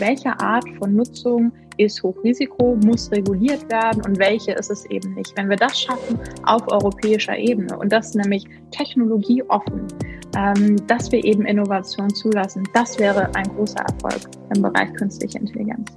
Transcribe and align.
welche 0.00 0.38
Art 0.40 0.64
von 0.78 0.94
Nutzung 0.94 1.52
ist 1.76 2.02
Hochrisiko, 2.02 2.76
muss 2.84 3.10
reguliert 3.10 3.70
werden 3.70 4.02
und 4.04 4.18
welche 4.18 4.52
ist 4.52 4.70
es 4.70 4.84
eben 4.86 5.14
nicht. 5.14 5.36
Wenn 5.36 5.48
wir 5.48 5.56
das 5.56 5.80
schaffen 5.80 6.18
auf 6.44 6.62
europäischer 6.70 7.36
Ebene 7.36 7.76
und 7.78 7.92
das 7.92 8.14
nämlich 8.14 8.46
technologieoffen, 8.70 9.86
ähm, 10.36 10.76
dass 10.86 11.10
wir 11.10 11.24
eben 11.24 11.46
Innovation 11.46 12.10
zulassen, 12.14 12.68
das 12.74 12.98
wäre 12.98 13.34
ein 13.34 13.48
großer 13.54 13.80
Erfolg 13.80 14.20
im 14.54 14.62
Bereich 14.62 14.92
künstliche 14.94 15.38
Intelligenz. 15.38 15.90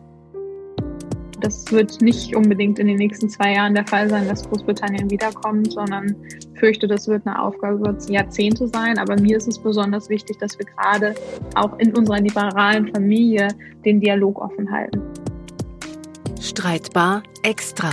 Das 1.44 1.70
wird 1.74 2.00
nicht 2.00 2.34
unbedingt 2.38 2.80
in 2.80 2.88
den 2.88 2.96
nächsten 2.96 3.28
zwei 3.28 3.56
Jahren 3.56 3.74
der 3.74 3.86
Fall 3.86 4.10
sein, 4.10 4.30
dass 4.30 4.48
Großbritannien 4.48 5.12
wiederkommt, 5.12 5.74
sondern 5.74 6.16
fürchte, 6.56 6.88
das 6.88 7.10
wird 7.10 7.28
eine 7.28 7.38
Aufgabe 7.38 7.80
über 7.80 7.98
Jahrzehnte 8.08 8.70
sein. 8.70 8.98
Aber 8.98 9.20
mir 9.20 9.36
ist 9.36 9.50
es 9.50 9.60
besonders 9.60 10.08
wichtig, 10.08 10.38
dass 10.38 10.58
wir 10.58 10.66
gerade 10.66 11.14
auch 11.56 11.78
in 11.80 11.94
unserer 11.98 12.22
liberalen 12.22 12.88
Familie 12.88 13.50
den 13.84 14.00
Dialog 14.00 14.40
offen 14.40 14.72
halten. 14.72 15.02
Streitbar 16.40 17.24
extra. 17.42 17.92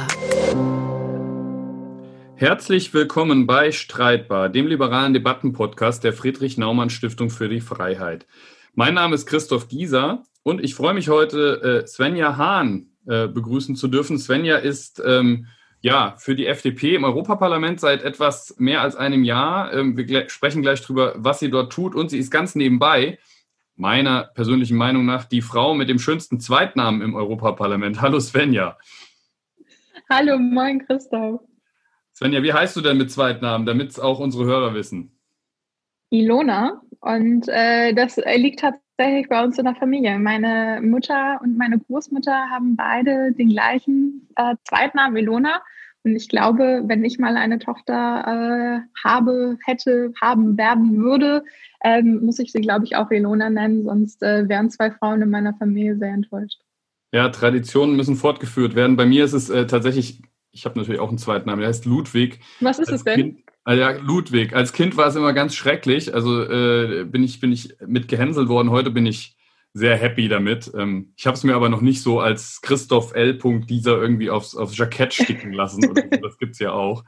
Herzlich 2.36 2.94
willkommen 2.94 3.48
bei 3.48 3.72
Streitbar, 3.72 4.48
dem 4.48 4.68
liberalen 4.68 5.12
Debattenpodcast 5.12 6.04
der 6.04 6.12
Friedrich 6.12 6.56
Naumann 6.56 6.88
Stiftung 6.88 7.30
für 7.30 7.48
die 7.48 7.60
Freiheit. 7.60 8.28
Mein 8.74 8.94
Name 8.94 9.16
ist 9.16 9.26
Christoph 9.26 9.66
Gieser 9.66 10.22
und 10.44 10.62
ich 10.62 10.76
freue 10.76 10.94
mich 10.94 11.08
heute, 11.08 11.82
äh, 11.82 11.86
Svenja 11.88 12.36
Hahn 12.36 12.89
äh, 13.06 13.28
begrüßen 13.28 13.76
zu 13.76 13.88
dürfen. 13.88 14.18
Svenja 14.18 14.56
ist 14.56 15.02
ähm, 15.04 15.46
ja 15.80 16.14
für 16.18 16.34
die 16.34 16.46
FDP 16.46 16.94
im 16.94 17.04
Europaparlament 17.04 17.80
seit 17.80 18.02
etwas 18.02 18.54
mehr 18.58 18.82
als 18.82 18.96
einem 18.96 19.24
Jahr. 19.24 19.72
Ähm, 19.72 19.96
wir 19.96 20.28
sprechen 20.28 20.62
gleich 20.62 20.82
darüber, 20.82 21.14
was 21.16 21.38
sie 21.38 21.50
dort 21.50 21.72
tut 21.72 21.94
und 21.94 22.10
sie 22.10 22.18
ist 22.18 22.30
ganz 22.30 22.54
nebenbei 22.54 23.18
meiner 23.76 24.24
persönlichen 24.24 24.76
Meinung 24.76 25.06
nach 25.06 25.24
die 25.24 25.40
Frau 25.40 25.74
mit 25.74 25.88
dem 25.88 25.98
schönsten 25.98 26.38
Zweitnamen 26.38 27.00
im 27.00 27.14
Europaparlament. 27.14 28.02
Hallo 28.02 28.20
Svenja. 28.20 28.76
Hallo, 30.10 30.38
moin 30.38 30.84
Christoph. 30.86 31.40
Svenja, 32.14 32.42
wie 32.42 32.52
heißt 32.52 32.76
du 32.76 32.82
denn 32.82 32.98
mit 32.98 33.10
Zweitnamen, 33.10 33.66
damit 33.66 33.90
es 33.90 33.98
auch 33.98 34.18
unsere 34.18 34.44
Hörer 34.44 34.74
wissen? 34.74 35.18
Ilona 36.10 36.82
und 37.00 37.48
äh, 37.48 37.94
das 37.94 38.18
liegt 38.18 38.60
tatsächlich 38.60 38.89
tatsächlich 39.00 39.28
bei 39.28 39.42
uns 39.42 39.58
in 39.58 39.64
der 39.64 39.74
Familie. 39.74 40.18
Meine 40.18 40.80
Mutter 40.82 41.40
und 41.42 41.56
meine 41.56 41.78
Großmutter 41.78 42.50
haben 42.50 42.76
beide 42.76 43.32
den 43.32 43.48
gleichen 43.48 44.28
äh, 44.36 44.56
Zweitnamen 44.68 45.16
Ilona. 45.16 45.62
Und 46.04 46.16
ich 46.16 46.28
glaube, 46.28 46.82
wenn 46.86 47.04
ich 47.04 47.18
mal 47.18 47.36
eine 47.36 47.58
Tochter 47.58 47.94
äh, 47.94 48.80
habe, 49.02 49.56
hätte, 49.64 50.12
haben 50.20 50.58
werden 50.58 50.98
würde, 50.98 51.44
ähm, 51.82 52.20
muss 52.24 52.38
ich 52.38 52.52
sie, 52.52 52.60
glaube 52.60 52.84
ich, 52.84 52.96
auch 52.96 53.10
Ilona 53.10 53.48
nennen, 53.48 53.84
sonst 53.84 54.22
äh, 54.22 54.46
wären 54.48 54.70
zwei 54.70 54.90
Frauen 54.90 55.22
in 55.22 55.30
meiner 55.30 55.54
Familie 55.54 55.96
sehr 55.96 56.12
enttäuscht. 56.12 56.60
Ja, 57.12 57.30
Traditionen 57.30 57.96
müssen 57.96 58.16
fortgeführt 58.16 58.74
werden. 58.74 58.96
Bei 58.96 59.06
mir 59.06 59.24
ist 59.24 59.32
es 59.32 59.48
äh, 59.48 59.66
tatsächlich, 59.66 60.22
ich 60.52 60.66
habe 60.66 60.78
natürlich 60.78 61.00
auch 61.00 61.08
einen 61.08 61.18
Zweitnamen, 61.18 61.60
der 61.60 61.68
heißt 61.68 61.86
Ludwig. 61.86 62.40
Was 62.60 62.78
ist 62.78 62.92
es 62.92 63.04
denn? 63.04 63.14
Kind, 63.14 63.42
Ah 63.70 63.74
ja, 63.74 63.90
Ludwig. 63.92 64.52
Als 64.52 64.72
Kind 64.72 64.96
war 64.96 65.06
es 65.06 65.14
immer 65.14 65.32
ganz 65.32 65.54
schrecklich. 65.54 66.12
Also 66.12 66.42
äh, 66.42 67.04
bin, 67.04 67.22
ich, 67.22 67.38
bin 67.38 67.52
ich 67.52 67.76
mit 67.86 68.08
worden. 68.48 68.70
Heute 68.70 68.90
bin 68.90 69.06
ich 69.06 69.36
sehr 69.72 69.96
happy 69.96 70.26
damit. 70.26 70.72
Ähm, 70.76 71.12
ich 71.16 71.24
habe 71.24 71.36
es 71.36 71.44
mir 71.44 71.54
aber 71.54 71.68
noch 71.68 71.80
nicht 71.80 72.02
so 72.02 72.18
als 72.18 72.62
Christoph 72.62 73.14
L. 73.14 73.38
dieser 73.66 74.02
irgendwie 74.02 74.28
aufs, 74.28 74.56
aufs 74.56 74.76
Jackett 74.76 75.14
sticken 75.14 75.52
lassen. 75.52 75.82
So. 75.82 75.92
Das 76.20 76.36
gibt 76.38 76.54
es 76.54 76.58
ja 76.58 76.72
auch. 76.72 77.04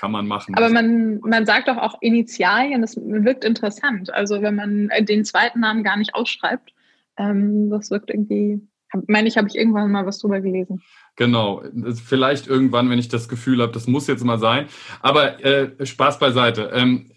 Kann 0.00 0.10
man 0.10 0.26
machen. 0.26 0.56
Aber 0.56 0.68
man, 0.68 1.20
man 1.20 1.46
sagt 1.46 1.68
doch 1.68 1.76
auch 1.76 1.94
Initialien, 2.00 2.80
das 2.80 2.96
wirkt 2.96 3.44
interessant. 3.44 4.12
Also 4.12 4.42
wenn 4.42 4.56
man 4.56 4.90
den 5.02 5.24
zweiten 5.24 5.60
Namen 5.60 5.84
gar 5.84 5.96
nicht 5.96 6.16
ausschreibt, 6.16 6.74
ähm, 7.18 7.70
das 7.70 7.92
wirkt 7.92 8.10
irgendwie, 8.10 8.60
meine 9.06 9.28
ich, 9.28 9.36
habe 9.36 9.46
ich 9.46 9.54
irgendwann 9.54 9.92
mal 9.92 10.06
was 10.06 10.18
drüber 10.18 10.40
gelesen. 10.40 10.82
Genau, 11.16 11.62
vielleicht 12.04 12.46
irgendwann, 12.46 12.88
wenn 12.88 12.98
ich 12.98 13.08
das 13.08 13.28
Gefühl 13.28 13.60
habe, 13.60 13.72
das 13.72 13.86
muss 13.86 14.06
jetzt 14.06 14.24
mal 14.24 14.38
sein. 14.38 14.66
Aber 15.00 15.44
äh, 15.44 15.84
Spaß 15.84 16.18
beiseite. 16.18 16.70
Ähm, 16.72 17.10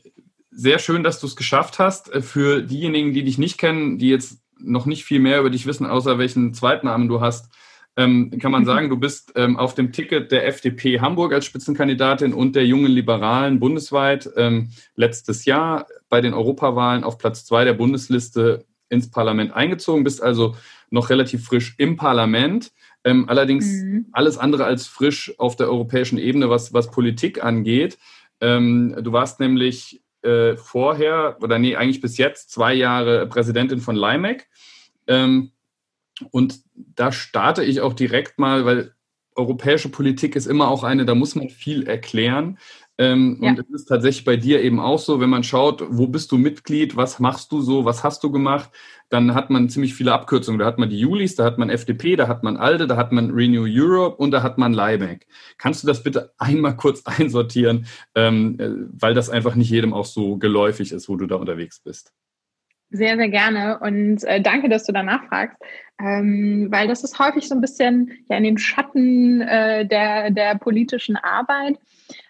sehr 0.51 0.79
schön, 0.79 1.03
dass 1.03 1.19
du 1.19 1.27
es 1.27 1.35
geschafft 1.35 1.79
hast. 1.79 2.13
Äh, 2.13 2.21
für 2.21 2.61
diejenigen, 2.61 3.13
die 3.13 3.23
dich 3.23 3.37
nicht 3.37 3.57
kennen, 3.57 3.97
die 3.97 4.09
jetzt 4.09 4.39
noch 4.59 4.85
nicht 4.85 5.03
viel 5.03 5.19
mehr 5.19 5.39
über 5.39 5.49
dich 5.49 5.65
wissen, 5.65 5.85
außer 5.85 6.17
welchen 6.17 6.53
Zweitnamen 6.53 7.07
du 7.07 7.21
hast, 7.21 7.49
ähm, 7.95 8.31
kann 8.39 8.51
man 8.51 8.65
sagen, 8.65 8.89
du 8.89 8.97
bist 8.97 9.33
ähm, 9.35 9.57
auf 9.57 9.75
dem 9.75 9.91
Ticket 9.91 10.31
der 10.31 10.47
FDP 10.47 10.99
Hamburg 10.99 11.33
als 11.33 11.45
Spitzenkandidatin 11.45 12.33
und 12.33 12.55
der 12.55 12.65
jungen 12.65 12.91
Liberalen 12.91 13.59
bundesweit 13.59 14.29
ähm, 14.35 14.71
letztes 14.95 15.45
Jahr 15.45 15.87
bei 16.09 16.21
den 16.21 16.33
Europawahlen 16.33 17.03
auf 17.03 17.17
Platz 17.17 17.45
zwei 17.45 17.63
der 17.65 17.73
Bundesliste 17.73 18.65
ins 18.89 19.09
Parlament 19.09 19.53
eingezogen, 19.53 20.03
bist 20.03 20.21
also 20.21 20.55
noch 20.89 21.09
relativ 21.09 21.45
frisch 21.45 21.75
im 21.77 21.97
Parlament. 21.97 22.71
Ähm, 23.03 23.27
allerdings 23.27 23.65
mhm. 23.65 24.05
alles 24.11 24.37
andere 24.37 24.65
als 24.65 24.87
frisch 24.87 25.33
auf 25.37 25.55
der 25.55 25.67
europäischen 25.67 26.17
Ebene, 26.17 26.49
was, 26.49 26.73
was 26.73 26.91
Politik 26.91 27.43
angeht. 27.43 27.97
Ähm, 28.39 28.95
du 29.01 29.11
warst 29.11 29.39
nämlich 29.39 30.01
äh, 30.21 30.55
vorher, 30.55 31.37
oder 31.41 31.59
nee, 31.59 31.75
eigentlich 31.75 32.01
bis 32.01 32.17
jetzt 32.17 32.51
zwei 32.51 32.73
Jahre 32.73 33.27
Präsidentin 33.27 33.81
von 33.81 33.95
LIMEC. 33.95 34.47
Ähm, 35.07 35.51
und 36.31 36.61
da 36.75 37.11
starte 37.11 37.63
ich 37.63 37.81
auch 37.81 37.93
direkt 37.93 38.39
mal, 38.39 38.65
weil 38.65 38.93
europäische 39.35 39.89
Politik 39.89 40.35
ist 40.35 40.45
immer 40.45 40.67
auch 40.69 40.83
eine, 40.83 41.05
da 41.05 41.15
muss 41.15 41.35
man 41.35 41.49
viel 41.49 41.87
erklären. 41.87 42.57
Ähm, 42.99 43.39
ja. 43.41 43.49
Und 43.49 43.59
es 43.59 43.69
ist 43.69 43.85
tatsächlich 43.85 44.23
bei 44.23 44.35
dir 44.35 44.61
eben 44.61 44.79
auch 44.79 44.99
so, 44.99 45.19
wenn 45.19 45.29
man 45.29 45.43
schaut, 45.43 45.83
wo 45.89 46.07
bist 46.07 46.31
du 46.31 46.37
Mitglied, 46.37 46.95
was 46.95 47.19
machst 47.19 47.51
du 47.51 47.61
so, 47.61 47.85
was 47.85 48.03
hast 48.03 48.23
du 48.23 48.31
gemacht, 48.31 48.69
dann 49.09 49.33
hat 49.33 49.49
man 49.49 49.69
ziemlich 49.69 49.95
viele 49.95 50.13
Abkürzungen. 50.13 50.59
Da 50.59 50.65
hat 50.65 50.77
man 50.77 50.89
die 50.89 50.99
Julis, 50.99 51.35
da 51.35 51.43
hat 51.43 51.57
man 51.57 51.69
FDP, 51.69 52.15
da 52.15 52.27
hat 52.27 52.43
man 52.43 52.55
ALDE, 52.55 52.87
da 52.87 52.95
hat 52.95 53.11
man 53.11 53.31
Renew 53.31 53.65
Europe 53.67 54.17
und 54.17 54.31
da 54.31 54.43
hat 54.43 54.57
man 54.57 54.73
LIBEC. 54.73 55.25
Kannst 55.57 55.83
du 55.83 55.87
das 55.87 56.03
bitte 56.03 56.33
einmal 56.37 56.75
kurz 56.75 57.03
einsortieren, 57.05 57.87
ähm, 58.13 58.57
äh, 58.59 58.69
weil 58.99 59.15
das 59.15 59.29
einfach 59.29 59.55
nicht 59.55 59.71
jedem 59.71 59.93
auch 59.93 60.05
so 60.05 60.37
geläufig 60.37 60.91
ist, 60.91 61.09
wo 61.09 61.15
du 61.15 61.25
da 61.25 61.35
unterwegs 61.35 61.79
bist? 61.79 62.13
Sehr, 62.95 63.17
sehr 63.17 63.29
gerne 63.29 63.79
und 63.79 64.23
äh, 64.23 64.39
danke, 64.39 64.69
dass 64.69 64.83
du 64.83 64.91
danach 64.91 65.27
fragst, 65.27 65.57
ähm, 65.99 66.67
weil 66.69 66.87
das 66.87 67.03
ist 67.03 67.17
häufig 67.17 67.49
so 67.49 67.55
ein 67.55 67.61
bisschen 67.61 68.11
ja, 68.29 68.37
in 68.37 68.43
den 68.43 68.59
Schatten 68.59 69.41
äh, 69.41 69.87
der, 69.87 70.29
der 70.29 70.59
politischen 70.59 71.15
Arbeit. 71.15 71.79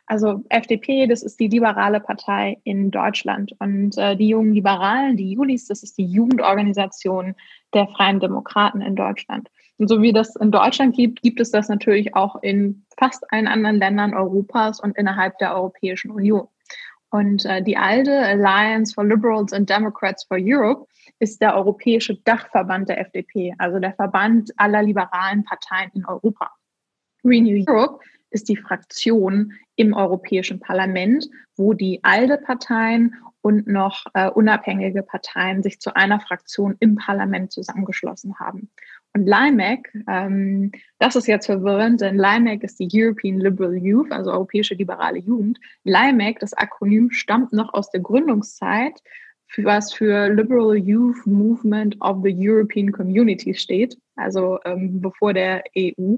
Also 0.05 0.43
FDP, 0.49 1.07
das 1.07 1.23
ist 1.23 1.39
die 1.39 1.47
liberale 1.47 1.99
Partei 1.99 2.57
in 2.63 2.91
Deutschland. 2.91 3.53
Und 3.59 3.97
äh, 3.97 4.15
die 4.15 4.27
jungen 4.27 4.53
Liberalen, 4.53 5.15
die 5.15 5.31
Julis, 5.31 5.67
das 5.67 5.81
ist 5.81 5.97
die 5.97 6.05
Jugendorganisation 6.05 7.35
der 7.73 7.87
Freien 7.87 8.19
Demokraten 8.19 8.81
in 8.81 8.95
Deutschland. 8.95 9.49
Und 9.77 9.87
so 9.87 10.01
wie 10.01 10.13
das 10.13 10.35
in 10.35 10.51
Deutschland 10.51 10.95
gibt, 10.95 11.21
gibt 11.21 11.39
es 11.39 11.51
das 11.51 11.69
natürlich 11.69 12.15
auch 12.15 12.41
in 12.43 12.85
fast 12.97 13.23
allen 13.31 13.47
anderen 13.47 13.77
Ländern 13.77 14.13
Europas 14.13 14.79
und 14.79 14.97
innerhalb 14.97 15.37
der 15.39 15.55
Europäischen 15.55 16.11
Union. 16.11 16.47
Und 17.09 17.45
äh, 17.45 17.61
die 17.61 17.77
ALDE, 17.77 18.25
Alliance 18.25 18.93
for 18.93 19.05
Liberals 19.05 19.53
and 19.53 19.69
Democrats 19.69 20.23
for 20.25 20.37
Europe, 20.39 20.87
ist 21.19 21.41
der 21.41 21.55
europäische 21.55 22.15
Dachverband 22.15 22.89
der 22.89 22.99
FDP, 22.99 23.53
also 23.57 23.79
der 23.79 23.93
Verband 23.93 24.51
aller 24.57 24.83
liberalen 24.83 25.43
Parteien 25.43 25.91
in 25.93 26.05
Europa. 26.05 26.51
Renew 27.23 27.63
Europe 27.67 28.03
ist 28.31 28.49
die 28.49 28.57
Fraktion 28.57 29.53
im 29.75 29.93
Europäischen 29.93 30.59
Parlament, 30.59 31.29
wo 31.55 31.73
die 31.73 32.03
ALDE-Parteien 32.03 33.15
und 33.41 33.67
noch 33.67 34.05
äh, 34.13 34.29
unabhängige 34.29 35.03
Parteien 35.03 35.63
sich 35.63 35.79
zu 35.79 35.95
einer 35.95 36.19
Fraktion 36.19 36.75
im 36.79 36.95
Parlament 36.95 37.51
zusammengeschlossen 37.51 38.39
haben. 38.39 38.69
Und 39.13 39.27
LIMEC, 39.27 39.93
ähm, 40.07 40.71
das 40.97 41.15
ist 41.15 41.27
jetzt 41.27 41.45
verwirrend, 41.45 42.01
denn 42.01 42.17
LIMEC 42.17 42.63
ist 42.63 42.79
die 42.79 42.89
European 42.91 43.39
Liberal 43.39 43.75
Youth, 43.75 44.11
also 44.11 44.31
Europäische 44.31 44.73
Liberale 44.75 45.19
Jugend. 45.19 45.59
LIMEC, 45.83 46.39
das 46.39 46.53
Akronym, 46.53 47.11
stammt 47.11 47.53
noch 47.53 47.73
aus 47.73 47.91
der 47.91 48.01
Gründungszeit, 48.01 49.01
für 49.47 49.65
was 49.65 49.93
für 49.93 50.29
Liberal 50.29 50.75
Youth 50.77 51.27
Movement 51.27 51.95
of 52.01 52.23
the 52.23 52.33
European 52.35 52.91
Community 52.91 53.53
steht, 53.53 53.97
also 54.15 54.57
ähm, 54.65 54.99
bevor 54.99 55.33
der 55.33 55.63
EU. 55.77 56.15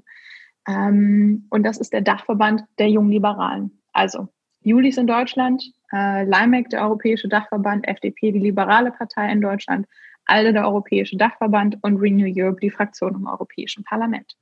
Ähm, 0.67 1.45
und 1.49 1.63
das 1.63 1.77
ist 1.77 1.93
der 1.93 2.01
Dachverband 2.01 2.63
der 2.79 2.89
jungen 2.89 3.11
Liberalen. 3.11 3.71
Also 3.93 4.27
Julis 4.61 4.97
in 4.97 5.07
Deutschland, 5.07 5.63
äh, 5.91 6.23
LIMEC, 6.25 6.69
der 6.69 6.83
Europäische 6.83 7.27
Dachverband, 7.27 7.87
FDP, 7.87 8.31
die 8.31 8.39
Liberale 8.39 8.91
Partei 8.91 9.31
in 9.31 9.41
Deutschland, 9.41 9.87
ALDE, 10.25 10.53
der 10.53 10.65
Europäische 10.65 11.17
Dachverband 11.17 11.77
und 11.81 11.97
Renew 11.97 12.31
Europe, 12.35 12.59
die 12.59 12.71
Fraktion 12.71 13.13
im 13.13 13.27
Europäischen 13.27 13.83
Parlament. 13.83 14.35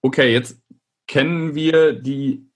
Okay, 0.00 0.32
jetzt 0.32 0.62
kennen 1.06 1.54
wir 1.54 1.92
die, 1.92 2.46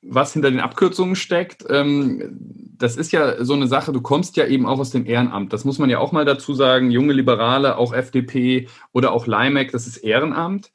was 0.00 0.32
hinter 0.32 0.50
den 0.50 0.60
Abkürzungen 0.60 1.16
steckt. 1.16 1.64
Ähm, 1.68 2.38
das 2.78 2.96
ist 2.96 3.12
ja 3.12 3.44
so 3.44 3.52
eine 3.52 3.66
Sache, 3.66 3.92
du 3.92 4.00
kommst 4.00 4.36
ja 4.36 4.46
eben 4.46 4.66
auch 4.66 4.78
aus 4.78 4.90
dem 4.90 5.06
Ehrenamt. 5.06 5.52
Das 5.52 5.64
muss 5.64 5.78
man 5.78 5.90
ja 5.90 5.98
auch 5.98 6.12
mal 6.12 6.24
dazu 6.24 6.54
sagen. 6.54 6.90
Junge 6.90 7.12
Liberale, 7.12 7.76
auch 7.76 7.92
FDP 7.92 8.68
oder 8.92 9.12
auch 9.12 9.26
LIMEC, 9.26 9.70
das 9.70 9.86
ist 9.86 9.98
Ehrenamt. 9.98 10.72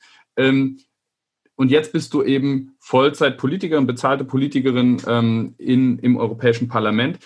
Und 1.58 1.72
jetzt 1.72 1.92
bist 1.92 2.14
du 2.14 2.24
eben 2.24 2.76
Vollzeitpolitikerin, 2.80 3.88
bezahlte 3.88 4.24
Politikerin 4.24 5.02
ähm, 5.08 5.56
in, 5.58 5.98
im 6.00 6.16
Europäischen 6.16 6.68
Parlament. 6.68 7.20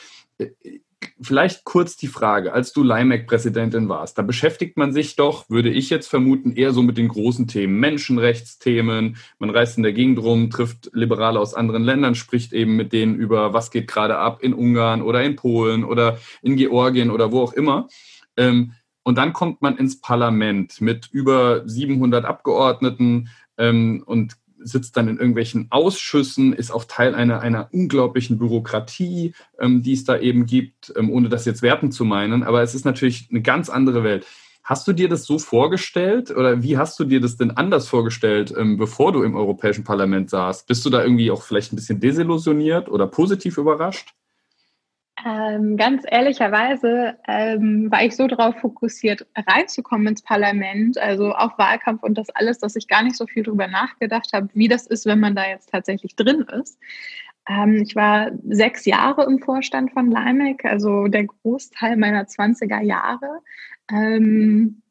vielleicht 1.22 1.66
kurz 1.66 1.98
die 1.98 2.08
Frage, 2.08 2.54
als 2.54 2.72
du 2.72 2.82
LIMEC-Präsidentin 2.82 3.90
warst, 3.90 4.18
da 4.18 4.22
beschäftigt 4.22 4.78
man 4.78 4.94
sich 4.94 5.18
doch, 5.18 5.50
würde 5.50 5.70
ich 5.70 5.90
jetzt 5.90 6.08
vermuten, 6.08 6.54
eher 6.54 6.72
so 6.72 6.82
mit 6.82 6.98
den 6.98 7.10
großen 7.10 7.48
Themen, 7.48 7.78
Menschenrechtsthemen. 7.80 9.18
Man 9.38 9.50
reist 9.50 9.76
in 9.76 9.84
der 9.84 9.94
Gegend 9.94 10.20
rum, 10.20 10.50
trifft 10.50 10.90
Liberale 10.94 11.40
aus 11.40 11.54
anderen 11.54 11.84
Ländern, 11.84 12.16
spricht 12.16 12.54
eben 12.54 12.78
mit 12.78 12.94
denen 12.94 13.16
über, 13.16 13.54
was 13.54 13.70
geht 13.70 13.88
gerade 13.88 14.18
ab 14.18 14.42
in 14.42 14.54
Ungarn 14.54 15.02
oder 15.02 15.22
in 15.24 15.36
Polen 15.36 15.84
oder 15.84 16.20
in 16.42 16.56
Georgien 16.56 17.12
oder 17.12 17.34
wo 17.34 17.42
auch 17.42 17.54
immer. 17.54 17.90
Ähm, 18.38 18.72
und 19.04 19.18
dann 19.18 19.34
kommt 19.34 19.62
man 19.62 19.78
ins 19.78 20.00
Parlament 20.00 20.80
mit 20.80 21.10
über 21.12 21.68
700 21.68 22.24
Abgeordneten 22.24 23.30
ähm, 23.58 24.04
und 24.06 24.38
sitzt 24.64 24.96
dann 24.98 25.08
in 25.08 25.18
irgendwelchen 25.18 25.68
Ausschüssen, 25.70 26.54
ist 26.54 26.72
auch 26.72 26.86
Teil 26.86 27.16
einer, 27.16 27.42
einer 27.42 27.70
unglaublichen 27.72 28.38
Bürokratie, 28.38 29.34
ähm, 29.60 29.82
die 29.82 29.94
es 29.94 30.04
da 30.04 30.18
eben 30.18 30.46
gibt, 30.46 30.94
ähm, 30.96 31.10
ohne 31.10 31.30
das 31.30 31.46
jetzt 31.46 31.62
werten 31.62 31.92
zu 31.92 32.06
meinen. 32.06 32.44
Aber 32.44 32.62
es 32.62 32.76
ist 32.76 32.86
natürlich 32.86 33.28
eine 33.32 33.42
ganz 33.42 33.70
andere 33.70 34.04
Welt. 34.04 34.26
Hast 34.64 34.88
du 34.88 34.94
dir 34.94 35.10
das 35.10 35.26
so 35.26 35.40
vorgestellt 35.40 36.30
oder 36.32 36.62
wie 36.62 36.78
hast 36.78 37.00
du 37.00 37.04
dir 37.04 37.20
das 37.20 37.36
denn 37.36 37.52
anders 37.52 37.88
vorgestellt, 37.88 38.54
ähm, 38.56 38.78
bevor 38.78 39.12
du 39.12 39.24
im 39.24 39.36
Europäischen 39.36 39.84
Parlament 39.84 40.30
saßt? 40.30 40.68
Bist 40.68 40.86
du 40.86 40.90
da 40.90 41.02
irgendwie 41.02 41.32
auch 41.32 41.42
vielleicht 41.42 41.74
ein 41.74 41.76
bisschen 41.76 42.00
desillusioniert 42.00 42.88
oder 42.88 43.08
positiv 43.08 43.58
überrascht? 43.58 44.14
Ähm, 45.26 45.78
ganz 45.78 46.04
ehrlicherweise 46.10 47.16
ähm, 47.28 47.92
war 47.92 48.04
ich 48.04 48.16
so 48.16 48.28
darauf 48.28 48.56
fokussiert, 48.60 49.28
reinzukommen 49.36 50.08
ins 50.08 50.24
Parlament, 50.24 50.98
also 50.98 51.32
auf 51.32 51.58
Wahlkampf 51.58 52.02
und 52.04 52.18
das 52.18 52.30
alles, 52.32 52.60
dass 52.60 52.76
ich 52.76 52.88
gar 52.88 53.04
nicht 53.04 53.16
so 53.16 53.28
viel 53.28 53.44
darüber 53.44 53.68
nachgedacht 53.68 54.32
habe, 54.34 54.50
wie 54.54 54.68
das 54.68 54.88
ist, 54.88 55.06
wenn 55.06 55.20
man 55.20 55.36
da 55.36 55.48
jetzt 55.48 55.70
tatsächlich 55.70 56.16
drin 56.16 56.46
ist. 56.60 56.80
Ähm, 57.48 57.82
ich 57.84 57.96
war 57.96 58.32
sechs 58.50 58.86
Jahre 58.86 59.26
im 59.26 59.40
Vorstand 59.40 59.92
von 59.92 60.10
Limec, 60.10 60.66
also 60.66 61.08
der 61.08 61.26
Großteil 61.26 61.98
meiner 61.98 62.24
20er 62.24 62.82
Jahre. 62.82 63.42
Ähm, 63.92 64.82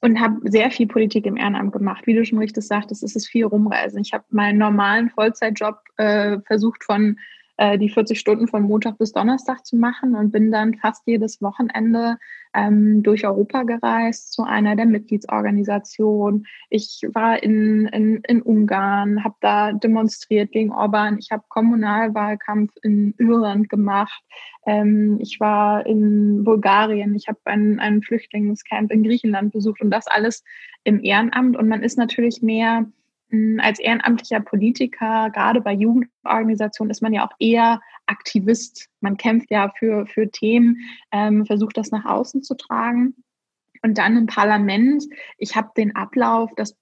und 0.00 0.20
habe 0.20 0.40
sehr 0.50 0.70
viel 0.70 0.86
Politik 0.86 1.24
im 1.24 1.36
Ehrenamt 1.38 1.72
gemacht. 1.72 2.06
Wie 2.06 2.14
du 2.14 2.24
schon 2.26 2.38
richtig 2.38 2.66
sagtest, 2.66 3.02
ist 3.02 3.16
es 3.16 3.26
viel 3.26 3.46
rumreisen. 3.46 4.02
Ich 4.02 4.12
habe 4.12 4.24
meinen 4.28 4.58
normalen 4.58 5.08
Vollzeitjob 5.08 5.78
äh, 5.96 6.38
versucht 6.46 6.84
von 6.84 7.16
äh, 7.56 7.78
die 7.78 7.88
40 7.88 8.18
Stunden 8.18 8.48
von 8.48 8.62
Montag 8.62 8.98
bis 8.98 9.12
Donnerstag 9.12 9.64
zu 9.64 9.76
machen 9.76 10.14
und 10.14 10.32
bin 10.32 10.50
dann 10.50 10.74
fast 10.74 11.02
jedes 11.06 11.40
Wochenende 11.40 12.16
ähm, 12.54 13.02
durch 13.02 13.26
Europa 13.26 13.62
gereist 13.64 14.32
zu 14.32 14.42
einer 14.42 14.76
der 14.76 14.86
Mitgliedsorganisationen. 14.86 16.46
Ich 16.70 17.02
war 17.12 17.42
in, 17.42 17.86
in, 17.86 18.16
in 18.26 18.42
Ungarn, 18.42 19.22
habe 19.24 19.36
da 19.40 19.72
demonstriert 19.72 20.52
gegen 20.52 20.72
Orban. 20.72 21.18
Ich 21.18 21.30
habe 21.30 21.44
Kommunalwahlkampf 21.48 22.72
in 22.82 23.14
Irland 23.18 23.68
gemacht. 23.68 24.22
Ähm, 24.66 25.18
ich 25.20 25.38
war 25.40 25.86
in 25.86 26.44
Bulgarien. 26.44 27.14
Ich 27.14 27.28
habe 27.28 27.38
ein, 27.44 27.78
ein 27.80 28.02
Flüchtlingscamp 28.02 28.90
in 28.90 29.02
Griechenland 29.02 29.52
besucht 29.52 29.80
und 29.80 29.90
das 29.90 30.06
alles 30.06 30.42
im 30.84 31.02
Ehrenamt. 31.02 31.56
Und 31.56 31.68
man 31.68 31.82
ist 31.82 31.98
natürlich 31.98 32.42
mehr 32.42 32.86
als 33.60 33.78
ehrenamtlicher 33.78 34.40
Politiker, 34.40 35.30
gerade 35.30 35.60
bei 35.60 35.72
Jugendorganisationen, 35.72 36.90
ist 36.90 37.02
man 37.02 37.12
ja 37.12 37.26
auch 37.26 37.34
eher 37.38 37.80
Aktivist. 38.06 38.88
Man 39.00 39.16
kämpft 39.16 39.50
ja 39.50 39.72
für, 39.78 40.06
für 40.06 40.30
Themen, 40.30 40.78
ähm, 41.12 41.46
versucht 41.46 41.76
das 41.76 41.90
nach 41.90 42.04
außen 42.04 42.42
zu 42.42 42.54
tragen. 42.54 43.14
Und 43.82 43.98
dann 43.98 44.16
im 44.16 44.26
Parlament, 44.26 45.04
ich 45.36 45.56
habe 45.56 45.70
den 45.76 45.94
Ablauf, 45.94 46.50
das 46.56 46.76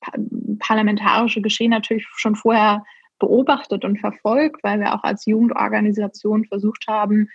parlamentarische 0.61 1.43
Geschehen 1.43 1.71
natürlich 1.71 2.07
schon 2.15 2.37
vorher 2.37 2.85
beobachtet 3.19 3.85
und 3.85 3.99
verfolgt, 3.99 4.63
weil 4.63 4.81
wir 4.81 4.95
auch 4.95 5.05
als 5.05 5.27
Jugendorganisation 5.27 6.45
versucht 6.45 6.87
haben, 6.89 7.29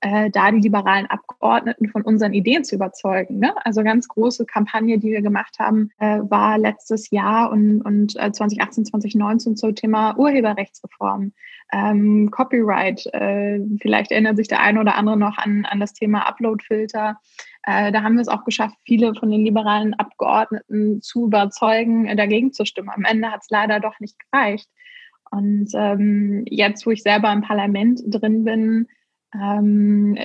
äh, 0.00 0.30
da 0.30 0.50
die 0.50 0.60
liberalen 0.60 1.06
Abgeordneten 1.06 1.88
von 1.88 2.02
unseren 2.02 2.32
Ideen 2.32 2.64
zu 2.64 2.76
überzeugen. 2.76 3.38
Ne? 3.38 3.54
Also 3.64 3.82
ganz 3.82 4.08
große 4.08 4.46
Kampagne, 4.46 4.98
die 4.98 5.10
wir 5.10 5.22
gemacht 5.22 5.58
haben, 5.58 5.90
äh, 5.98 6.20
war 6.22 6.58
letztes 6.58 7.10
Jahr 7.10 7.50
und, 7.50 7.82
und 7.82 8.16
äh, 8.16 8.32
2018, 8.32 8.86
2019 8.86 9.56
zum 9.56 9.74
Thema 9.74 10.16
Urheberrechtsreform, 10.16 11.32
ähm, 11.72 12.30
Copyright. 12.30 13.06
Äh, 13.12 13.60
vielleicht 13.80 14.10
erinnert 14.10 14.36
sich 14.36 14.48
der 14.48 14.60
eine 14.60 14.80
oder 14.80 14.94
andere 14.94 15.18
noch 15.18 15.36
an, 15.36 15.66
an 15.66 15.80
das 15.80 15.92
Thema 15.92 16.26
Uploadfilter. 16.26 17.18
Äh, 17.64 17.92
da 17.92 18.02
haben 18.02 18.14
wir 18.14 18.22
es 18.22 18.28
auch 18.28 18.44
geschafft, 18.44 18.76
viele 18.84 19.14
von 19.14 19.30
den 19.30 19.44
liberalen 19.44 19.92
Abgeordneten 19.94 21.02
zu 21.02 21.26
überzeugen, 21.26 22.06
äh, 22.06 22.16
dagegen 22.16 22.52
zu 22.52 22.64
stimmen. 22.64 22.90
Am 22.90 23.04
Ende 23.04 23.30
hat 23.30 23.42
es 23.42 23.50
leider 23.50 23.80
doch 23.80 24.00
nicht 24.00 24.16
gereicht. 24.30 24.68
Und 25.30 25.68
ähm, 25.74 26.44
jetzt, 26.48 26.86
wo 26.86 26.90
ich 26.90 27.02
selber 27.02 27.32
im 27.32 27.42
Parlament 27.42 28.00
drin 28.06 28.44
bin, 28.44 28.88
ähm, 29.34 30.16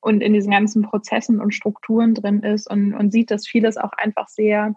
und 0.00 0.22
in 0.22 0.32
diesen 0.32 0.50
ganzen 0.50 0.82
Prozessen 0.82 1.40
und 1.40 1.54
Strukturen 1.54 2.14
drin 2.14 2.40
ist 2.40 2.70
und, 2.70 2.94
und 2.94 3.12
sieht, 3.12 3.30
dass 3.30 3.46
vieles 3.46 3.76
auch 3.76 3.92
einfach 3.92 4.28
sehr 4.28 4.74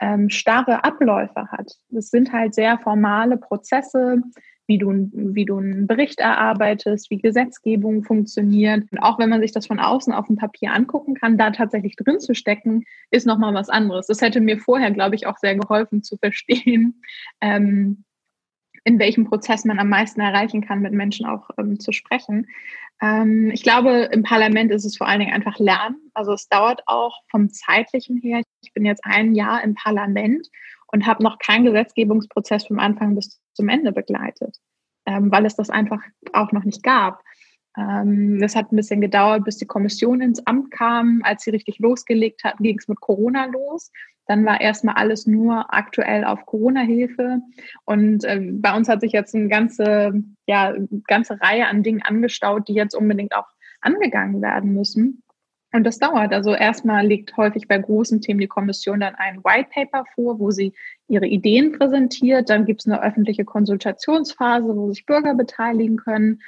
ähm, 0.00 0.28
starre 0.28 0.84
Abläufe 0.84 1.50
hat. 1.50 1.72
Das 1.90 2.10
sind 2.10 2.32
halt 2.32 2.54
sehr 2.54 2.78
formale 2.78 3.38
Prozesse, 3.38 4.22
wie 4.66 4.78
du, 4.78 5.10
wie 5.12 5.44
du 5.44 5.58
einen 5.58 5.86
Bericht 5.86 6.18
erarbeitest, 6.18 7.10
wie 7.10 7.18
Gesetzgebung 7.18 8.02
funktioniert. 8.02 8.84
Und 8.90 8.98
auch 8.98 9.18
wenn 9.18 9.28
man 9.28 9.40
sich 9.40 9.52
das 9.52 9.66
von 9.66 9.78
außen 9.78 10.12
auf 10.12 10.26
dem 10.26 10.36
Papier 10.36 10.72
angucken 10.72 11.14
kann, 11.14 11.38
da 11.38 11.50
tatsächlich 11.50 11.96
drin 11.96 12.18
zu 12.18 12.34
stecken, 12.34 12.84
ist 13.10 13.26
nochmal 13.26 13.54
was 13.54 13.68
anderes. 13.68 14.08
Das 14.08 14.20
hätte 14.20 14.40
mir 14.40 14.58
vorher, 14.58 14.90
glaube 14.90 15.14
ich, 15.14 15.26
auch 15.26 15.38
sehr 15.38 15.54
geholfen 15.54 16.02
zu 16.02 16.16
verstehen, 16.16 17.00
ähm, 17.40 18.04
in 18.86 19.00
welchem 19.00 19.24
Prozess 19.24 19.64
man 19.64 19.80
am 19.80 19.88
meisten 19.88 20.20
erreichen 20.20 20.64
kann, 20.64 20.80
mit 20.80 20.92
Menschen 20.92 21.26
auch 21.26 21.50
ähm, 21.58 21.80
zu 21.80 21.90
sprechen. 21.90 22.46
Ähm, 23.02 23.50
ich 23.52 23.64
glaube, 23.64 24.08
im 24.12 24.22
Parlament 24.22 24.70
ist 24.70 24.84
es 24.84 24.96
vor 24.96 25.08
allen 25.08 25.18
Dingen 25.18 25.32
einfach 25.32 25.58
Lernen. 25.58 25.96
Also 26.14 26.32
es 26.32 26.48
dauert 26.48 26.82
auch 26.86 27.20
vom 27.28 27.50
zeitlichen 27.50 28.16
her. 28.18 28.42
Ich 28.62 28.72
bin 28.74 28.86
jetzt 28.86 29.04
ein 29.04 29.34
Jahr 29.34 29.64
im 29.64 29.74
Parlament 29.74 30.48
und 30.86 31.04
habe 31.04 31.24
noch 31.24 31.40
keinen 31.40 31.64
Gesetzgebungsprozess 31.64 32.68
vom 32.68 32.78
Anfang 32.78 33.16
bis 33.16 33.40
zum 33.54 33.68
Ende 33.68 33.90
begleitet, 33.90 34.56
ähm, 35.04 35.32
weil 35.32 35.46
es 35.46 35.56
das 35.56 35.68
einfach 35.68 36.00
auch 36.32 36.52
noch 36.52 36.62
nicht 36.62 36.84
gab. 36.84 37.24
Ähm, 37.76 38.38
das 38.40 38.56
hat 38.56 38.72
ein 38.72 38.76
bisschen 38.76 39.00
gedauert, 39.00 39.44
bis 39.44 39.58
die 39.58 39.66
Kommission 39.66 40.20
ins 40.20 40.46
Amt 40.46 40.70
kam. 40.70 41.20
Als 41.24 41.42
sie 41.42 41.50
richtig 41.50 41.78
losgelegt 41.78 42.44
hat, 42.44 42.56
ging 42.58 42.78
es 42.78 42.88
mit 42.88 43.00
Corona 43.00 43.46
los. 43.46 43.90
Dann 44.26 44.44
war 44.44 44.60
erstmal 44.60 44.96
alles 44.96 45.26
nur 45.26 45.72
aktuell 45.72 46.24
auf 46.24 46.46
Corona-Hilfe. 46.46 47.40
Und 47.84 48.24
äh, 48.24 48.40
bei 48.52 48.76
uns 48.76 48.88
hat 48.88 49.00
sich 49.00 49.12
jetzt 49.12 49.34
eine 49.34 49.48
ganze, 49.48 50.22
ja, 50.46 50.74
ganze 51.06 51.40
Reihe 51.40 51.68
an 51.68 51.82
Dingen 51.82 52.02
angestaut, 52.02 52.68
die 52.68 52.74
jetzt 52.74 52.94
unbedingt 52.94 53.36
auch 53.36 53.46
angegangen 53.80 54.42
werden 54.42 54.74
müssen. 54.74 55.22
Und 55.72 55.84
das 55.84 55.98
dauert. 55.98 56.32
Also 56.32 56.54
erstmal 56.54 57.06
legt 57.06 57.36
häufig 57.36 57.68
bei 57.68 57.78
großen 57.78 58.20
Themen 58.20 58.40
die 58.40 58.46
Kommission 58.46 59.00
dann 59.00 59.14
ein 59.14 59.44
White 59.44 59.68
Paper 59.72 60.04
vor, 60.14 60.38
wo 60.38 60.50
sie 60.50 60.72
ihre 61.06 61.26
Ideen 61.26 61.72
präsentiert. 61.72 62.48
Dann 62.48 62.64
gibt 62.64 62.80
es 62.80 62.86
eine 62.86 63.02
öffentliche 63.02 63.44
Konsultationsphase, 63.44 64.74
wo 64.74 64.90
sich 64.90 65.06
Bürger 65.06 65.34
beteiligen 65.34 65.98
können. 65.98 66.40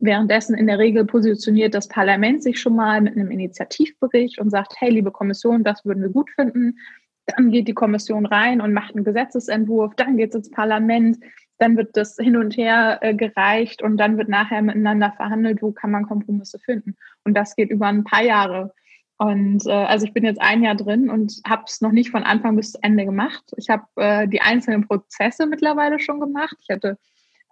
Währenddessen 0.00 0.56
in 0.56 0.66
der 0.66 0.78
Regel 0.78 1.04
positioniert 1.04 1.74
das 1.74 1.86
Parlament 1.86 2.42
sich 2.42 2.58
schon 2.58 2.74
mal 2.74 3.02
mit 3.02 3.16
einem 3.16 3.30
Initiativbericht 3.30 4.38
und 4.38 4.50
sagt, 4.50 4.74
hey, 4.78 4.90
liebe 4.90 5.10
Kommission, 5.10 5.62
das 5.62 5.84
würden 5.84 6.02
wir 6.02 6.08
gut 6.08 6.30
finden. 6.30 6.78
Dann 7.26 7.50
geht 7.50 7.68
die 7.68 7.74
Kommission 7.74 8.24
rein 8.24 8.62
und 8.62 8.72
macht 8.72 8.96
einen 8.96 9.04
Gesetzesentwurf, 9.04 9.94
dann 9.96 10.16
geht 10.16 10.30
es 10.30 10.36
ins 10.36 10.50
Parlament, 10.50 11.18
dann 11.58 11.76
wird 11.76 11.96
das 11.96 12.16
hin 12.16 12.36
und 12.36 12.56
her 12.56 12.98
äh, 13.02 13.14
gereicht 13.14 13.82
und 13.82 13.98
dann 13.98 14.16
wird 14.16 14.30
nachher 14.30 14.62
miteinander 14.62 15.12
verhandelt, 15.12 15.60
wo 15.60 15.72
kann 15.72 15.90
man 15.90 16.06
Kompromisse 16.06 16.58
finden. 16.58 16.96
Und 17.24 17.34
das 17.34 17.54
geht 17.54 17.70
über 17.70 17.86
ein 17.86 18.04
paar 18.04 18.22
Jahre. 18.22 18.72
Und 19.18 19.66
äh, 19.66 19.70
also 19.70 20.06
ich 20.06 20.14
bin 20.14 20.24
jetzt 20.24 20.40
ein 20.40 20.62
Jahr 20.62 20.76
drin 20.76 21.10
und 21.10 21.42
habe 21.46 21.64
es 21.66 21.82
noch 21.82 21.92
nicht 21.92 22.10
von 22.10 22.22
Anfang 22.22 22.56
bis 22.56 22.74
Ende 22.76 23.04
gemacht. 23.04 23.44
Ich 23.58 23.68
habe 23.68 23.84
äh, 23.96 24.26
die 24.26 24.40
einzelnen 24.40 24.88
Prozesse 24.88 25.46
mittlerweile 25.46 26.00
schon 26.00 26.20
gemacht. 26.20 26.56
Ich 26.62 26.70
hatte 26.70 26.96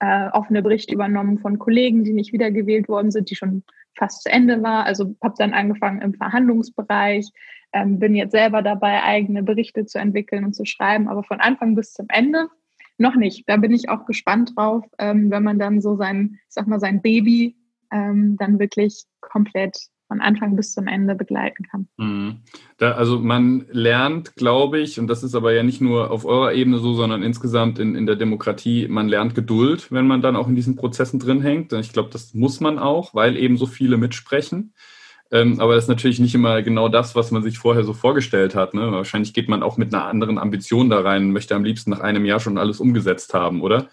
äh, 0.00 0.28
offene 0.30 0.62
Berichte 0.62 0.94
übernommen 0.94 1.38
von 1.38 1.58
Kollegen, 1.58 2.04
die 2.04 2.12
nicht 2.12 2.32
wiedergewählt 2.32 2.88
worden 2.88 3.10
sind, 3.10 3.30
die 3.30 3.36
schon 3.36 3.64
fast 3.96 4.22
zu 4.22 4.30
Ende 4.30 4.62
war. 4.62 4.84
Also 4.84 5.16
habe 5.22 5.34
dann 5.38 5.52
angefangen 5.52 6.00
im 6.02 6.14
Verhandlungsbereich, 6.14 7.30
ähm, 7.72 7.98
bin 7.98 8.14
jetzt 8.14 8.32
selber 8.32 8.62
dabei, 8.62 9.02
eigene 9.02 9.42
Berichte 9.42 9.86
zu 9.86 9.98
entwickeln 9.98 10.44
und 10.44 10.54
zu 10.54 10.64
schreiben, 10.64 11.08
aber 11.08 11.24
von 11.24 11.40
Anfang 11.40 11.74
bis 11.74 11.92
zum 11.92 12.06
Ende 12.08 12.48
noch 12.96 13.14
nicht. 13.14 13.48
Da 13.48 13.56
bin 13.56 13.72
ich 13.72 13.88
auch 13.88 14.06
gespannt 14.06 14.52
drauf, 14.56 14.84
ähm, 14.98 15.30
wenn 15.30 15.42
man 15.42 15.58
dann 15.58 15.80
so 15.80 15.96
sein, 15.96 16.38
ich 16.48 16.54
sag 16.54 16.66
mal, 16.66 16.80
sein 16.80 17.02
Baby 17.02 17.56
ähm, 17.92 18.36
dann 18.38 18.58
wirklich 18.58 19.04
komplett 19.20 19.88
von 20.08 20.20
Anfang 20.20 20.56
bis 20.56 20.72
zum 20.72 20.88
Ende 20.88 21.14
begleiten 21.14 21.64
kann. 21.70 21.86
Mhm. 21.98 22.36
Da, 22.78 22.92
also 22.92 23.20
man 23.20 23.66
lernt, 23.70 24.34
glaube 24.34 24.80
ich, 24.80 24.98
und 24.98 25.06
das 25.06 25.22
ist 25.22 25.34
aber 25.34 25.52
ja 25.52 25.62
nicht 25.62 25.80
nur 25.80 26.10
auf 26.10 26.24
eurer 26.24 26.54
Ebene 26.54 26.78
so, 26.78 26.94
sondern 26.94 27.22
insgesamt 27.22 27.78
in, 27.78 27.94
in 27.94 28.06
der 28.06 28.16
Demokratie, 28.16 28.88
man 28.88 29.08
lernt 29.08 29.34
Geduld, 29.34 29.92
wenn 29.92 30.06
man 30.06 30.22
dann 30.22 30.34
auch 30.34 30.48
in 30.48 30.56
diesen 30.56 30.76
Prozessen 30.76 31.20
drin 31.20 31.42
hängt. 31.42 31.72
Ich 31.74 31.92
glaube, 31.92 32.08
das 32.10 32.34
muss 32.34 32.60
man 32.60 32.78
auch, 32.78 33.14
weil 33.14 33.36
eben 33.36 33.58
so 33.58 33.66
viele 33.66 33.98
mitsprechen. 33.98 34.72
Ähm, 35.30 35.60
aber 35.60 35.74
das 35.74 35.84
ist 35.84 35.88
natürlich 35.88 36.20
nicht 36.20 36.34
immer 36.34 36.62
genau 36.62 36.88
das, 36.88 37.14
was 37.14 37.30
man 37.30 37.42
sich 37.42 37.58
vorher 37.58 37.84
so 37.84 37.92
vorgestellt 37.92 38.54
hat. 38.54 38.72
Ne? 38.72 38.90
Wahrscheinlich 38.90 39.34
geht 39.34 39.48
man 39.48 39.62
auch 39.62 39.76
mit 39.76 39.92
einer 39.92 40.06
anderen 40.06 40.38
Ambition 40.38 40.88
da 40.88 41.00
rein, 41.00 41.32
möchte 41.32 41.54
am 41.54 41.64
liebsten 41.64 41.90
nach 41.90 42.00
einem 42.00 42.24
Jahr 42.24 42.40
schon 42.40 42.56
alles 42.56 42.80
umgesetzt 42.80 43.34
haben, 43.34 43.60
oder? 43.60 43.88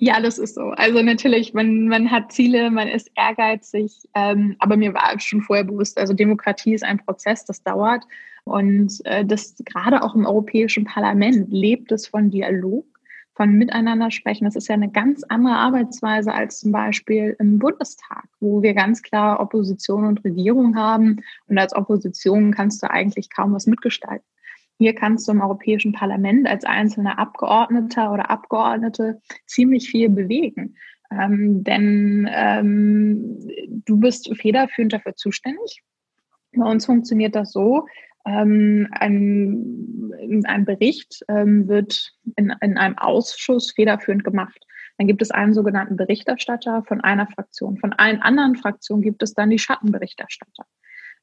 Ja, 0.00 0.20
das 0.20 0.38
ist 0.38 0.54
so. 0.54 0.70
Also 0.76 1.02
natürlich, 1.02 1.54
man, 1.54 1.88
man 1.88 2.08
hat 2.12 2.30
Ziele, 2.30 2.70
man 2.70 2.86
ist 2.86 3.10
ehrgeizig, 3.16 4.08
ähm, 4.14 4.54
aber 4.60 4.76
mir 4.76 4.94
war 4.94 5.18
schon 5.18 5.42
vorher 5.42 5.64
bewusst, 5.64 5.98
also 5.98 6.14
Demokratie 6.14 6.72
ist 6.72 6.84
ein 6.84 6.98
Prozess, 6.98 7.44
das 7.44 7.64
dauert. 7.64 8.04
Und 8.44 9.04
äh, 9.04 9.24
das 9.24 9.56
gerade 9.64 10.02
auch 10.02 10.14
im 10.14 10.24
Europäischen 10.24 10.84
Parlament 10.84 11.48
lebt 11.50 11.90
es 11.90 12.06
von 12.06 12.30
Dialog, 12.30 12.86
von 13.34 13.50
Miteinander 13.54 14.12
sprechen. 14.12 14.44
Das 14.44 14.54
ist 14.54 14.68
ja 14.68 14.74
eine 14.74 14.88
ganz 14.88 15.24
andere 15.24 15.56
Arbeitsweise 15.56 16.32
als 16.32 16.60
zum 16.60 16.70
Beispiel 16.70 17.34
im 17.40 17.58
Bundestag, 17.58 18.24
wo 18.38 18.62
wir 18.62 18.74
ganz 18.74 19.02
klar 19.02 19.40
Opposition 19.40 20.04
und 20.04 20.22
Regierung 20.24 20.76
haben. 20.76 21.24
Und 21.48 21.58
als 21.58 21.74
Opposition 21.74 22.54
kannst 22.54 22.84
du 22.84 22.90
eigentlich 22.90 23.30
kaum 23.30 23.52
was 23.52 23.66
mitgestalten. 23.66 24.24
Hier 24.78 24.94
kannst 24.94 25.26
du 25.26 25.32
im 25.32 25.40
Europäischen 25.40 25.92
Parlament 25.92 26.48
als 26.48 26.64
einzelner 26.64 27.18
Abgeordneter 27.18 28.12
oder 28.12 28.30
Abgeordnete 28.30 29.20
ziemlich 29.46 29.90
viel 29.90 30.08
bewegen. 30.08 30.76
Ähm, 31.10 31.64
denn 31.64 32.28
ähm, 32.30 33.38
du 33.84 33.98
bist 33.98 34.30
federführend 34.36 34.92
dafür 34.92 35.16
zuständig. 35.16 35.82
Bei 36.54 36.70
uns 36.70 36.86
funktioniert 36.86 37.34
das 37.34 37.50
so. 37.50 37.86
Ähm, 38.24 38.88
ein, 38.92 40.12
ein 40.44 40.64
Bericht 40.64 41.24
ähm, 41.28 41.66
wird 41.66 42.12
in, 42.36 42.54
in 42.60 42.76
einem 42.76 42.98
Ausschuss 42.98 43.72
federführend 43.72 44.22
gemacht. 44.22 44.64
Dann 44.98 45.06
gibt 45.06 45.22
es 45.22 45.30
einen 45.30 45.54
sogenannten 45.54 45.96
Berichterstatter 45.96 46.82
von 46.84 47.00
einer 47.00 47.26
Fraktion. 47.26 47.78
Von 47.78 47.92
allen 47.94 48.20
anderen 48.20 48.56
Fraktionen 48.56 49.02
gibt 49.02 49.22
es 49.22 49.34
dann 49.34 49.50
die 49.50 49.58
Schattenberichterstatter. 49.58 50.66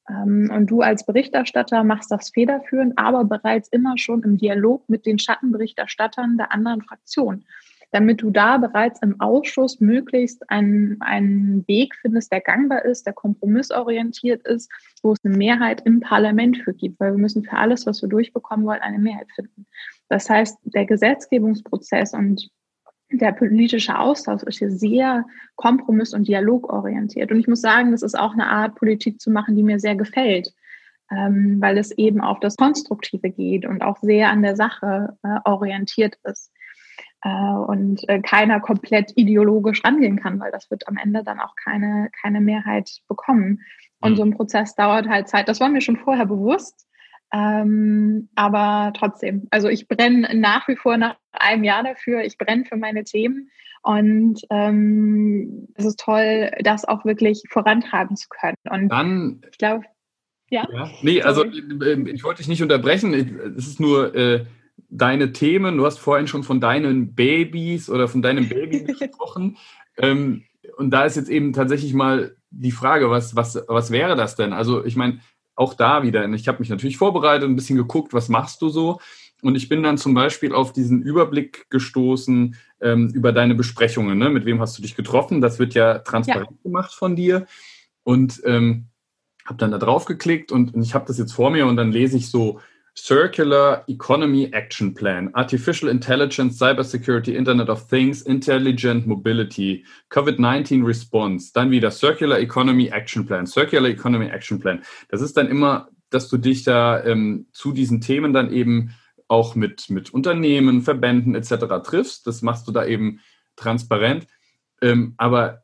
Ähm, 0.10 0.52
und 0.54 0.68
du 0.68 0.82
als 0.82 1.06
Berichterstatter 1.06 1.84
machst 1.84 2.12
das 2.12 2.30
federführend, 2.30 2.98
aber 2.98 3.24
bereits 3.24 3.70
immer 3.70 3.98
schon 3.98 4.24
im 4.24 4.38
Dialog 4.38 4.88
mit 4.88 5.06
den 5.06 5.20
Schattenberichterstattern 5.20 6.38
der 6.38 6.52
anderen 6.52 6.82
Fraktion, 6.82 7.46
damit 7.92 8.22
du 8.22 8.30
da 8.30 8.58
bereits 8.58 9.02
im 9.02 9.20
Ausschuss 9.20 9.80
möglichst 9.80 10.50
einen, 10.50 11.02
einen 11.02 11.68
Weg 11.68 11.96
findest, 11.96 12.32
der 12.32 12.42
gangbar 12.42 12.86
ist, 12.86 13.06
der 13.06 13.14
kompromissorientiert 13.14 14.46
ist, 14.46 14.70
wo 15.02 15.14
es 15.14 15.24
eine 15.24 15.36
Mehrheit 15.38 15.82
im 15.86 16.00
Parlament 16.00 16.58
für 16.58 16.74
gibt, 16.74 17.00
weil 17.00 17.14
wir 17.14 17.20
müssen 17.20 17.44
für 17.44 17.58
alles, 17.58 17.86
was 17.86 18.02
wir 18.02 18.10
durchbekommen 18.10 18.66
wollen, 18.66 18.82
eine 18.82 19.00
Mehrheit 19.00 19.28
finden. 19.34 19.66
Das 20.10 20.30
heißt, 20.30 20.58
der 20.64 20.86
Gesetzgebungsprozess 20.86 22.14
und 22.14 22.50
der 23.12 23.32
politische 23.32 23.98
Austausch 23.98 24.44
ist 24.44 24.60
hier 24.60 24.72
sehr 24.72 25.26
kompromiss- 25.56 26.14
und 26.14 26.28
dialogorientiert. 26.28 27.32
Und 27.32 27.40
ich 27.40 27.48
muss 27.48 27.62
sagen, 27.62 27.92
das 27.92 28.02
ist 28.02 28.18
auch 28.18 28.34
eine 28.34 28.48
Art, 28.48 28.76
Politik 28.76 29.22
zu 29.22 29.32
machen, 29.32 29.56
die 29.56 29.64
mir 29.64 29.80
sehr 29.80 29.96
gefällt, 29.96 30.54
ähm, 31.12 31.58
weil 31.62 31.78
es 31.78 31.92
eben 31.92 32.22
auf 32.22 32.40
das 32.40 32.56
Konstruktive 32.56 33.30
geht 33.30 33.66
und 33.66 33.82
auch 33.82 33.98
sehr 34.02 34.30
an 34.30 34.42
der 34.42 34.56
Sache 34.56 35.18
äh, 35.24 35.38
orientiert 35.46 36.18
ist. 36.24 36.52
Äh, 37.22 37.30
und 37.30 38.08
äh, 38.08 38.22
keiner 38.22 38.60
komplett 38.60 39.12
ideologisch 39.16 39.84
rangehen 39.84 40.20
kann, 40.20 40.40
weil 40.40 40.52
das 40.52 40.70
wird 40.70 40.88
am 40.88 40.98
Ende 40.98 41.24
dann 41.24 41.40
auch 41.40 41.56
keine, 41.56 42.10
keine 42.22 42.42
Mehrheit 42.42 43.02
bekommen. 43.08 43.62
Und 44.00 44.14
mhm. 44.14 44.16
so 44.16 44.24
ein 44.24 44.36
Prozess 44.36 44.76
dauert 44.76 45.08
halt 45.08 45.28
Zeit. 45.28 45.48
Das 45.48 45.60
war 45.60 45.70
mir 45.70 45.82
schon 45.82 45.98
vorher 45.98 46.26
bewusst. 46.26 46.88
Ähm, 47.34 48.29
aber 48.36 48.94
trotzdem, 48.96 49.48
also 49.51 49.67
ich 49.67 49.88
brenne 49.88 50.29
nach 50.36 50.67
wie 50.67 50.75
vor 50.75 50.98
nach 50.98 51.15
einem 51.32 51.63
Jahr 51.63 51.84
dafür. 51.84 52.24
Ich 52.24 52.38
brenne 52.38 52.65
für 52.65 52.77
meine 52.77 53.03
Themen 53.03 53.50
und 53.82 54.41
ähm, 54.50 55.67
es 55.75 55.86
ist 55.86 56.00
toll, 56.00 56.51
das 56.62 56.86
auch 56.86 57.05
wirklich 57.05 57.44
vorantreiben 57.50 58.15
zu 58.15 58.27
können. 58.29 58.58
Und 58.70 58.89
dann, 58.89 59.41
ich 59.51 59.58
glaube, 59.58 59.86
ja. 60.50 60.67
ja. 60.72 60.89
Nee, 61.01 61.22
also 61.22 61.44
äh, 61.44 62.10
ich 62.10 62.24
wollte 62.24 62.39
dich 62.39 62.48
nicht 62.48 62.63
unterbrechen. 62.63 63.13
Es 63.58 63.67
ist 63.67 63.79
nur 63.79 64.15
äh, 64.15 64.46
deine 64.89 65.32
Themen. 65.32 65.77
Du 65.77 65.86
hast 65.86 66.00
vorhin 66.00 66.27
schon 66.27 66.44
von 66.44 66.60
deinen 66.60 67.15
Babys 67.15 67.89
oder 67.89 68.08
von 68.08 68.22
deinem 68.22 68.50
Baby 68.50 68.84
gesprochen. 69.00 69.58
ähm, 69.98 70.44
und 70.77 70.89
da 70.91 71.05
ist 71.05 71.15
jetzt 71.15 71.29
eben 71.29 71.53
tatsächlich 71.53 71.94
mal 71.94 72.36
die 72.50 72.72
Frage, 72.72 73.10
was, 73.10 73.36
was, 73.36 73.63
was 73.67 73.91
wäre 73.91 74.15
das 74.15 74.36
denn? 74.36 74.53
Also 74.53 74.84
ich 74.84 74.96
meine, 74.96 75.20
auch 75.56 75.74
da 75.74 76.04
wieder, 76.04 76.28
ich 76.30 76.48
habe 76.48 76.60
mich 76.60 76.70
natürlich 76.70 76.98
vorbereitet, 76.98 77.48
ein 77.48 77.56
bisschen 77.56 77.78
geguckt, 77.78 78.14
was 78.14 78.30
machst 78.30 78.62
du 78.62 78.70
so? 78.70 79.00
Und 79.42 79.56
ich 79.56 79.70
bin 79.70 79.84
dann 79.84 79.98
zum 79.98 80.14
Beispiel 80.14 80.54
auf 80.54 80.74
diesen 80.74 81.02
Überblick 81.02 81.70
gestoßen 81.70 82.56
ähm, 82.82 83.10
über 83.14 83.32
deine 83.32 83.56
Besprechungen. 83.56 84.18
Ne? 84.18 84.30
Mit 84.30 84.46
wem 84.46 84.60
hast 84.60 84.78
du 84.78 84.82
dich 84.82 84.96
getroffen? 84.96 85.42
Das 85.42 85.60
wird 85.60 85.74
ja 85.74 86.00
transparent 86.00 86.50
ja. 86.52 86.64
gemacht 86.64 86.94
von 86.94 87.16
dir. 87.16 87.46
Und 88.04 88.42
ähm, 88.46 88.88
habe 89.46 89.58
dann 89.58 89.72
da 89.72 89.78
drauf 89.78 90.06
geklickt 90.06 90.52
und, 90.52 90.74
und 90.74 90.82
ich 90.82 90.96
habe 90.96 91.06
das 91.06 91.18
jetzt 91.18 91.34
vor 91.34 91.52
mir 91.52 91.68
und 91.68 91.78
dann 91.78 91.92
lese 91.92 92.18
ich 92.18 92.30
so 92.32 92.60
Circular 92.98 93.84
Economy 93.88 94.46
Action 94.54 94.94
Plan, 94.94 95.30
Artificial 95.34 95.90
Intelligence, 95.90 96.58
Cybersecurity, 96.58 97.36
Internet 97.36 97.70
of 97.70 97.88
Things, 97.88 98.22
Intelligent 98.22 99.06
Mobility, 99.06 99.86
COVID-19 100.10 100.86
Response, 100.86 101.52
dann 101.54 101.72
wieder 101.72 101.92
Circular 101.92 102.40
Economy 102.40 102.88
Action 102.88 103.25
Plan, 103.25 103.46
Circular 103.46 103.90
Economy 103.90 104.28
Action 104.28 104.60
Plan. 104.60 104.82
Das 105.10 105.22
ist 105.22 105.36
dann 105.36 105.48
immer, 105.48 105.90
dass 106.10 106.30
du 106.30 106.38
dich 106.38 106.64
da 106.64 107.04
ähm, 107.04 107.48
zu 107.52 107.74
diesen 107.74 108.00
Themen 108.00 108.32
dann 108.32 108.52
eben 108.52 108.96
auch 109.28 109.56
mit, 109.56 109.90
mit 109.90 110.14
Unternehmen, 110.14 110.82
Verbänden 110.82 111.36
etc. 111.36 111.66
triffst. 111.84 112.25
Das 112.28 112.42
machst 112.42 112.68
du 112.68 112.72
da 112.72 112.86
eben 112.86 113.20
transparent. 113.58 114.28
Ähm, 114.82 115.16
aber 115.18 115.64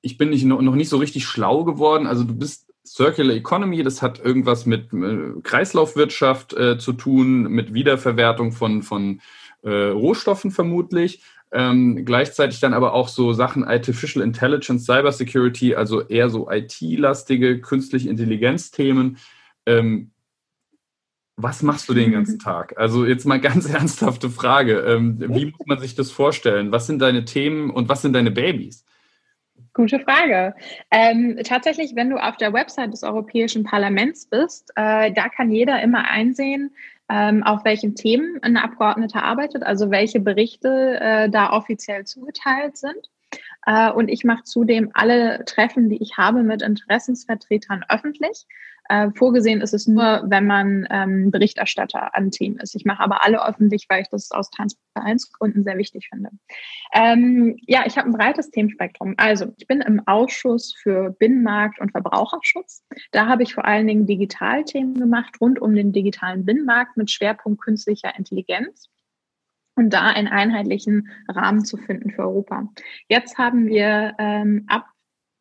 ich 0.00 0.16
bin 0.16 0.30
nicht, 0.30 0.44
noch 0.44 0.60
nicht 0.60 0.88
so 0.88 0.98
richtig 0.98 1.26
schlau 1.26 1.64
geworden. 1.64 2.06
Also 2.06 2.22
du 2.22 2.36
bist 2.36 2.67
Circular 2.94 3.34
Economy, 3.34 3.82
das 3.82 4.02
hat 4.02 4.18
irgendwas 4.24 4.66
mit 4.66 4.92
äh, 4.92 5.40
Kreislaufwirtschaft 5.42 6.52
äh, 6.54 6.78
zu 6.78 6.92
tun, 6.92 7.42
mit 7.44 7.74
Wiederverwertung 7.74 8.52
von, 8.52 8.82
von 8.82 9.20
äh, 9.62 9.70
Rohstoffen 9.70 10.50
vermutlich. 10.50 11.22
Ähm, 11.50 12.04
gleichzeitig 12.04 12.60
dann 12.60 12.74
aber 12.74 12.92
auch 12.92 13.08
so 13.08 13.32
Sachen 13.32 13.64
Artificial 13.64 14.22
Intelligence, 14.22 14.84
Cybersecurity, 14.84 15.74
also 15.74 16.02
eher 16.02 16.28
so 16.28 16.50
IT-lastige, 16.50 17.60
künstliche 17.60 18.10
Intelligenz-Themen. 18.10 19.16
Ähm, 19.64 20.10
was 21.36 21.62
machst 21.62 21.88
du 21.88 21.94
den 21.94 22.12
ganzen 22.12 22.38
Tag? 22.40 22.76
Also 22.76 23.06
jetzt 23.06 23.24
mal 23.24 23.40
ganz 23.40 23.66
ernsthafte 23.72 24.28
Frage. 24.28 24.80
Ähm, 24.80 25.18
wie 25.20 25.46
muss 25.46 25.66
man 25.66 25.80
sich 25.80 25.94
das 25.94 26.10
vorstellen? 26.10 26.72
Was 26.72 26.86
sind 26.86 27.00
deine 27.00 27.24
Themen 27.24 27.70
und 27.70 27.88
was 27.88 28.02
sind 28.02 28.12
deine 28.12 28.30
Babys? 28.30 28.84
Gute 29.78 30.00
Frage. 30.00 30.56
Ähm, 30.90 31.38
tatsächlich, 31.44 31.94
wenn 31.94 32.10
du 32.10 32.16
auf 32.16 32.36
der 32.36 32.52
Website 32.52 32.92
des 32.92 33.04
Europäischen 33.04 33.62
Parlaments 33.62 34.26
bist, 34.26 34.72
äh, 34.74 35.12
da 35.12 35.28
kann 35.28 35.52
jeder 35.52 35.80
immer 35.80 36.10
einsehen, 36.10 36.72
ähm, 37.08 37.44
auf 37.44 37.64
welchen 37.64 37.94
Themen 37.94 38.40
ein 38.42 38.56
Abgeordneter 38.56 39.22
arbeitet, 39.22 39.62
also 39.62 39.92
welche 39.92 40.18
Berichte 40.18 40.98
äh, 41.00 41.30
da 41.30 41.52
offiziell 41.52 42.04
zugeteilt 42.06 42.76
sind. 42.76 43.08
Äh, 43.66 43.92
und 43.92 44.08
ich 44.08 44.24
mache 44.24 44.42
zudem 44.42 44.90
alle 44.94 45.44
Treffen, 45.44 45.88
die 45.88 46.02
ich 46.02 46.16
habe 46.16 46.42
mit 46.42 46.60
Interessensvertretern 46.60 47.84
öffentlich. 47.88 48.46
Äh, 48.88 49.10
vorgesehen 49.14 49.60
ist 49.60 49.74
es 49.74 49.86
nur, 49.86 50.24
wenn 50.26 50.46
man 50.46 50.86
ähm, 50.90 51.30
Berichterstatter 51.30 52.14
an 52.14 52.30
Team 52.30 52.58
ist. 52.58 52.74
Ich 52.74 52.84
mache 52.84 53.02
aber 53.02 53.22
alle 53.22 53.46
öffentlich, 53.46 53.86
weil 53.88 54.02
ich 54.02 54.08
das 54.08 54.30
aus 54.30 54.50
Transparenzgründen 54.50 55.62
sehr 55.64 55.76
wichtig 55.76 56.08
finde. 56.08 56.30
Ähm, 56.92 57.56
ja, 57.66 57.84
ich 57.86 57.98
habe 57.98 58.08
ein 58.08 58.14
breites 58.14 58.50
Themenspektrum. 58.50 59.14
Also 59.18 59.52
ich 59.58 59.66
bin 59.66 59.80
im 59.82 60.06
Ausschuss 60.06 60.74
für 60.74 61.10
Binnenmarkt 61.10 61.80
und 61.80 61.92
Verbraucherschutz. 61.92 62.84
Da 63.12 63.26
habe 63.26 63.42
ich 63.42 63.54
vor 63.54 63.66
allen 63.66 63.86
Dingen 63.86 64.06
Digitalthemen 64.06 64.94
gemacht 64.94 65.36
rund 65.40 65.60
um 65.60 65.74
den 65.74 65.92
digitalen 65.92 66.44
Binnenmarkt 66.44 66.96
mit 66.96 67.10
Schwerpunkt 67.10 67.62
künstlicher 67.62 68.16
Intelligenz 68.16 68.88
und 69.78 69.90
da 69.90 70.08
einen 70.08 70.28
einheitlichen 70.28 71.08
Rahmen 71.28 71.64
zu 71.64 71.76
finden 71.76 72.10
für 72.10 72.22
Europa. 72.22 72.68
Jetzt 73.08 73.38
haben 73.38 73.66
wir 73.66 74.14
ähm, 74.18 74.64
ab 74.66 74.86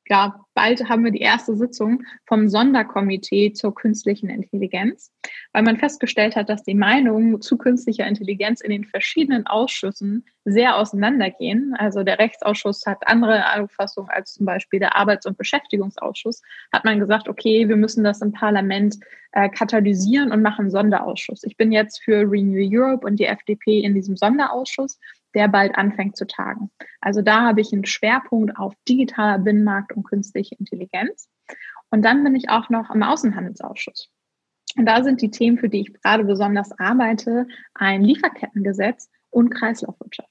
ja, 0.10 0.40
bald 0.54 0.90
haben 0.90 1.04
wir 1.04 1.12
die 1.12 1.22
erste 1.22 1.56
Sitzung 1.56 2.04
vom 2.26 2.50
Sonderkomitee 2.50 3.54
zur 3.54 3.76
künstlichen 3.76 4.30
Intelligenz, 4.30 5.12
weil 5.54 5.64
man 5.64 5.78
festgestellt 5.78 6.36
hat, 6.36 6.50
dass 6.50 6.64
die 6.64 6.74
Meinungen 6.74 7.42
zu 7.42 7.58
künstlicher 7.58 8.08
Intelligenz 8.08 8.62
in 8.62 8.72
den 8.72 8.86
verschiedenen 8.86 9.46
Ausschüssen 9.48 10.26
sehr 10.46 10.78
auseinandergehen. 10.78 11.76
Also 11.78 12.04
der 12.04 12.20
Rechtsausschuss 12.20 12.86
hat 12.86 13.08
andere 13.08 13.62
Auffassungen 13.62 14.10
als 14.10 14.34
zum 14.34 14.46
Beispiel 14.46 14.80
der 14.80 14.96
Arbeits- 14.96 15.26
und 15.26 15.38
Beschäftigungsausschuss. 15.38 16.42
Hat 16.74 16.86
man 16.86 17.00
gesagt, 17.00 17.28
okay, 17.28 17.68
wir 17.68 17.76
müssen 17.76 18.04
das 18.04 18.22
im 18.22 18.32
Parlament 18.32 18.98
äh, 19.34 19.50
katalysieren 19.50 20.32
und 20.32 20.42
machen 20.42 20.72
Sonderausschuss. 20.72 21.44
Ich 21.44 21.58
bin 21.58 21.72
jetzt 21.72 22.02
für 22.04 22.22
Renew 22.30 22.66
Europe 22.72 23.06
und 23.06 23.20
die 23.20 23.26
FDP 23.26 23.82
in 23.82 23.94
diesem 23.94 24.16
Sonderausschuss 24.16 25.00
der 25.38 25.48
bald 25.48 25.78
anfängt 25.78 26.18
zu 26.18 26.26
tagen. 26.26 26.72
Also 27.00 27.22
da 27.22 27.42
habe 27.44 27.62
ich 27.62 27.72
einen 27.72 27.86
Schwerpunkt 27.86 28.58
auf 28.58 28.74
digitaler 28.90 29.38
Binnenmarkt 29.38 29.94
und 29.94 30.04
künstliche 30.04 30.56
Intelligenz. 30.56 31.30
Und 31.92 32.04
dann 32.04 32.24
bin 32.24 32.36
ich 32.36 32.50
auch 32.50 32.70
noch 32.70 32.90
im 32.90 33.04
Außenhandelsausschuss. 33.04 34.10
Und 34.76 34.86
da 34.86 35.04
sind 35.04 35.22
die 35.22 35.30
Themen, 35.30 35.60
für 35.60 35.70
die 35.70 35.82
ich 35.82 35.94
gerade 35.94 36.24
besonders 36.24 36.72
arbeite, 36.80 37.48
ein 37.76 38.04
Lieferkettengesetz 38.04 39.10
und 39.30 39.52
Kreislaufwirtschaft. 39.52 40.30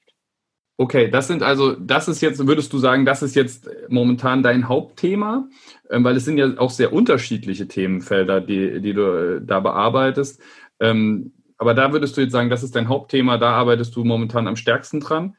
Okay, 0.79 1.09
das 1.09 1.27
sind 1.27 1.41
also, 1.41 1.71
das 1.73 2.07
ist 2.07 2.21
jetzt, 2.21 2.45
würdest 2.45 2.71
du 2.71 2.77
sagen, 2.77 3.05
das 3.05 3.23
ist 3.23 3.35
jetzt 3.35 3.67
momentan 3.89 4.43
dein 4.43 4.67
Hauptthema, 4.67 5.47
ähm, 5.89 6.03
weil 6.03 6.17
es 6.17 6.25
sind 6.25 6.37
ja 6.37 6.57
auch 6.57 6.69
sehr 6.69 6.93
unterschiedliche 6.93 7.67
Themenfelder, 7.67 8.41
die, 8.41 8.81
die 8.81 8.93
du 8.93 9.37
äh, 9.37 9.41
da 9.43 9.59
bearbeitest. 9.59 10.39
Aber 11.57 11.73
da 11.73 11.91
würdest 11.91 12.15
du 12.17 12.21
jetzt 12.21 12.31
sagen, 12.31 12.49
das 12.49 12.63
ist 12.63 12.75
dein 12.75 12.87
Hauptthema, 12.87 13.37
da 13.37 13.51
arbeitest 13.51 13.95
du 13.95 14.03
momentan 14.03 14.47
am 14.47 14.55
stärksten 14.55 14.99
dran. 14.99 15.35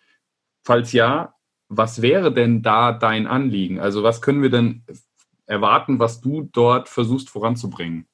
Falls 0.64 0.92
ja, 0.92 1.34
was 1.68 2.02
wäre 2.02 2.32
denn 2.32 2.62
da 2.62 2.92
dein 2.92 3.26
Anliegen? 3.26 3.78
Also 3.78 4.02
was 4.02 4.20
können 4.20 4.42
wir 4.42 4.50
denn 4.50 4.84
erwarten, 5.46 5.98
was 5.98 6.20
du 6.20 6.48
dort 6.52 6.88
versuchst 6.88 7.30
voranzubringen? 7.30 8.06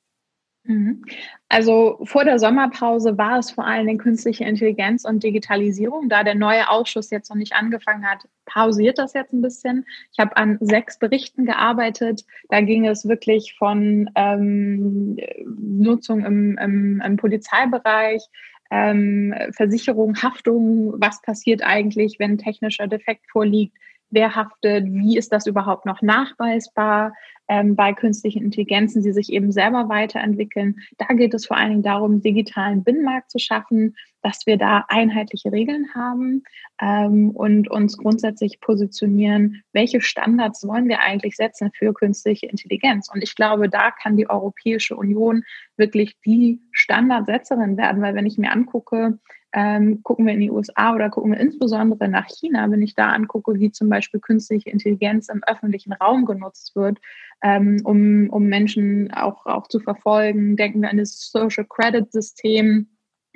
Mhm. 0.66 1.04
Also 1.48 2.00
vor 2.04 2.24
der 2.24 2.38
Sommerpause 2.38 3.18
war 3.18 3.38
es 3.38 3.50
vor 3.50 3.66
allem 3.66 3.98
künstliche 3.98 4.44
Intelligenz 4.44 5.04
und 5.04 5.22
Digitalisierung. 5.22 6.08
Da 6.08 6.24
der 6.24 6.34
neue 6.34 6.70
Ausschuss 6.70 7.10
jetzt 7.10 7.28
noch 7.28 7.36
nicht 7.36 7.52
angefangen 7.52 8.04
hat, 8.06 8.26
pausiert 8.46 8.98
das 8.98 9.12
jetzt 9.12 9.32
ein 9.32 9.42
bisschen. 9.42 9.84
Ich 10.12 10.18
habe 10.18 10.36
an 10.36 10.56
sechs 10.60 10.98
Berichten 10.98 11.44
gearbeitet. 11.44 12.24
Da 12.48 12.62
ging 12.62 12.86
es 12.86 13.06
wirklich 13.06 13.54
von 13.58 14.10
ähm, 14.14 15.18
Nutzung 15.44 16.24
im, 16.24 16.56
im, 16.56 17.02
im 17.04 17.16
Polizeibereich, 17.18 18.22
ähm, 18.70 19.34
Versicherung, 19.52 20.16
Haftung, 20.22 20.94
was 20.96 21.20
passiert 21.20 21.62
eigentlich, 21.62 22.18
wenn 22.18 22.38
technischer 22.38 22.88
Defekt 22.88 23.30
vorliegt, 23.30 23.76
wer 24.14 24.34
haftet, 24.34 24.86
wie 24.86 25.18
ist 25.18 25.32
das 25.32 25.46
überhaupt 25.46 25.86
noch 25.86 26.00
nachweisbar 26.00 27.12
ähm, 27.48 27.76
bei 27.76 27.92
künstlichen 27.92 28.42
Intelligenzen, 28.42 29.02
die 29.02 29.12
sich 29.12 29.30
eben 29.30 29.52
selber 29.52 29.88
weiterentwickeln. 29.88 30.76
Da 30.96 31.06
geht 31.14 31.34
es 31.34 31.46
vor 31.46 31.56
allen 31.56 31.70
Dingen 31.70 31.82
darum, 31.82 32.22
digitalen 32.22 32.84
Binnenmarkt 32.84 33.30
zu 33.30 33.38
schaffen, 33.38 33.96
dass 34.22 34.46
wir 34.46 34.56
da 34.56 34.86
einheitliche 34.88 35.52
Regeln 35.52 35.94
haben 35.94 36.44
ähm, 36.80 37.30
und 37.30 37.70
uns 37.70 37.98
grundsätzlich 37.98 38.60
positionieren, 38.60 39.62
welche 39.72 40.00
Standards 40.00 40.66
wollen 40.66 40.88
wir 40.88 41.00
eigentlich 41.00 41.36
setzen 41.36 41.70
für 41.74 41.92
künstliche 41.92 42.46
Intelligenz. 42.46 43.10
Und 43.12 43.22
ich 43.22 43.34
glaube, 43.34 43.68
da 43.68 43.90
kann 43.90 44.16
die 44.16 44.30
Europäische 44.30 44.96
Union 44.96 45.42
wirklich 45.76 46.16
die 46.24 46.60
Standardsetzerin 46.72 47.76
werden, 47.76 48.00
weil 48.00 48.14
wenn 48.14 48.26
ich 48.26 48.38
mir 48.38 48.52
angucke, 48.52 49.18
ähm, 49.54 50.02
gucken 50.02 50.26
wir 50.26 50.34
in 50.34 50.40
die 50.40 50.50
USA 50.50 50.94
oder 50.94 51.10
gucken 51.10 51.30
wir 51.30 51.38
insbesondere 51.38 52.08
nach 52.08 52.26
China, 52.26 52.68
wenn 52.70 52.82
ich 52.82 52.96
da 52.96 53.12
angucke, 53.12 53.54
wie 53.54 53.70
zum 53.70 53.88
Beispiel 53.88 54.18
künstliche 54.18 54.68
Intelligenz 54.68 55.28
im 55.28 55.44
öffentlichen 55.44 55.92
Raum 55.92 56.26
genutzt 56.26 56.74
wird, 56.74 56.98
ähm, 57.40 57.80
um, 57.84 58.28
um 58.30 58.46
Menschen 58.46 59.12
auch, 59.12 59.46
auch 59.46 59.68
zu 59.68 59.78
verfolgen. 59.78 60.56
Denken 60.56 60.82
wir 60.82 60.90
an 60.90 60.98
das 60.98 61.30
Social 61.30 61.64
Credit 61.64 62.10
System 62.10 62.88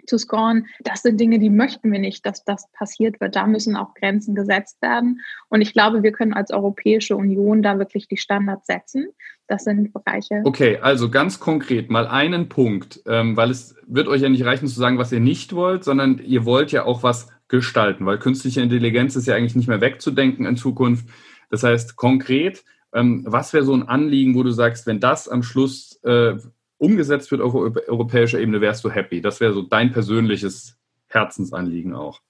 zu 0.09 0.19
scoren. 0.19 0.67
Das 0.81 1.03
sind 1.03 1.21
Dinge, 1.21 1.39
die 1.39 1.51
möchten 1.51 1.93
wir 1.93 1.99
nicht, 1.99 2.27
dass 2.27 2.45
das 2.45 2.71
passiert 2.73 3.21
wird. 3.21 3.37
Da 3.37 3.47
müssen 3.47 3.77
auch 3.77 3.95
Grenzen 3.95 4.35
gesetzt 4.35 4.81
werden. 4.83 5.21
Und 5.49 5.61
ich 5.61 5.73
glaube, 5.73 6.03
wir 6.03 6.13
können 6.13 6.35
als 6.35 6.51
Europäische 6.51 7.17
Union 7.17 7.63
da 7.63 7.79
wirklich 7.79 8.09
die 8.09 8.17
Standards 8.17 8.67
setzen. 8.67 9.09
Das 9.47 9.65
sind 9.65 9.93
Bereiche. 9.93 10.43
Okay, 10.45 10.79
also 10.79 11.11
ganz 11.11 11.41
konkret 11.41 11.91
mal 11.91 12.07
einen 12.07 12.49
Punkt, 12.49 13.01
ähm, 13.07 13.37
weil 13.37 13.51
es 13.51 13.75
wird 13.87 14.09
euch 14.09 14.21
ja 14.21 14.29
nicht 14.29 14.45
reichen 14.45 14.69
zu 14.69 14.79
sagen, 14.79 14.99
was 14.99 15.13
ihr 15.13 15.21
nicht 15.21 15.55
wollt, 15.55 15.85
sondern 15.85 16.19
ihr 16.19 16.45
wollt 16.45 16.71
ja 16.71 16.85
auch 16.85 17.03
was 17.03 17.29
gestalten, 17.49 18.05
weil 18.05 18.19
künstliche 18.19 18.61
Intelligenz 18.61 19.17
ist 19.17 19.27
ja 19.27 19.35
eigentlich 19.35 19.57
nicht 19.57 19.69
mehr 19.69 19.81
wegzudenken 19.81 20.45
in 20.45 20.57
Zukunft. 20.57 21.09
Das 21.51 21.63
heißt, 21.63 21.97
konkret, 21.97 22.63
ähm, 22.93 23.25
was 23.27 23.53
wäre 23.53 23.65
so 23.65 23.75
ein 23.75 23.89
Anliegen, 23.89 24.35
wo 24.35 24.43
du 24.43 24.51
sagst, 24.51 24.87
wenn 24.87 25.01
das 25.01 25.29
am 25.29 25.43
Schluss 25.43 25.99
äh, 26.05 26.35
umgesetzt 26.79 27.31
wird 27.31 27.41
auf 27.41 27.55
europäischer 27.55 28.41
Ebene, 28.41 28.61
wärst 28.61 28.85
du 28.85 28.91
happy? 28.91 29.21
Das 29.21 29.41
wäre 29.41 29.53
so 29.53 29.63
dein 29.63 29.93
persönliches 29.93 30.79
Herzensanliegen 31.09 31.95
auch. 31.95 32.21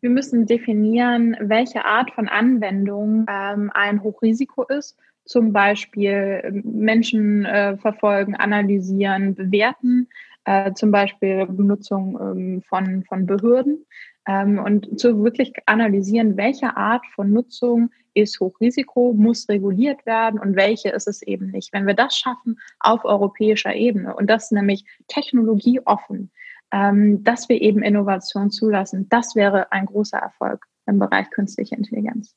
Wir 0.00 0.10
müssen 0.10 0.46
definieren, 0.46 1.36
welche 1.40 1.84
Art 1.84 2.10
von 2.12 2.28
Anwendung 2.28 3.24
ähm, 3.28 3.70
ein 3.72 4.02
Hochrisiko 4.02 4.64
ist. 4.64 4.98
Zum 5.24 5.52
Beispiel 5.52 6.40
ähm, 6.42 6.62
Menschen 6.64 7.44
äh, 7.44 7.76
verfolgen, 7.76 8.34
analysieren, 8.34 9.36
bewerten, 9.36 10.08
äh, 10.44 10.72
zum 10.72 10.90
Beispiel 10.90 11.46
Benutzung 11.46 12.18
ähm, 12.20 12.62
von, 12.62 13.04
von 13.04 13.26
Behörden. 13.26 13.86
Ähm, 14.26 14.58
und 14.58 15.00
zu 15.00 15.24
wirklich 15.24 15.52
analysieren, 15.66 16.36
welche 16.36 16.76
Art 16.76 17.04
von 17.14 17.32
Nutzung 17.32 17.90
ist 18.14 18.38
Hochrisiko, 18.40 19.14
muss 19.14 19.48
reguliert 19.48 20.04
werden 20.06 20.38
und 20.38 20.54
welche 20.54 20.90
ist 20.90 21.08
es 21.08 21.22
eben 21.22 21.50
nicht. 21.50 21.72
Wenn 21.72 21.86
wir 21.86 21.94
das 21.94 22.16
schaffen 22.16 22.60
auf 22.78 23.04
europäischer 23.04 23.74
Ebene 23.74 24.14
und 24.14 24.28
das 24.28 24.50
nämlich 24.50 24.84
technologieoffen, 25.08 26.30
ähm, 26.70 27.24
dass 27.24 27.48
wir 27.48 27.60
eben 27.60 27.82
Innovation 27.82 28.50
zulassen, 28.50 29.08
das 29.08 29.34
wäre 29.34 29.72
ein 29.72 29.86
großer 29.86 30.18
Erfolg 30.18 30.66
im 30.86 30.98
Bereich 30.98 31.30
künstliche 31.30 31.74
Intelligenz. 31.74 32.34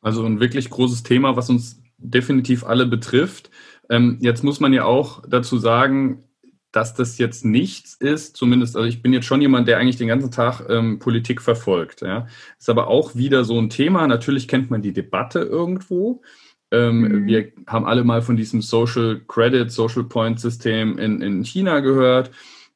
Also 0.00 0.24
ein 0.24 0.40
wirklich 0.40 0.70
großes 0.70 1.02
Thema, 1.02 1.36
was 1.36 1.50
uns 1.50 1.82
definitiv 1.96 2.64
alle 2.64 2.86
betrifft. 2.86 3.50
Ähm, 3.90 4.18
jetzt 4.20 4.44
muss 4.44 4.60
man 4.60 4.72
ja 4.72 4.84
auch 4.84 5.22
dazu 5.28 5.58
sagen, 5.58 6.24
dass 6.72 6.94
das 6.94 7.18
jetzt 7.18 7.44
nichts 7.44 7.94
ist, 7.94 8.36
zumindest, 8.36 8.76
also 8.76 8.86
ich 8.86 9.00
bin 9.00 9.12
jetzt 9.12 9.26
schon 9.26 9.40
jemand, 9.40 9.68
der 9.68 9.78
eigentlich 9.78 9.96
den 9.96 10.08
ganzen 10.08 10.30
Tag 10.30 10.62
ähm, 10.68 10.98
Politik 10.98 11.40
verfolgt. 11.40 12.02
Ja. 12.02 12.26
Ist 12.58 12.68
aber 12.68 12.88
auch 12.88 13.14
wieder 13.14 13.44
so 13.44 13.58
ein 13.58 13.70
Thema. 13.70 14.06
Natürlich 14.06 14.48
kennt 14.48 14.70
man 14.70 14.82
die 14.82 14.92
Debatte 14.92 15.40
irgendwo. 15.40 16.22
Ähm, 16.70 17.00
mhm. 17.00 17.26
Wir 17.26 17.52
haben 17.66 17.86
alle 17.86 18.04
mal 18.04 18.20
von 18.20 18.36
diesem 18.36 18.60
Social 18.60 19.20
Credit, 19.26 19.70
Social 19.70 20.04
Point 20.04 20.40
System 20.40 20.98
in, 20.98 21.22
in 21.22 21.42
China 21.42 21.80
gehört, 21.80 22.30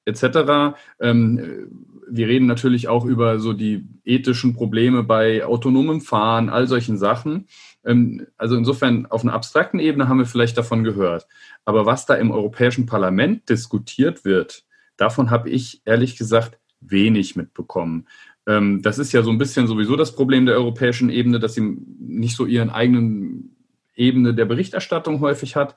etc. 0.06 0.74
Ähm, 0.98 1.68
wir 2.08 2.28
reden 2.28 2.46
natürlich 2.46 2.88
auch 2.88 3.04
über 3.04 3.38
so 3.38 3.52
die 3.52 3.86
ethischen 4.04 4.54
Probleme 4.54 5.02
bei 5.02 5.44
autonomem 5.44 6.00
Fahren, 6.00 6.48
all 6.48 6.66
solchen 6.66 6.96
Sachen. 6.96 7.46
Ähm, 7.84 8.26
also 8.36 8.56
insofern 8.56 9.06
auf 9.06 9.22
einer 9.22 9.32
abstrakten 9.32 9.80
Ebene 9.80 10.08
haben 10.08 10.18
wir 10.18 10.26
vielleicht 10.26 10.56
davon 10.58 10.84
gehört. 10.84 11.26
Aber 11.64 11.86
was 11.86 12.06
da 12.06 12.14
im 12.14 12.30
Europäischen 12.30 12.86
Parlament 12.86 13.48
diskutiert 13.48 14.24
wird, 14.24 14.64
davon 14.96 15.30
habe 15.30 15.50
ich 15.50 15.82
ehrlich 15.84 16.16
gesagt 16.16 16.58
wenig 16.80 17.36
mitbekommen. 17.36 18.06
Ähm, 18.46 18.82
das 18.82 18.98
ist 18.98 19.12
ja 19.12 19.22
so 19.22 19.30
ein 19.30 19.38
bisschen 19.38 19.66
sowieso 19.66 19.96
das 19.96 20.14
Problem 20.14 20.46
der 20.46 20.56
europäischen 20.56 21.10
Ebene, 21.10 21.38
dass 21.38 21.54
sie 21.54 21.76
nicht 21.98 22.36
so 22.36 22.46
ihren 22.46 22.70
eigenen 22.70 23.56
Ebene 23.94 24.34
der 24.34 24.46
Berichterstattung 24.46 25.20
häufig 25.20 25.56
hat. 25.56 25.74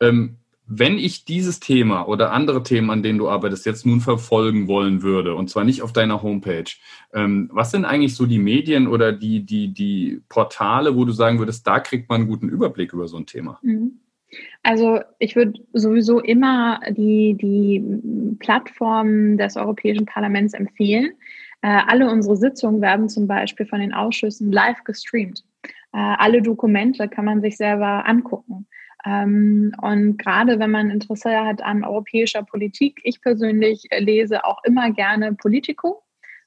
Ähm, 0.00 0.36
wenn 0.66 0.98
ich 0.98 1.24
dieses 1.24 1.60
Thema 1.60 2.08
oder 2.08 2.32
andere 2.32 2.62
Themen, 2.62 2.90
an 2.90 3.02
denen 3.02 3.18
du 3.18 3.28
arbeitest, 3.28 3.66
jetzt 3.66 3.84
nun 3.84 4.00
verfolgen 4.00 4.66
wollen 4.66 5.02
würde, 5.02 5.34
und 5.34 5.50
zwar 5.50 5.64
nicht 5.64 5.82
auf 5.82 5.92
deiner 5.92 6.22
Homepage, 6.22 6.64
ähm, 7.12 7.50
was 7.52 7.70
sind 7.70 7.84
eigentlich 7.84 8.14
so 8.14 8.26
die 8.26 8.38
Medien 8.38 8.86
oder 8.86 9.12
die, 9.12 9.44
die, 9.44 9.68
die 9.74 10.22
Portale, 10.28 10.96
wo 10.96 11.04
du 11.04 11.12
sagen 11.12 11.38
würdest, 11.38 11.66
da 11.66 11.80
kriegt 11.80 12.08
man 12.08 12.22
einen 12.22 12.30
guten 12.30 12.48
Überblick 12.48 12.92
über 12.92 13.08
so 13.08 13.16
ein 13.16 13.26
Thema? 13.26 13.58
Mhm. 13.62 14.00
Also 14.62 15.00
ich 15.18 15.36
würde 15.36 15.60
sowieso 15.72 16.18
immer 16.20 16.80
die, 16.90 17.34
die 17.34 18.36
Plattformen 18.38 19.38
des 19.38 19.56
Europäischen 19.56 20.06
Parlaments 20.06 20.54
empfehlen. 20.54 21.12
Äh, 21.62 21.68
alle 21.86 22.10
unsere 22.10 22.36
Sitzungen 22.36 22.80
werden 22.80 23.08
zum 23.08 23.26
Beispiel 23.26 23.66
von 23.66 23.80
den 23.80 23.92
Ausschüssen 23.92 24.50
live 24.50 24.82
gestreamt. 24.84 25.44
Äh, 25.92 25.98
alle 25.98 26.42
Dokumente 26.42 27.08
kann 27.08 27.24
man 27.26 27.40
sich 27.40 27.56
selber 27.56 28.06
angucken. 28.06 28.66
Ähm, 29.04 29.72
und 29.82 30.18
gerade 30.18 30.58
wenn 30.58 30.70
man 30.70 30.90
Interesse 30.90 31.44
hat 31.44 31.62
an 31.62 31.84
europäischer 31.84 32.42
Politik, 32.42 33.00
ich 33.04 33.20
persönlich 33.20 33.86
lese 33.98 34.44
auch 34.44 34.62
immer 34.64 34.90
gerne 34.92 35.34
Politico, 35.34 36.02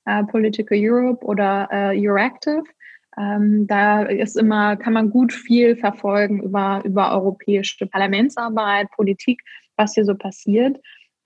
äh, 0.06 0.24
Political 0.24 0.78
Europe 0.82 1.26
oder 1.26 1.67
äh, 1.72 2.08
Euractiv. 2.08 2.63
Ähm, 3.17 3.67
da 3.67 4.04
ist 4.04 4.38
immer, 4.38 4.76
kann 4.78 4.93
man 4.93 5.10
gut 5.10 5.34
viel 5.34 5.76
verfolgen 5.76 6.41
über, 6.41 6.82
über 6.86 7.12
europäische 7.12 7.88
Parlamentsarbeit, 7.88 8.89
Politik, 8.91 9.41
was 9.76 9.93
hier 9.93 10.06
so 10.06 10.15
passiert. 10.15 10.80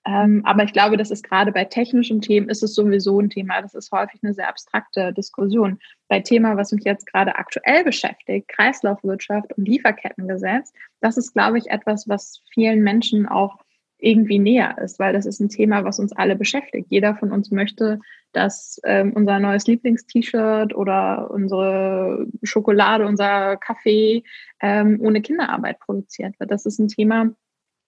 Ähm, 0.06 0.42
aber 0.46 0.64
ich 0.64 0.74
glaube, 0.74 0.98
das 0.98 1.12
ist 1.12 1.24
gerade 1.24 1.52
bei 1.52 1.66
technischen 1.66 2.22
Themen 2.22 2.50
ist 2.50 2.64
es 2.64 2.74
sowieso 2.74 3.20
ein 3.20 3.30
Thema. 3.30 3.62
Das 3.62 3.76
ist 3.76 3.92
häufig 3.92 4.20
eine 4.24 4.34
sehr 4.34 4.50
abstrakte 4.50 5.14
Diskussion. 5.14 5.80
Bei 6.08 6.20
Thema, 6.20 6.58
was 6.58 6.72
mich 6.72 6.84
jetzt 6.84 7.06
gerade 7.06 7.36
aktuell 7.36 7.84
beschäftigt, 7.84 8.48
Kreislaufwirtschaft 8.48 9.56
und 9.58 9.68
Lieferkettengesetz, 9.68 10.74
das 11.02 11.18
ist, 11.18 11.34
glaube 11.34 11.60
ich, 11.60 11.70
etwas, 11.70 12.10
was 12.10 12.42
vielen 12.52 12.82
Menschen 12.82 13.28
auch 13.28 13.58
irgendwie 14.02 14.40
näher 14.40 14.78
ist, 14.80 15.00
weil 15.00 15.14
das 15.14 15.28
ist 15.28 15.40
ein 15.40 15.50
Thema, 15.50 15.84
was 15.84 16.00
uns 16.00 16.12
alle 16.12 16.36
beschäftigt. 16.36 16.88
Jeder 16.90 17.16
von 17.16 17.32
uns 17.32 17.52
möchte, 17.52 18.00
dass 18.34 18.80
ähm, 18.84 19.14
unser 19.14 19.40
neues 19.40 19.68
Lieblingst-T-Shirt 19.68 20.74
oder 20.76 21.30
unsere 21.30 22.26
Schokolade, 22.42 23.06
unser 23.06 23.58
Kaffee 23.58 24.24
ähm, 24.60 25.00
ohne 25.02 25.22
Kinderarbeit 25.22 25.80
produziert 25.80 26.40
wird. 26.40 26.50
Das 26.50 26.66
ist 26.66 26.80
ein 26.80 26.88
Thema, 26.88 27.30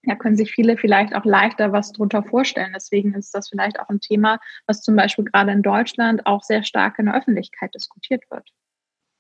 da 0.04 0.16
können 0.16 0.36
sich 0.36 0.52
viele 0.52 0.78
vielleicht 0.78 1.16
auch 1.16 1.26
leichter 1.26 1.72
was 1.72 1.92
drunter 1.94 2.24
vorstellen. 2.24 2.74
Deswegen 2.76 3.14
ist 3.14 3.34
das 3.34 3.50
vielleicht 3.50 3.80
auch 3.80 3.90
ein 3.90 4.02
Thema, 4.02 4.40
was 4.68 4.82
zum 4.82 4.96
Beispiel 4.96 5.26
gerade 5.26 5.52
in 5.52 5.62
Deutschland 5.62 6.26
auch 6.26 6.44
sehr 6.44 6.64
stark 6.64 7.00
in 7.00 7.06
der 7.06 7.16
Öffentlichkeit 7.16 7.74
diskutiert 7.74 8.24
wird. 8.30 8.50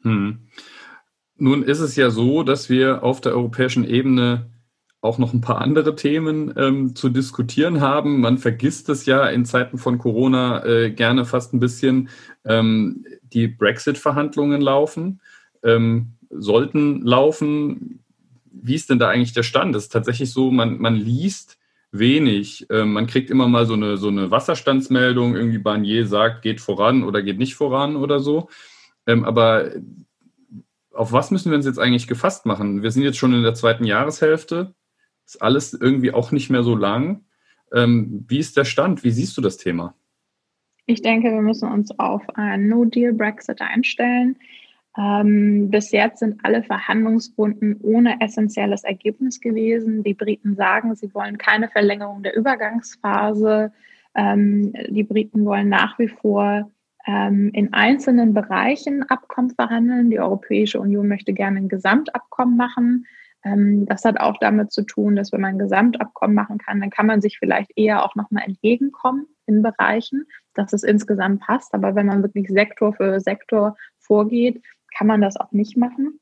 Hm. 0.02 0.48
Nun 1.36 1.64
ist 1.64 1.80
es 1.80 1.96
ja 1.96 2.10
so, 2.10 2.44
dass 2.44 2.70
wir 2.70 3.04
auf 3.04 3.22
der 3.22 3.34
europäischen 3.34 3.86
Ebene 3.86 4.50
auch 5.02 5.18
noch 5.18 5.34
ein 5.34 5.42
paar 5.42 5.60
andere 5.60 5.96
Themen 5.96 6.54
ähm, 6.56 6.96
zu 6.96 7.10
diskutieren 7.10 7.82
haben. 7.82 8.22
Man 8.22 8.38
vergisst 8.38 8.88
es 8.88 9.06
ja 9.06 9.28
in 9.28 9.44
Zeiten 9.44 9.78
von 9.78 9.98
Corona 9.98 10.64
äh, 10.66 10.92
gerne 10.92 11.26
fast 11.26 11.54
ein 11.54 11.60
bisschen. 11.60 12.10
Ähm, 12.46 13.06
die 13.22 13.48
Brexit-Verhandlungen 13.48 14.62
laufen, 14.62 15.20
ähm, 15.64 16.14
sollten 16.30 17.02
laufen 17.02 18.03
wie 18.54 18.76
ist 18.76 18.90
denn 18.90 19.00
da 19.00 19.10
eigentlich 19.10 19.34
der 19.34 19.44
Stand? 19.44 19.76
Das 19.76 19.84
ist 19.84 19.92
tatsächlich 19.92 20.32
so, 20.32 20.52
man, 20.52 20.78
man 20.78 20.96
liest 20.96 21.58
wenig. 21.92 22.66
Ähm, 22.70 22.94
man 22.94 23.08
kriegt 23.08 23.30
immer 23.30 23.48
mal 23.48 23.66
so 23.66 23.74
eine, 23.74 23.98
so 23.98 24.08
eine 24.08 24.32
Wasserstandsmeldung, 24.32 25.36
irgendwie 25.36 25.58
Barnier 25.58 26.08
sagt, 26.08 26.42
geht 26.42 26.62
voran 26.62 27.04
oder 27.04 27.22
geht 27.22 27.38
nicht 27.38 27.56
voran 27.56 27.96
oder 27.96 28.20
so. 28.20 28.50
Ähm, 29.08 29.26
aber 29.26 29.72
auf 30.92 31.12
was 31.12 31.32
müssen 31.32 31.52
wir 31.52 31.58
uns 31.58 31.66
jetzt 31.66 31.80
eigentlich 31.80 32.08
gefasst 32.08 32.46
machen? 32.46 32.84
Wir 32.84 32.92
sind 32.92 33.04
jetzt 33.04 33.18
schon 33.18 33.34
in 33.34 33.44
der 33.44 33.56
zweiten 33.56 33.84
Jahreshälfte. 33.84 34.74
Ist 35.26 35.42
alles 35.42 35.74
irgendwie 35.74 36.14
auch 36.14 36.32
nicht 36.32 36.50
mehr 36.50 36.64
so 36.64 36.76
lang. 36.76 37.26
Ähm, 37.72 38.26
wie 38.28 38.40
ist 38.40 38.58
der 38.58 38.66
Stand? 38.66 39.04
Wie 39.04 39.12
siehst 39.12 39.36
du 39.38 39.42
das 39.42 39.58
Thema? 39.58 39.96
Ich 40.86 41.02
denke, 41.02 41.32
wir 41.32 41.42
müssen 41.42 41.72
uns 41.72 41.98
auf 41.98 42.22
einen 42.36 42.68
No-Deal-Brexit 42.68 43.62
einstellen. 43.62 44.38
Ähm, 44.98 45.72
bis 45.72 45.92
jetzt 45.92 46.20
sind 46.20 46.40
alle 46.44 46.64
Verhandlungsrunden 46.64 47.80
ohne 47.82 48.22
essentielles 48.22 48.84
Ergebnis 48.84 49.42
gewesen. 49.42 50.04
Die 50.04 50.14
Briten 50.14 50.56
sagen, 50.56 50.96
sie 50.96 51.14
wollen 51.14 51.38
keine 51.38 51.68
Verlängerung 51.70 52.22
der 52.22 52.36
Übergangsphase. 52.36 53.72
Ähm, 54.16 54.74
die 54.90 55.04
Briten 55.04 55.46
wollen 55.46 55.70
nach 55.70 55.98
wie 55.98 56.10
vor 56.10 56.70
ähm, 57.08 57.50
in 57.54 57.74
einzelnen 57.74 58.34
Bereichen 58.34 59.04
Abkommen 59.04 59.50
verhandeln. 59.50 60.12
Die 60.12 60.20
Europäische 60.20 60.80
Union 60.80 61.08
möchte 61.08 61.34
gerne 61.34 61.58
ein 61.58 61.70
Gesamtabkommen 61.70 62.56
machen. 62.56 63.08
Ähm, 63.44 63.86
das 63.88 64.06
hat 64.06 64.20
auch 64.20 64.38
damit 64.40 64.72
zu 64.72 64.84
tun, 64.84 65.16
dass 65.16 65.32
wenn 65.32 65.42
man 65.42 65.56
ein 65.56 65.60
Gesamtabkommen 65.60 66.36
machen 66.36 66.60
kann, 66.60 66.80
dann 66.80 66.90
kann 66.90 67.08
man 67.08 67.20
sich 67.20 67.40
vielleicht 67.40 67.72
eher 67.76 68.06
auch 68.06 68.16
nochmal 68.16 68.44
entgegenkommen 68.46 69.26
in 69.46 69.62
Bereichen, 69.62 70.28
dass 70.54 70.72
es 70.72 70.84
insgesamt 70.84 71.42
passt. 71.42 71.74
Aber 71.74 71.96
wenn 71.96 72.06
man 72.06 72.24
wirklich 72.24 72.48
Sektor 72.48 72.94
für 72.94 73.20
Sektor 73.20 73.76
vorgeht, 73.98 74.62
kann 74.98 75.08
man 75.08 75.22
das 75.22 75.38
auch 75.38 75.52
nicht 75.52 75.78
machen. 75.78 76.20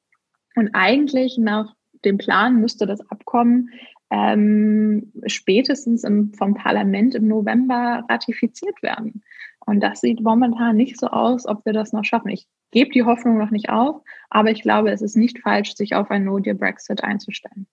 Und 0.55 0.71
eigentlich 0.73 1.37
nach 1.37 1.73
dem 2.03 2.17
Plan 2.17 2.59
müsste 2.59 2.85
das 2.85 3.01
Abkommen 3.09 3.69
ähm, 4.09 5.11
spätestens 5.25 6.03
im, 6.03 6.33
vom 6.33 6.53
Parlament 6.53 7.15
im 7.15 7.27
November 7.27 8.03
ratifiziert 8.09 8.81
werden. 8.83 9.23
Und 9.65 9.79
das 9.79 10.01
sieht 10.01 10.21
momentan 10.21 10.75
nicht 10.75 10.99
so 10.99 11.07
aus, 11.07 11.45
ob 11.45 11.65
wir 11.65 11.73
das 11.73 11.93
noch 11.93 12.03
schaffen. 12.03 12.29
Ich 12.29 12.47
gebe 12.71 12.91
die 12.91 13.03
Hoffnung 13.03 13.37
noch 13.37 13.51
nicht 13.51 13.69
auf, 13.69 14.01
aber 14.29 14.51
ich 14.51 14.61
glaube, 14.63 14.91
es 14.91 15.01
ist 15.01 15.15
nicht 15.15 15.39
falsch, 15.39 15.75
sich 15.75 15.95
auf 15.95 16.09
ein 16.11 16.25
No-Deal-Brexit 16.25 17.03
einzustellen. 17.03 17.67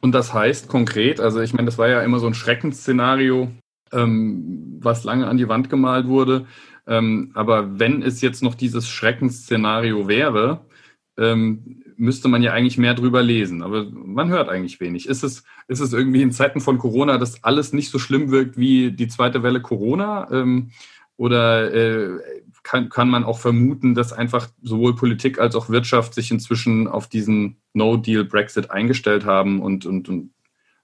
Und 0.00 0.12
das 0.12 0.32
heißt 0.32 0.68
konkret, 0.68 1.20
also 1.20 1.40
ich 1.40 1.54
meine, 1.54 1.66
das 1.66 1.78
war 1.78 1.88
ja 1.88 2.02
immer 2.02 2.18
so 2.18 2.26
ein 2.26 2.34
Schreckensszenario, 2.34 3.48
ähm, 3.92 4.78
was 4.80 5.04
lange 5.04 5.26
an 5.26 5.38
die 5.38 5.48
Wand 5.48 5.70
gemalt 5.70 6.08
wurde. 6.08 6.46
Ähm, 6.86 7.30
aber 7.34 7.78
wenn 7.78 8.02
es 8.02 8.20
jetzt 8.20 8.42
noch 8.42 8.54
dieses 8.54 8.88
Schreckensszenario 8.88 10.08
wäre, 10.08 10.66
ähm, 11.16 11.82
müsste 11.96 12.28
man 12.28 12.42
ja 12.42 12.52
eigentlich 12.52 12.78
mehr 12.78 12.94
drüber 12.94 13.22
lesen. 13.22 13.62
Aber 13.62 13.84
man 13.90 14.28
hört 14.28 14.48
eigentlich 14.48 14.80
wenig. 14.80 15.08
Ist 15.08 15.22
es, 15.22 15.44
ist 15.68 15.80
es 15.80 15.92
irgendwie 15.92 16.22
in 16.22 16.32
Zeiten 16.32 16.60
von 16.60 16.78
Corona, 16.78 17.18
dass 17.18 17.42
alles 17.44 17.72
nicht 17.72 17.90
so 17.90 17.98
schlimm 17.98 18.30
wirkt 18.30 18.56
wie 18.56 18.90
die 18.90 19.08
zweite 19.08 19.42
Welle 19.42 19.62
Corona? 19.62 20.28
Ähm, 20.30 20.70
oder 21.16 21.72
äh, 21.72 22.18
kann, 22.64 22.88
kann 22.88 23.08
man 23.08 23.24
auch 23.24 23.38
vermuten, 23.38 23.94
dass 23.94 24.12
einfach 24.12 24.48
sowohl 24.62 24.96
Politik 24.96 25.38
als 25.38 25.54
auch 25.54 25.68
Wirtschaft 25.68 26.14
sich 26.14 26.30
inzwischen 26.30 26.88
auf 26.88 27.08
diesen 27.08 27.58
No-Deal-Brexit 27.74 28.70
eingestellt 28.70 29.24
haben 29.24 29.60
und, 29.60 29.86
und, 29.86 30.08
und 30.08 30.34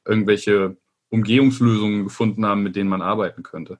irgendwelche 0.07 0.77
Umgehungslösungen 1.09 2.05
gefunden 2.05 2.47
haben, 2.47 2.63
mit 2.63 2.77
denen 2.77 2.91
man 2.91 3.03
arbeiten 3.03 3.43
könnte? 3.43 3.79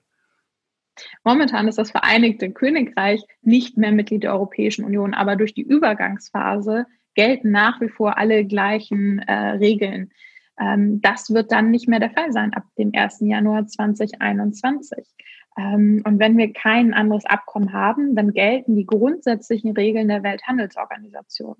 Momentan 1.23 1.67
ist 1.67 1.77
das 1.77 1.91
Vereinigte 1.91 2.51
Königreich 2.51 3.23
nicht 3.41 3.77
mehr 3.77 3.91
Mitglied 3.91 4.23
der 4.23 4.33
Europäischen 4.33 4.85
Union, 4.85 5.13
aber 5.13 5.35
durch 5.35 5.53
die 5.53 5.61
Übergangsphase 5.61 6.85
gelten 7.15 7.51
nach 7.51 7.81
wie 7.81 7.89
vor 7.89 8.17
alle 8.17 8.45
gleichen 8.45 9.19
äh, 9.19 9.33
Regeln. 9.33 10.11
Ähm, 10.59 11.01
das 11.01 11.33
wird 11.33 11.51
dann 11.51 11.71
nicht 11.71 11.87
mehr 11.87 11.99
der 11.99 12.11
Fall 12.11 12.31
sein 12.31 12.53
ab 12.53 12.63
dem 12.77 12.91
1. 12.93 13.19
Januar 13.21 13.67
2021. 13.67 15.07
Ähm, 15.57 16.01
und 16.05 16.19
wenn 16.19 16.37
wir 16.37 16.53
kein 16.53 16.93
anderes 16.93 17.25
Abkommen 17.25 17.73
haben, 17.73 18.15
dann 18.15 18.33
gelten 18.33 18.75
die 18.75 18.85
grundsätzlichen 18.85 19.71
Regeln 19.75 20.07
der 20.07 20.23
Welthandelsorganisation. 20.23 21.55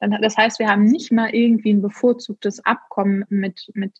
Dann, 0.00 0.10
das 0.20 0.36
heißt, 0.36 0.58
wir 0.58 0.68
haben 0.68 0.84
nicht 0.84 1.12
mal 1.12 1.30
irgendwie 1.30 1.72
ein 1.72 1.82
bevorzugtes 1.82 2.64
Abkommen 2.64 3.24
mit, 3.28 3.70
mit 3.74 3.92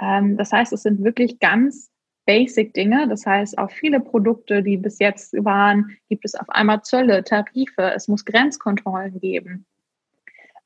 ähm, 0.00 0.36
das 0.36 0.52
heißt, 0.52 0.72
es 0.72 0.82
sind 0.82 1.02
wirklich 1.02 1.38
ganz 1.38 1.90
basic 2.28 2.74
Dinge. 2.74 3.08
Das 3.08 3.24
heißt, 3.24 3.56
auf 3.56 3.72
viele 3.72 4.00
Produkte, 4.00 4.62
die 4.62 4.76
bis 4.76 4.98
jetzt 4.98 5.32
waren, 5.32 5.96
gibt 6.10 6.26
es 6.26 6.34
auf 6.34 6.50
einmal 6.50 6.82
Zölle, 6.82 7.24
Tarife, 7.24 7.94
es 7.96 8.06
muss 8.06 8.26
Grenzkontrollen 8.26 9.18
geben. 9.18 9.64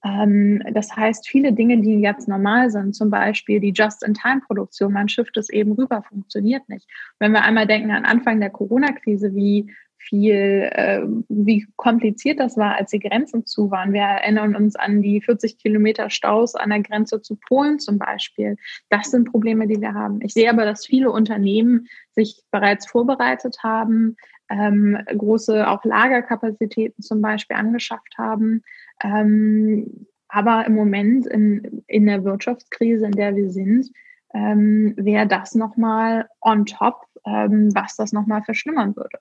Ähm, 0.05 0.61
das 0.73 0.97
heißt, 0.97 1.29
viele 1.29 1.53
Dinge, 1.53 1.81
die 1.81 2.01
jetzt 2.01 2.27
normal 2.27 2.69
sind, 2.71 2.97
zum 2.97 3.11
Beispiel 3.11 3.61
die 3.61 3.73
Just-in-Time-Produktion, 3.73 4.93
man 4.93 5.09
schifft 5.09 5.37
es 5.37 5.51
eben 5.51 5.71
rüber, 5.73 6.03
funktioniert 6.03 6.69
nicht. 6.69 6.89
Wenn 7.21 7.31
wir 7.31 7.45
einmal 7.45 7.69
denken 7.69 7.93
an 7.93 8.05
Anfang 8.05 8.41
der 8.41 8.51
Corona-Krise, 8.51 9.33
wie 9.37 9.73
viel, 10.09 10.69
äh, 10.73 11.03
wie 11.29 11.67
kompliziert 11.77 12.41
das 12.41 12.57
war, 12.57 12.77
als 12.77 12.91
die 12.91 12.99
Grenzen 12.99 13.47
zu 13.47 13.71
waren. 13.71 13.93
Wir 13.93 14.03
erinnern 14.03 14.57
uns 14.57 14.77
an 14.77 15.03
die 15.03 15.21
40 15.21 15.59
Kilometer 15.59 16.11
Staus 16.11 16.55
an 16.55 16.71
der 16.71 16.81
Grenze 16.81 17.23
zu 17.23 17.37
Polen 17.37 17.79
zum 17.79 17.99
Beispiel. 17.99 18.57
Das 18.91 19.11
sind 19.11 19.31
Probleme, 19.31 19.67
die 19.67 19.81
wir 19.81 19.95
haben. 19.95 20.21
Ich 20.23 20.35
sehe 20.35 20.51
aber, 20.51 20.65
dass 20.65 20.87
viele 20.87 21.11
Unternehmen 21.11 21.87
sich 22.13 22.43
bereits 22.51 22.87
vorbereitet 22.87 23.59
haben, 23.63 24.17
ähm, 24.51 24.99
große 25.07 25.69
auch 25.69 25.85
Lagerkapazitäten 25.85 27.03
zum 27.03 27.23
Beispiel 27.23 27.57
angeschafft 27.57 28.15
haben. 28.19 28.63
Ähm, 29.03 30.07
aber 30.29 30.67
im 30.67 30.75
Moment 30.75 31.27
in, 31.27 31.83
in 31.87 32.07
der 32.07 32.25
Wirtschaftskrise, 32.25 33.07
in 33.07 33.13
der 33.13 33.37
wir 33.37 33.51
sind, 33.51 33.91
ähm, 34.35 34.95
wäre 34.97 35.27
das 35.27 35.55
nochmal 35.55 36.29
on 36.41 36.67
top, 36.67 37.07
ähm, 37.27 37.71
was 37.75 37.97
das 37.97 38.13
nochmal 38.13 38.43
verschlimmern 38.43 38.97
würde. 38.97 39.19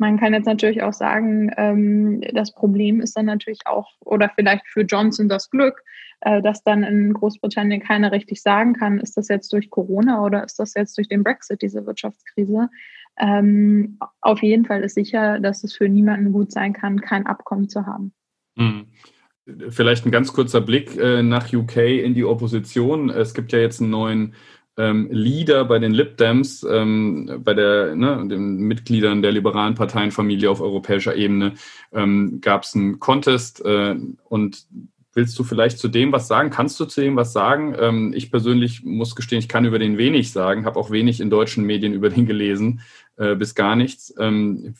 Man 0.00 0.18
kann 0.18 0.32
jetzt 0.32 0.46
natürlich 0.46 0.82
auch 0.82 0.94
sagen, 0.94 1.50
ähm, 1.58 2.22
das 2.32 2.54
Problem 2.54 3.02
ist 3.02 3.18
dann 3.18 3.26
natürlich 3.26 3.60
auch, 3.66 3.92
oder 4.00 4.30
vielleicht 4.34 4.66
für 4.66 4.80
Johnson 4.80 5.28
das 5.28 5.50
Glück, 5.50 5.84
äh, 6.22 6.40
dass 6.40 6.64
dann 6.64 6.82
in 6.84 7.12
Großbritannien 7.12 7.82
keiner 7.82 8.10
richtig 8.10 8.40
sagen 8.40 8.72
kann, 8.72 8.98
ist 8.98 9.18
das 9.18 9.28
jetzt 9.28 9.52
durch 9.52 9.68
Corona 9.68 10.24
oder 10.24 10.42
ist 10.42 10.58
das 10.58 10.72
jetzt 10.72 10.96
durch 10.96 11.08
den 11.08 11.22
Brexit, 11.22 11.60
diese 11.60 11.84
Wirtschaftskrise. 11.84 12.70
Ähm, 13.18 13.98
auf 14.22 14.42
jeden 14.42 14.64
Fall 14.64 14.82
ist 14.82 14.94
sicher, 14.94 15.38
dass 15.38 15.64
es 15.64 15.76
für 15.76 15.90
niemanden 15.90 16.32
gut 16.32 16.50
sein 16.50 16.72
kann, 16.72 17.02
kein 17.02 17.26
Abkommen 17.26 17.68
zu 17.68 17.84
haben. 17.84 18.14
Mhm. 18.56 18.86
Vielleicht 19.68 20.06
ein 20.06 20.12
ganz 20.12 20.32
kurzer 20.32 20.62
Blick 20.62 20.96
äh, 20.96 21.22
nach 21.22 21.52
UK 21.52 21.76
in 21.76 22.14
die 22.14 22.24
Opposition. 22.24 23.10
Es 23.10 23.34
gibt 23.34 23.52
ja 23.52 23.58
jetzt 23.58 23.82
einen 23.82 23.90
neuen 23.90 24.34
ähm, 24.80 25.08
Leader 25.10 25.64
bei 25.66 25.78
den 25.78 25.92
Lib 25.92 26.16
Dems, 26.16 26.66
ähm, 26.68 27.40
bei 27.44 27.52
der, 27.52 27.94
ne, 27.94 28.26
den 28.28 28.56
Mitgliedern 28.58 29.20
der 29.20 29.32
liberalen 29.32 29.74
Parteienfamilie 29.74 30.50
auf 30.50 30.60
europäischer 30.60 31.14
Ebene, 31.14 31.54
ähm, 31.92 32.40
gab 32.40 32.62
es 32.62 32.74
einen 32.74 32.98
Contest 32.98 33.64
äh, 33.64 33.96
und 34.24 34.66
Willst 35.12 35.36
du 35.40 35.42
vielleicht 35.42 35.80
zu 35.80 35.88
dem 35.88 36.12
was 36.12 36.28
sagen? 36.28 36.50
Kannst 36.50 36.78
du 36.78 36.84
zu 36.84 37.00
dem 37.00 37.16
was 37.16 37.32
sagen? 37.32 37.74
Ähm, 37.80 38.12
ich 38.14 38.30
persönlich 38.30 38.84
muss 38.84 39.16
gestehen, 39.16 39.40
ich 39.40 39.48
kann 39.48 39.64
über 39.64 39.80
den 39.80 39.98
wenig 39.98 40.30
sagen, 40.30 40.64
habe 40.64 40.78
auch 40.78 40.92
wenig 40.92 41.20
in 41.20 41.30
deutschen 41.30 41.64
Medien 41.64 41.92
über 41.92 42.10
den 42.10 42.26
gelesen, 42.26 42.80
äh, 43.16 43.34
bis 43.34 43.56
gar 43.56 43.74
nichts. 43.74 44.14
Ähm, 44.20 44.76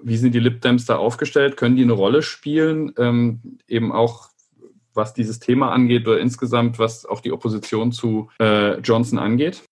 wie 0.00 0.16
sind 0.16 0.36
die 0.36 0.40
Lib 0.40 0.60
Dems 0.60 0.86
da 0.86 0.96
aufgestellt? 0.96 1.56
Können 1.56 1.74
die 1.74 1.82
eine 1.82 1.94
Rolle 1.94 2.22
spielen? 2.22 2.92
Ähm, 2.96 3.40
eben 3.66 3.90
auch 3.90 4.28
was 4.94 5.14
dieses 5.14 5.38
Thema 5.38 5.72
angeht 5.72 6.06
oder 6.06 6.20
insgesamt, 6.20 6.78
was 6.78 7.06
auch 7.06 7.20
die 7.20 7.32
Opposition 7.32 7.92
zu 7.92 8.30
äh, 8.38 8.78
Johnson 8.80 9.18
angeht? 9.18 9.62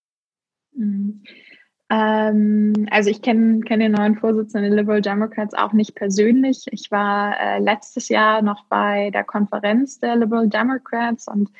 Mhm. 0.74 1.22
Ähm, 1.90 2.86
also 2.90 3.10
ich 3.10 3.20
kenne 3.20 3.60
kenn 3.60 3.80
den 3.80 3.92
neuen 3.92 4.16
Vorsitzenden 4.16 4.70
der 4.70 4.80
Liberal 4.80 5.02
Democrats 5.02 5.54
auch 5.54 5.72
nicht 5.72 5.96
persönlich. 5.96 6.64
Ich 6.70 6.90
war 6.90 7.38
äh, 7.40 7.58
letztes 7.58 8.08
Jahr 8.08 8.42
noch 8.42 8.64
bei 8.68 9.10
der 9.10 9.24
Konferenz 9.24 9.98
der 9.98 10.14
Liberal 10.14 10.48
Democrats 10.48 11.26
und 11.26 11.50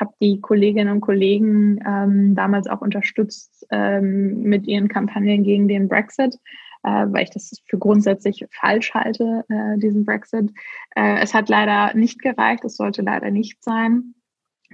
habe 0.00 0.12
die 0.20 0.40
Kolleginnen 0.40 0.90
und 0.90 1.00
Kollegen 1.02 1.78
ähm, 1.86 2.34
damals 2.34 2.66
auch 2.66 2.80
unterstützt 2.80 3.66
ähm, 3.70 4.42
mit 4.42 4.66
ihren 4.66 4.88
Kampagnen 4.88 5.44
gegen 5.44 5.68
den 5.68 5.88
Brexit 5.88 6.38
äh, 6.84 7.06
weil 7.08 7.24
ich 7.24 7.30
das 7.30 7.50
für 7.66 7.78
grundsätzlich 7.78 8.46
falsch 8.50 8.94
halte, 8.94 9.44
äh, 9.48 9.78
diesen 9.78 10.04
Brexit. 10.04 10.52
Äh, 10.94 11.20
es 11.20 11.34
hat 11.34 11.48
leider 11.48 11.94
nicht 11.94 12.22
gereicht, 12.22 12.64
es 12.64 12.76
sollte 12.76 13.02
leider 13.02 13.30
nicht 13.30 13.62
sein 13.64 14.14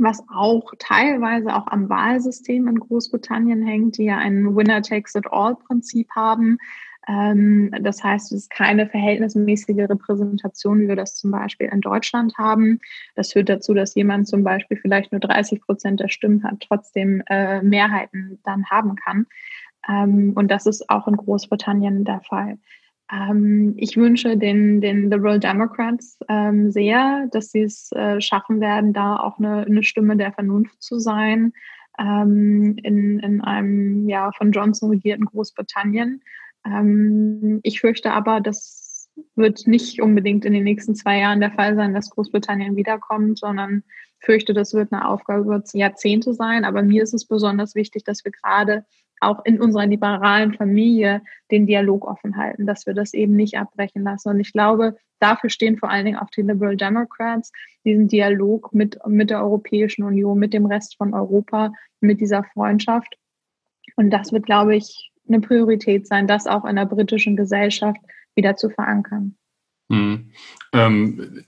was 0.03 0.23
auch 0.35 0.73
teilweise 0.79 1.55
auch 1.55 1.67
am 1.67 1.89
Wahlsystem 1.89 2.69
in 2.69 2.81
Großbritannien 2.81 3.63
hängt, 3.63 3.99
die 3.99 4.05
ja 4.05 4.19
ein 4.19 4.57
Winner-Takes-it-all-Prinzip 4.57 6.09
haben. 6.15 6.59
Ähm, 7.09 7.75
das 7.81 8.03
heißt, 8.05 8.33
es 8.33 8.43
ist 8.45 8.51
keine 8.51 8.89
verhältnismäßige 8.89 9.89
Repräsentation, 9.89 10.81
wie 10.81 10.89
wir 10.89 10.97
das 10.97 11.17
zum 11.17 11.31
Beispiel 11.31 11.69
in 11.73 11.81
Deutschland 11.81 12.37
haben. 12.37 12.81
Das 13.15 13.33
führt 13.33 13.49
dazu, 13.49 13.75
dass 13.75 13.95
jemand 13.95 14.29
zum 14.29 14.45
Beispiel 14.45 14.77
vielleicht 14.77 15.13
nur 15.13 15.21
30 15.21 15.63
Prozent 15.63 16.01
der 16.01 16.09
Stimmen 16.09 16.45
hat, 16.45 16.61
trotzdem 16.61 17.23
äh, 17.27 17.63
Mehrheiten 17.63 18.39
dann 18.45 18.67
haben 18.67 18.97
kann. 18.97 19.27
Ähm, 19.89 20.33
und 20.35 20.51
das 20.51 20.67
ist 20.67 20.89
auch 20.91 21.09
in 21.09 21.17
Großbritannien 21.17 22.05
der 22.05 22.21
Fall. 22.21 22.59
Ähm, 23.13 23.75
ich 23.77 23.97
wünsche 23.97 24.37
den, 24.37 24.81
den 24.81 25.11
Liberal 25.11 25.41
Democrats 25.41 26.19
ähm, 26.29 26.71
sehr, 26.71 27.29
dass 27.33 27.51
sie 27.51 27.63
es 27.63 27.91
äh, 27.93 28.21
schaffen 28.21 28.61
werden, 28.61 28.93
da 28.93 29.17
auch 29.17 29.39
eine, 29.39 29.65
eine 29.65 29.83
Stimme 29.83 30.17
der 30.17 30.33
Vernunft 30.33 30.83
zu 30.83 30.99
sein 30.99 31.53
ähm, 31.99 32.77
in, 32.83 33.19
in 33.19 33.41
einem 33.41 34.09
ja, 34.09 34.31
von 34.33 34.53
Johnson 34.53 34.91
regierten 34.91 35.25
Großbritannien. 35.25 36.23
Ähm, 36.65 37.61
ich 37.63 37.81
fürchte 37.81 38.13
aber, 38.13 38.41
dass 38.41 38.91
wird 39.35 39.67
nicht 39.67 40.01
unbedingt 40.01 40.45
in 40.45 40.53
den 40.53 40.65
nächsten 40.65 40.95
zwei 40.95 41.19
Jahren 41.19 41.41
der 41.41 41.53
Fall 41.53 41.75
sein, 41.75 41.95
dass 41.95 42.11
Großbritannien 42.11 42.77
wiederkommt, 42.77 43.39
sondern 43.39 43.83
fürchte, 44.19 44.55
das 44.55 44.75
wird 44.75 44.93
eine 44.93 45.09
Aufgabe 45.09 45.43
über 45.43 45.63
Jahrzehnte 45.73 46.35
sein. 46.35 46.65
Aber 46.65 46.83
mir 46.83 47.03
ist 47.03 47.15
es 47.15 47.27
besonders 47.27 47.75
wichtig, 47.75 48.05
dass 48.05 48.25
wir 48.25 48.33
gerade 48.33 48.85
auch 49.21 49.45
in 49.45 49.61
unserer 49.61 49.87
liberalen 49.87 50.55
Familie 50.55 51.23
den 51.51 51.67
Dialog 51.67 52.07
offen 52.07 52.37
halten, 52.37 52.67
dass 52.67 52.87
wir 52.87 52.95
das 52.95 53.15
eben 53.15 53.37
nicht 53.37 53.59
abbrechen 53.59 54.03
lassen. 54.03 54.31
Und 54.31 54.41
ich 54.41 54.53
glaube, 54.53 54.97
dafür 55.21 55.51
stehen 55.51 55.77
vor 55.77 55.91
allen 55.91 56.07
Dingen 56.07 56.19
auch 56.19 56.31
die 56.31 56.43
Liberal 56.43 56.77
Democrats, 56.77 57.53
diesen 57.85 58.09
Dialog 58.09 58.73
mit, 58.73 58.99
mit 59.07 59.31
der 59.31 59.43
Europäischen 59.43 60.03
Union, 60.03 60.39
mit 60.39 60.53
dem 60.55 60.67
Rest 60.67 60.97
von 60.97 61.15
Europa, 61.15 61.73
mit 62.01 62.21
dieser 62.21 62.45
Freundschaft. 62.45 63.17
Und 63.97 64.11
das 64.11 64.33
wird, 64.33 64.47
glaube 64.47 64.77
ich, 64.77 65.13
eine 65.29 65.41
Priorität 65.41 66.07
sein, 66.07 66.27
das 66.27 66.47
auch 66.47 66.65
in 66.65 66.77
der 66.77 66.87
britischen 66.87 67.37
Gesellschaft 67.37 68.01
wieder 68.35 68.57
zu 68.57 68.71
verankern. 68.71 69.37
Hm. 69.91 70.31
Ähm, 70.73 71.45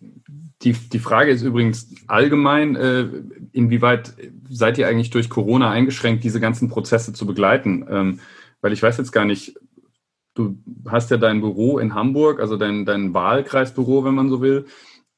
die, 0.65 0.73
die 0.73 0.99
Frage 0.99 1.31
ist 1.31 1.43
übrigens 1.43 1.93
allgemein, 2.07 2.77
äh, 2.77 3.07
inwieweit 3.53 4.15
seid 4.49 4.79
ihr 4.79 4.89
eigentlich 4.89 5.11
durch 5.11 5.29
Corona 5.29 5.71
eingeschränkt, 5.71 6.25
diese 6.25 6.41
ganzen 6.41 6.69
Prozesse 6.69 7.13
zu 7.13 7.27
begleiten? 7.27 7.87
Ähm, 7.89 8.21
weil 8.61 8.73
ich 8.73 8.83
weiß 8.83 8.97
jetzt 8.99 9.13
gar 9.13 9.25
nicht, 9.25 9.59
du 10.35 10.57
hast 10.89 11.11
ja 11.11 11.17
dein 11.17 11.41
Büro 11.41 11.79
in 11.79 11.95
Hamburg, 11.95 12.41
also 12.41 12.57
dein, 12.57 12.87
dein 12.87 13.13
Wahlkreisbüro, 13.13 14.05
wenn 14.05 14.15
man 14.15 14.29
so 14.29 14.41
will. 14.41 14.67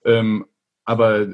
Ähm, 0.05 0.47
aber 0.87 1.27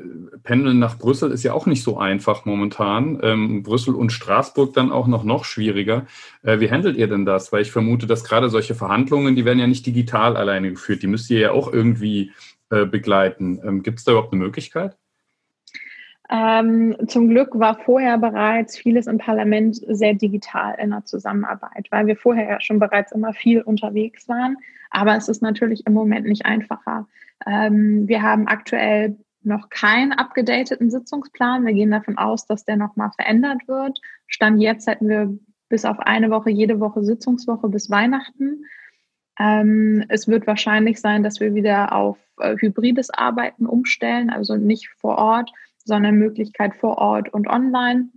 Pendeln 0.44 0.78
nach 0.78 0.96
Brüssel 0.96 1.32
ist 1.32 1.42
ja 1.42 1.54
auch 1.54 1.66
nicht 1.66 1.82
so 1.82 1.98
einfach 1.98 2.44
momentan. 2.44 3.18
Ähm, 3.22 3.64
Brüssel 3.64 3.96
und 3.96 4.12
Straßburg 4.12 4.74
dann 4.74 4.92
auch 4.92 5.08
noch, 5.08 5.24
noch 5.24 5.44
schwieriger. 5.44 6.06
Äh, 6.42 6.60
wie 6.60 6.70
handelt 6.70 6.96
ihr 6.96 7.08
denn 7.08 7.24
das? 7.24 7.52
Weil 7.52 7.62
ich 7.62 7.72
vermute, 7.72 8.06
dass 8.06 8.22
gerade 8.22 8.48
solche 8.48 8.76
Verhandlungen, 8.76 9.34
die 9.34 9.44
werden 9.44 9.58
ja 9.58 9.66
nicht 9.66 9.86
digital 9.86 10.36
alleine 10.36 10.70
geführt. 10.70 11.02
Die 11.02 11.08
müsst 11.08 11.30
ihr 11.30 11.40
ja 11.40 11.50
auch 11.50 11.72
irgendwie 11.72 12.30
äh, 12.70 12.86
begleiten. 12.86 13.60
Ähm, 13.64 13.82
Gibt 13.82 13.98
es 13.98 14.04
da 14.04 14.12
überhaupt 14.12 14.32
eine 14.32 14.42
Möglichkeit? 14.42 14.96
Ähm, 16.30 16.96
zum 17.08 17.28
Glück 17.28 17.58
war 17.58 17.74
vorher 17.74 18.16
bereits 18.16 18.78
vieles 18.78 19.08
im 19.08 19.18
Parlament 19.18 19.80
sehr 19.88 20.14
digital 20.14 20.76
in 20.78 20.90
der 20.90 21.04
Zusammenarbeit, 21.04 21.88
weil 21.90 22.06
wir 22.06 22.16
vorher 22.16 22.48
ja 22.48 22.60
schon 22.60 22.78
bereits 22.78 23.10
immer 23.10 23.32
viel 23.32 23.62
unterwegs 23.62 24.28
waren. 24.28 24.56
Aber 24.90 25.16
es 25.16 25.28
ist 25.28 25.42
natürlich 25.42 25.86
im 25.86 25.92
Moment 25.92 26.26
nicht 26.26 26.46
einfacher. 26.46 27.08
Ähm, 27.46 28.06
wir 28.06 28.22
haben 28.22 28.46
aktuell 28.46 29.16
noch 29.42 29.70
keinen 29.70 30.12
abgedateten 30.12 30.90
Sitzungsplan. 30.90 31.66
Wir 31.66 31.72
gehen 31.72 31.90
davon 31.90 32.18
aus, 32.18 32.46
dass 32.46 32.64
der 32.64 32.76
nochmal 32.76 33.10
verändert 33.16 33.66
wird. 33.66 34.00
Stand 34.28 34.60
jetzt 34.60 34.86
hätten 34.86 35.08
wir 35.08 35.36
bis 35.68 35.84
auf 35.84 35.98
eine 35.98 36.30
Woche 36.30 36.50
jede 36.50 36.78
Woche 36.78 37.02
Sitzungswoche 37.02 37.68
bis 37.68 37.90
Weihnachten. 37.90 38.64
Ähm, 39.40 40.04
es 40.08 40.28
wird 40.28 40.46
wahrscheinlich 40.46 41.00
sein, 41.00 41.22
dass 41.22 41.40
wir 41.40 41.54
wieder 41.54 41.94
auf 41.94 42.18
äh, 42.38 42.56
hybrides 42.58 43.08
Arbeiten 43.08 43.64
umstellen, 43.64 44.28
also 44.28 44.56
nicht 44.56 44.88
vor 44.98 45.16
Ort, 45.16 45.50
sondern 45.82 46.16
Möglichkeit 46.16 46.76
vor 46.76 46.98
Ort 46.98 47.32
und 47.32 47.48
online. 47.48 48.10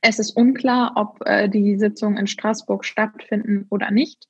Es 0.00 0.18
ist 0.18 0.30
unklar, 0.30 0.92
ob 0.96 1.20
äh, 1.26 1.50
die 1.50 1.76
Sitzungen 1.76 2.16
in 2.16 2.26
Straßburg 2.26 2.84
stattfinden 2.86 3.66
oder 3.68 3.90
nicht. 3.90 4.26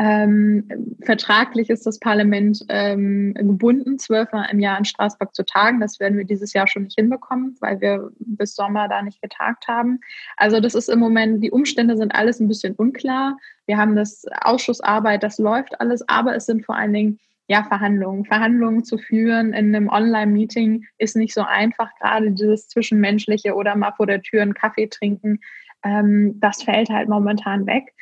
Ähm, 0.00 0.96
vertraglich 1.02 1.70
ist 1.70 1.84
das 1.84 1.98
Parlament 1.98 2.64
ähm, 2.68 3.34
gebunden, 3.34 3.98
zwölfmal 3.98 4.46
im 4.52 4.60
Jahr 4.60 4.78
in 4.78 4.84
Straßburg 4.84 5.34
zu 5.34 5.44
tagen. 5.44 5.80
Das 5.80 5.98
werden 5.98 6.16
wir 6.16 6.24
dieses 6.24 6.52
Jahr 6.52 6.68
schon 6.68 6.84
nicht 6.84 6.96
hinbekommen, 6.96 7.56
weil 7.60 7.80
wir 7.80 8.10
bis 8.20 8.54
Sommer 8.54 8.88
da 8.88 9.02
nicht 9.02 9.20
getagt 9.20 9.66
haben. 9.66 9.98
Also 10.36 10.60
das 10.60 10.76
ist 10.76 10.88
im 10.88 11.00
Moment, 11.00 11.42
die 11.42 11.50
Umstände 11.50 11.96
sind 11.96 12.14
alles 12.14 12.38
ein 12.38 12.46
bisschen 12.46 12.74
unklar. 12.76 13.36
Wir 13.66 13.76
haben 13.76 13.96
das 13.96 14.24
Ausschussarbeit, 14.42 15.24
das 15.24 15.38
läuft 15.38 15.80
alles, 15.80 16.08
aber 16.08 16.36
es 16.36 16.46
sind 16.46 16.64
vor 16.64 16.76
allen 16.76 16.92
Dingen 16.92 17.18
ja, 17.48 17.64
Verhandlungen. 17.64 18.24
Verhandlungen 18.24 18.84
zu 18.84 18.98
führen 18.98 19.52
in 19.52 19.74
einem 19.74 19.88
Online-Meeting 19.88 20.84
ist 20.98 21.16
nicht 21.16 21.34
so 21.34 21.42
einfach, 21.42 21.90
gerade 21.98 22.30
dieses 22.30 22.68
Zwischenmenschliche 22.68 23.54
oder 23.54 23.74
mal 23.74 23.92
vor 23.96 24.06
der 24.06 24.22
Tür 24.22 24.42
einen 24.42 24.54
Kaffee 24.54 24.86
trinken. 24.86 25.40
Ähm, 25.82 26.38
das 26.38 26.62
fällt 26.62 26.90
halt 26.90 27.08
momentan 27.08 27.66
weg. 27.66 27.94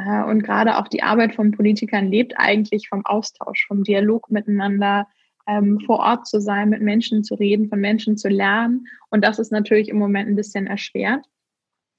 Äh, 0.00 0.24
und 0.24 0.42
gerade 0.42 0.78
auch 0.78 0.88
die 0.88 1.02
Arbeit 1.02 1.34
von 1.34 1.52
Politikern 1.52 2.10
lebt 2.10 2.34
eigentlich 2.36 2.88
vom 2.88 3.04
Austausch, 3.04 3.66
vom 3.66 3.84
Dialog 3.84 4.30
miteinander, 4.30 5.06
ähm, 5.46 5.80
vor 5.80 5.98
Ort 5.98 6.26
zu 6.26 6.40
sein, 6.40 6.70
mit 6.70 6.82
Menschen 6.82 7.24
zu 7.24 7.34
reden, 7.34 7.68
von 7.68 7.80
Menschen 7.80 8.16
zu 8.16 8.28
lernen. 8.28 8.86
Und 9.10 9.24
das 9.24 9.38
ist 9.38 9.52
natürlich 9.52 9.88
im 9.88 9.98
Moment 9.98 10.28
ein 10.28 10.36
bisschen 10.36 10.66
erschwert. 10.66 11.24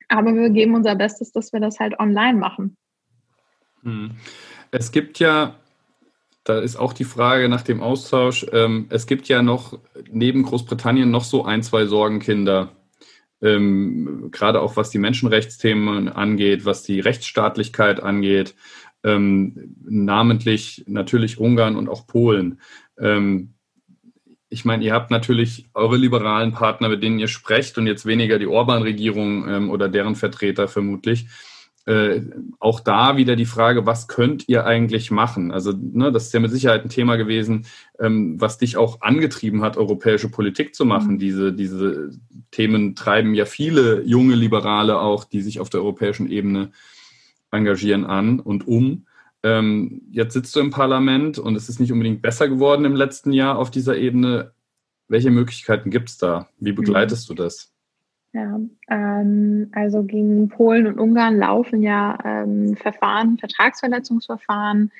Aber 0.07 0.33
wir 0.33 0.49
geben 0.49 0.75
unser 0.75 0.95
Bestes, 0.95 1.31
dass 1.31 1.53
wir 1.53 1.59
das 1.59 1.79
halt 1.79 1.99
online 1.99 2.37
machen. 2.37 2.77
Hm. 3.83 4.11
Es 4.71 4.91
gibt 4.91 5.19
ja 5.19 5.55
da 6.43 6.59
ist 6.59 6.75
auch 6.75 6.93
die 6.93 7.03
Frage 7.03 7.49
nach 7.49 7.61
dem 7.61 7.81
Austausch. 7.81 8.45
Ähm, 8.51 8.87
es 8.89 9.05
gibt 9.05 9.27
ja 9.27 9.43
noch 9.43 9.77
neben 10.09 10.41
Großbritannien 10.43 11.11
noch 11.11 11.23
so 11.23 11.45
ein, 11.45 11.61
zwei 11.61 11.85
Sorgenkinder, 11.85 12.71
ähm, 13.41 14.29
gerade 14.31 14.61
auch 14.61 14.75
was 14.75 14.89
die 14.89 14.99
Menschenrechtsthemen 14.99 16.09
angeht, 16.09 16.65
was 16.65 16.83
die 16.83 16.99
Rechtsstaatlichkeit 16.99 18.01
angeht, 18.01 18.55
ähm, 19.03 19.75
namentlich 19.83 20.83
natürlich 20.87 21.39
Ungarn 21.39 21.75
und 21.75 21.89
auch 21.89 22.07
Polen. 22.07 22.59
Ähm, 22.99 23.53
ich 24.49 24.65
meine, 24.65 24.83
ihr 24.83 24.93
habt 24.93 25.11
natürlich 25.11 25.69
eure 25.73 25.95
liberalen 25.95 26.51
Partner, 26.51 26.89
mit 26.89 27.01
denen 27.01 27.19
ihr 27.19 27.29
sprecht 27.29 27.77
und 27.77 27.87
jetzt 27.87 28.05
weniger 28.05 28.37
die 28.37 28.47
Orban-Regierung 28.47 29.47
ähm, 29.47 29.69
oder 29.69 29.87
deren 29.87 30.15
Vertreter 30.15 30.67
vermutlich 30.67 31.27
äh, 31.85 32.21
auch 32.59 32.79
da 32.79 33.17
wieder 33.17 33.35
die 33.35 33.45
Frage, 33.45 33.85
was 33.85 34.07
könnt 34.07 34.47
ihr 34.47 34.65
eigentlich 34.65 35.09
machen? 35.09 35.51
Also, 35.51 35.73
ne, 35.73 36.11
das 36.11 36.27
ist 36.27 36.33
ja 36.33 36.39
mit 36.39 36.51
Sicherheit 36.51 36.83
ein 36.83 36.89
Thema 36.89 37.15
gewesen, 37.15 37.65
ähm, 37.99 38.39
was 38.39 38.57
dich 38.59 38.77
auch 38.77 39.01
angetrieben 39.01 39.61
hat, 39.61 39.77
europäische 39.77 40.29
Politik 40.29 40.75
zu 40.75 40.85
machen. 40.85 41.13
Mhm. 41.13 41.19
Diese, 41.19 41.53
diese 41.53 42.11
Themen 42.51 42.95
treiben 42.95 43.33
ja 43.33 43.45
viele 43.45 44.03
junge 44.03 44.35
Liberale 44.35 44.99
auch, 44.99 45.23
die 45.23 45.41
sich 45.41 45.59
auf 45.59 45.69
der 45.69 45.81
europäischen 45.81 46.29
Ebene 46.29 46.71
engagieren, 47.49 48.05
an 48.05 48.39
und 48.39 48.67
um. 48.67 49.07
Ähm, 49.43 50.03
jetzt 50.11 50.33
sitzt 50.33 50.55
du 50.55 50.59
im 50.59 50.69
Parlament 50.69 51.39
und 51.39 51.55
es 51.55 51.67
ist 51.67 51.79
nicht 51.79 51.91
unbedingt 51.91 52.21
besser 52.21 52.47
geworden 52.47 52.85
im 52.85 52.95
letzten 52.95 53.33
Jahr 53.33 53.57
auf 53.57 53.71
dieser 53.71 53.97
Ebene. 53.97 54.53
Welche 55.07 55.31
Möglichkeiten 55.31 55.89
gibt 55.89 56.09
es 56.09 56.17
da? 56.17 56.47
Wie 56.59 56.73
begleitest 56.73 57.29
mhm. 57.29 57.35
du 57.35 57.43
das? 57.43 57.70
Ja, 58.33 58.59
ähm, 58.89 59.69
also 59.73 60.03
gegen 60.03 60.47
Polen 60.47 60.87
und 60.87 60.99
Ungarn 60.99 61.37
laufen 61.37 61.81
ja 61.81 62.17
ähm, 62.23 62.77
Verfahren, 62.77 63.37
Vertragsverletzungsverfahren. 63.37 64.91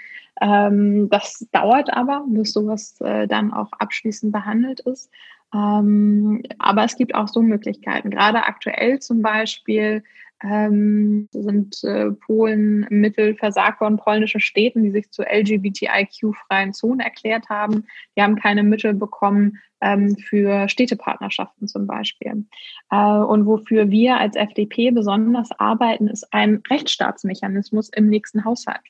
Ähm, 0.42 1.10
das 1.10 1.48
dauert 1.54 1.94
aber, 1.94 2.26
bis 2.28 2.52
sowas 2.52 3.00
äh, 3.00 3.28
dann 3.28 3.54
auch 3.54 3.72
abschließend 3.74 4.34
behandelt 4.34 4.82
ist. 4.82 5.10
Ähm, 5.54 6.44
aber 6.60 6.84
es 6.84 6.98
gibt 6.98 7.16
auch 7.16 7.30
so 7.30 7.42
Möglichkeiten. 7.42 8.10
Gerade 8.10 8.44
aktuell 8.44 9.00
zum 9.00 9.22
Beispiel 9.22 10.04
ähm, 10.44 11.28
sind 11.32 11.84
äh, 11.84 12.12
Polen 12.12 12.88
Mittel 12.90 13.36
versagt 13.36 13.82
worden, 13.82 13.98
polnische 13.98 14.40
Städten, 14.40 14.84
die 14.84 14.92
sich 14.92 15.12
zu 15.12 15.24
LGBTIQ-freien 15.24 16.74
Zonen 16.74 17.00
erklärt 17.00 17.50
haben. 17.50 17.86
Die 18.18 18.22
haben 18.22 18.36
keine 18.36 18.64
Mittel 18.64 18.94
bekommen 18.94 19.60
ähm, 19.82 20.16
für 20.16 20.68
Städtepartnerschaften 20.70 21.68
zum 21.68 21.88
Beispiel. 21.88 22.46
Äh, 22.90 22.96
und 22.96 23.46
wofür 23.46 23.90
wir 23.90 24.18
als 24.18 24.36
FDP 24.36 24.92
besonders 24.92 25.50
arbeiten, 25.60 26.08
ist 26.08 26.34
ein 26.34 26.62
Rechtsstaatsmechanismus 26.70 27.90
im 27.90 28.08
nächsten 28.10 28.46
Haushalt. 28.46 28.82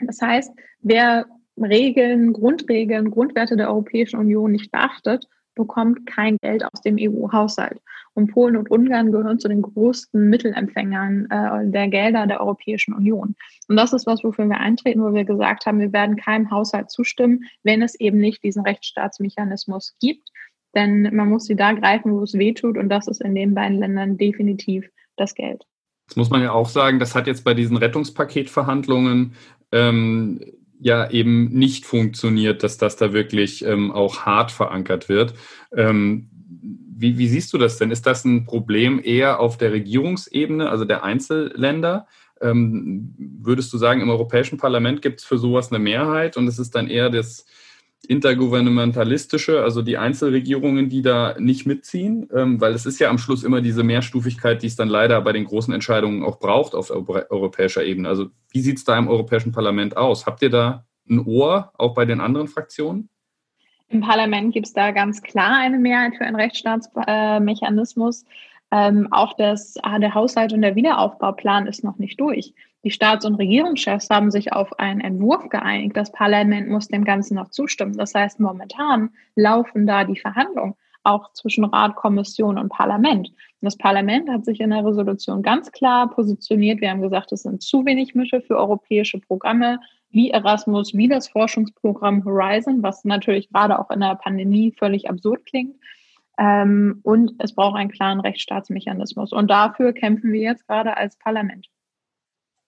Das 0.00 0.20
heißt, 0.22 0.52
wer 0.80 1.26
Regeln, 1.56 2.32
Grundregeln, 2.32 3.10
Grundwerte 3.10 3.56
der 3.56 3.68
Europäischen 3.68 4.18
Union 4.20 4.52
nicht 4.52 4.70
beachtet, 4.70 5.26
bekommt 5.58 6.06
kein 6.06 6.38
Geld 6.38 6.64
aus 6.64 6.80
dem 6.80 6.96
EU-Haushalt. 6.98 7.78
Und 8.14 8.32
Polen 8.32 8.56
und 8.56 8.70
Ungarn 8.70 9.12
gehören 9.12 9.38
zu 9.38 9.48
den 9.48 9.60
größten 9.60 10.28
Mittelempfängern 10.30 11.28
äh, 11.30 11.70
der 11.70 11.88
Gelder 11.88 12.26
der 12.26 12.40
Europäischen 12.40 12.94
Union. 12.94 13.36
Und 13.68 13.76
das 13.76 13.92
ist 13.92 14.06
was, 14.06 14.24
wofür 14.24 14.46
wir 14.46 14.58
eintreten, 14.58 15.02
wo 15.02 15.12
wir 15.12 15.24
gesagt 15.24 15.66
haben, 15.66 15.78
wir 15.78 15.92
werden 15.92 16.16
keinem 16.16 16.50
Haushalt 16.50 16.90
zustimmen, 16.90 17.44
wenn 17.62 17.82
es 17.82 17.94
eben 18.00 18.18
nicht 18.18 18.42
diesen 18.42 18.62
Rechtsstaatsmechanismus 18.62 19.94
gibt. 20.00 20.30
Denn 20.74 21.14
man 21.14 21.28
muss 21.28 21.44
sie 21.44 21.56
da 21.56 21.72
greifen, 21.72 22.12
wo 22.12 22.22
es 22.22 22.34
weh 22.34 22.54
tut. 22.54 22.78
Und 22.78 22.88
das 22.88 23.08
ist 23.08 23.20
in 23.20 23.34
den 23.34 23.54
beiden 23.54 23.78
Ländern 23.78 24.16
definitiv 24.16 24.88
das 25.16 25.34
Geld. 25.34 25.64
Das 26.08 26.16
muss 26.16 26.30
man 26.30 26.42
ja 26.42 26.52
auch 26.52 26.68
sagen, 26.68 26.98
das 26.98 27.14
hat 27.14 27.26
jetzt 27.26 27.44
bei 27.44 27.52
diesen 27.52 27.76
Rettungspaketverhandlungen 27.76 29.34
ähm, 29.72 30.40
ja 30.80 31.10
eben 31.10 31.48
nicht 31.50 31.86
funktioniert, 31.86 32.62
dass 32.62 32.78
das 32.78 32.96
da 32.96 33.12
wirklich 33.12 33.64
ähm, 33.64 33.90
auch 33.92 34.20
hart 34.20 34.50
verankert 34.50 35.08
wird. 35.08 35.34
Ähm, 35.76 36.28
wie, 37.00 37.18
wie, 37.18 37.28
siehst 37.28 37.52
du 37.52 37.58
das 37.58 37.78
denn? 37.78 37.90
Ist 37.90 38.06
das 38.06 38.24
ein 38.24 38.44
Problem 38.44 39.00
eher 39.02 39.40
auf 39.40 39.56
der 39.56 39.72
Regierungsebene, 39.72 40.68
also 40.68 40.84
der 40.84 41.04
Einzelländer? 41.04 42.06
Ähm, 42.40 43.14
würdest 43.18 43.72
du 43.72 43.78
sagen, 43.78 44.00
im 44.00 44.10
Europäischen 44.10 44.58
Parlament 44.58 45.02
gibt 45.02 45.20
es 45.20 45.26
für 45.26 45.38
sowas 45.38 45.70
eine 45.70 45.78
Mehrheit 45.78 46.36
und 46.36 46.46
es 46.48 46.58
ist 46.58 46.74
dann 46.74 46.88
eher 46.88 47.10
das 47.10 47.46
intergouvernementalistische, 48.06 49.62
also 49.62 49.82
die 49.82 49.98
Einzelregierungen, 49.98 50.88
die 50.88 51.02
da 51.02 51.34
nicht 51.38 51.66
mitziehen, 51.66 52.28
ähm, 52.34 52.60
weil 52.60 52.72
es 52.72 52.86
ist 52.86 53.00
ja 53.00 53.10
am 53.10 53.18
Schluss 53.18 53.42
immer 53.42 53.60
diese 53.60 53.82
Mehrstufigkeit, 53.82 54.62
die 54.62 54.68
es 54.68 54.76
dann 54.76 54.88
leider 54.88 55.20
bei 55.20 55.32
den 55.32 55.44
großen 55.44 55.74
Entscheidungen 55.74 56.22
auch 56.22 56.38
braucht 56.38 56.74
auf 56.74 56.90
europäischer 56.90 57.84
Ebene. 57.84 58.08
Also 58.08 58.26
wie 58.50 58.60
sieht 58.60 58.78
es 58.78 58.84
da 58.84 58.96
im 58.96 59.08
Europäischen 59.08 59.52
Parlament 59.52 59.96
aus? 59.96 60.26
Habt 60.26 60.42
ihr 60.42 60.50
da 60.50 60.86
ein 61.10 61.20
Ohr, 61.20 61.72
auch 61.76 61.94
bei 61.94 62.04
den 62.04 62.20
anderen 62.20 62.48
Fraktionen? 62.48 63.08
Im 63.88 64.02
Parlament 64.02 64.52
gibt 64.52 64.66
es 64.66 64.72
da 64.74 64.90
ganz 64.90 65.22
klar 65.22 65.58
eine 65.58 65.78
Mehrheit 65.78 66.14
für 66.16 66.24
einen 66.24 66.36
Rechtsstaatsmechanismus. 66.36 68.24
Ähm, 68.70 69.08
auch 69.10 69.34
das, 69.36 69.76
ah, 69.82 69.98
der 69.98 70.14
Haushalt 70.14 70.52
und 70.52 70.60
der 70.60 70.76
Wiederaufbauplan 70.76 71.66
ist 71.66 71.84
noch 71.84 71.98
nicht 71.98 72.20
durch. 72.20 72.52
Die 72.84 72.90
Staats- 72.90 73.24
und 73.24 73.34
Regierungschefs 73.34 74.08
haben 74.08 74.30
sich 74.30 74.52
auf 74.52 74.78
einen 74.78 75.00
Entwurf 75.00 75.48
geeinigt. 75.48 75.96
Das 75.96 76.12
Parlament 76.12 76.68
muss 76.68 76.88
dem 76.88 77.04
Ganzen 77.04 77.34
noch 77.34 77.50
zustimmen. 77.50 77.96
Das 77.96 78.14
heißt, 78.14 78.38
momentan 78.38 79.10
laufen 79.34 79.86
da 79.86 80.04
die 80.04 80.18
Verhandlungen 80.18 80.74
auch 81.02 81.32
zwischen 81.32 81.64
Rat, 81.64 81.96
Kommission 81.96 82.58
und 82.58 82.68
Parlament. 82.68 83.28
Und 83.28 83.36
das 83.62 83.76
Parlament 83.76 84.28
hat 84.28 84.44
sich 84.44 84.60
in 84.60 84.70
der 84.70 84.84
Resolution 84.84 85.42
ganz 85.42 85.72
klar 85.72 86.10
positioniert. 86.10 86.80
Wir 86.80 86.90
haben 86.90 87.02
gesagt, 87.02 87.32
es 87.32 87.42
sind 87.42 87.62
zu 87.62 87.84
wenig 87.84 88.14
Mittel 88.14 88.42
für 88.42 88.56
europäische 88.56 89.18
Programme 89.18 89.80
wie 90.10 90.30
Erasmus, 90.30 90.94
wie 90.94 91.08
das 91.08 91.28
Forschungsprogramm 91.28 92.24
Horizon, 92.24 92.82
was 92.82 93.04
natürlich 93.04 93.50
gerade 93.50 93.78
auch 93.78 93.90
in 93.90 94.00
der 94.00 94.14
Pandemie 94.16 94.72
völlig 94.78 95.08
absurd 95.08 95.44
klingt. 95.46 95.76
Ähm, 96.38 97.00
und 97.02 97.32
es 97.38 97.54
braucht 97.54 97.76
einen 97.76 97.90
klaren 97.90 98.20
Rechtsstaatsmechanismus. 98.20 99.32
Und 99.32 99.50
dafür 99.50 99.92
kämpfen 99.92 100.32
wir 100.32 100.40
jetzt 100.40 100.66
gerade 100.66 100.96
als 100.96 101.16
Parlament. 101.18 101.66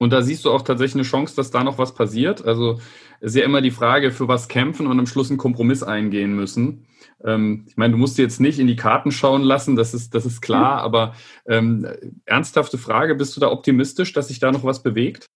Und 0.00 0.14
da 0.14 0.22
siehst 0.22 0.46
du 0.46 0.50
auch 0.50 0.62
tatsächlich 0.62 0.94
eine 0.94 1.02
Chance, 1.02 1.36
dass 1.36 1.50
da 1.50 1.62
noch 1.62 1.76
was 1.76 1.94
passiert. 1.94 2.42
Also 2.46 2.80
es 3.20 3.32
ist 3.32 3.36
ja 3.36 3.44
immer 3.44 3.60
die 3.60 3.70
Frage, 3.70 4.10
für 4.10 4.28
was 4.28 4.48
kämpfen 4.48 4.86
und 4.86 4.98
am 4.98 5.06
Schluss 5.06 5.28
einen 5.28 5.36
Kompromiss 5.36 5.82
eingehen 5.82 6.34
müssen. 6.34 6.86
Ähm, 7.22 7.66
ich 7.68 7.76
meine, 7.76 7.92
du 7.92 7.98
musst 7.98 8.16
jetzt 8.16 8.40
nicht 8.40 8.58
in 8.58 8.66
die 8.66 8.76
Karten 8.76 9.12
schauen 9.12 9.42
lassen, 9.42 9.76
das 9.76 9.92
ist, 9.92 10.14
das 10.14 10.24
ist 10.24 10.40
klar, 10.40 10.78
mhm. 10.78 10.84
aber 10.84 11.14
ähm, 11.46 11.86
ernsthafte 12.24 12.78
Frage, 12.78 13.14
bist 13.14 13.36
du 13.36 13.40
da 13.40 13.50
optimistisch, 13.50 14.14
dass 14.14 14.28
sich 14.28 14.40
da 14.40 14.50
noch 14.50 14.64
was 14.64 14.82
bewegt? 14.82 15.26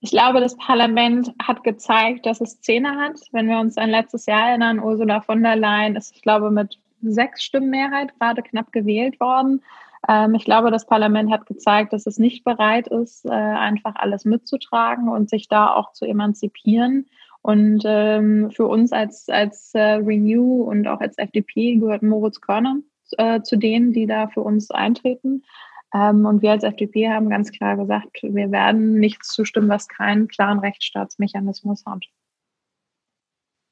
Ich 0.00 0.12
glaube, 0.12 0.40
das 0.40 0.56
Parlament 0.56 1.32
hat 1.42 1.64
gezeigt, 1.64 2.26
dass 2.26 2.40
es 2.40 2.60
Zähne 2.60 2.96
hat. 2.96 3.18
Wenn 3.32 3.48
wir 3.48 3.58
uns 3.58 3.76
an 3.76 3.90
letztes 3.90 4.26
Jahr 4.26 4.50
erinnern, 4.50 4.78
Ursula 4.78 5.20
von 5.22 5.42
der 5.42 5.56
Leyen 5.56 5.96
ist, 5.96 6.14
ich 6.14 6.22
glaube, 6.22 6.52
mit 6.52 6.78
sechs 7.02 7.42
Stimmen 7.42 7.70
Mehrheit 7.70 8.14
gerade 8.18 8.42
knapp 8.42 8.70
gewählt 8.72 9.18
worden. 9.18 9.60
Ähm, 10.08 10.34
ich 10.34 10.44
glaube, 10.44 10.70
das 10.70 10.86
Parlament 10.86 11.30
hat 11.30 11.46
gezeigt, 11.46 11.92
dass 11.92 12.06
es 12.06 12.18
nicht 12.18 12.44
bereit 12.44 12.88
ist, 12.88 13.24
äh, 13.24 13.30
einfach 13.30 13.94
alles 13.96 14.24
mitzutragen 14.24 15.08
und 15.08 15.28
sich 15.28 15.48
da 15.48 15.74
auch 15.74 15.92
zu 15.92 16.04
emanzipieren. 16.04 17.06
Und 17.42 17.82
ähm, 17.86 18.50
für 18.50 18.66
uns 18.66 18.92
als, 18.92 19.28
als 19.28 19.74
äh, 19.74 19.80
Renew 19.80 20.62
und 20.62 20.86
auch 20.86 21.00
als 21.00 21.16
FDP 21.16 21.76
gehört 21.76 22.02
Moritz 22.02 22.40
Körner 22.40 22.76
äh, 23.16 23.40
zu 23.42 23.56
denen, 23.56 23.92
die 23.92 24.06
da 24.06 24.28
für 24.28 24.42
uns 24.42 24.70
eintreten. 24.70 25.42
Ähm, 25.94 26.26
und 26.26 26.42
wir 26.42 26.52
als 26.52 26.64
FDP 26.64 27.08
haben 27.08 27.30
ganz 27.30 27.50
klar 27.50 27.76
gesagt, 27.76 28.22
wir 28.22 28.50
werden 28.50 28.94
nichts 28.94 29.28
zustimmen, 29.28 29.68
was 29.68 29.88
keinen 29.88 30.28
klaren 30.28 30.60
Rechtsstaatsmechanismus 30.60 31.84
hat. 31.86 32.04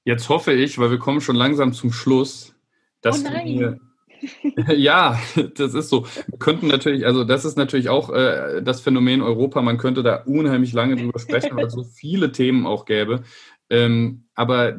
Jetzt 0.05 0.29
hoffe 0.31 0.53
ich, 0.53 0.79
weil 0.79 0.91
wir 0.91 0.99
kommen 0.99 1.21
schon 1.21 1.37
langsam 1.37 1.73
zum 1.75 1.93
Schluss, 1.93 2.55
dass 3.03 3.25
oh 3.25 3.29
wir 3.29 3.79
ja, 4.77 5.19
das 5.57 5.75
ist 5.75 5.89
so. 5.89 6.07
Wir 6.27 6.39
könnten 6.39 6.67
natürlich, 6.69 7.07
also 7.07 7.25
das 7.25 7.45
ist 7.45 7.57
natürlich 7.57 7.89
auch 7.89 8.11
äh, 8.11 8.63
das 8.63 8.81
Phänomen 8.81 9.23
Europa. 9.23 9.63
Man 9.63 9.79
könnte 9.79 10.03
da 10.03 10.23
unheimlich 10.25 10.73
lange 10.73 10.97
drüber 10.97 11.19
sprechen, 11.19 11.57
weil 11.57 11.67
es 11.67 11.75
so 11.75 11.85
viele 11.85 12.33
Themen 12.33 12.67
auch 12.67 12.85
gäbe. 12.85 13.23
Ähm, 13.71 14.25
aber 14.35 14.79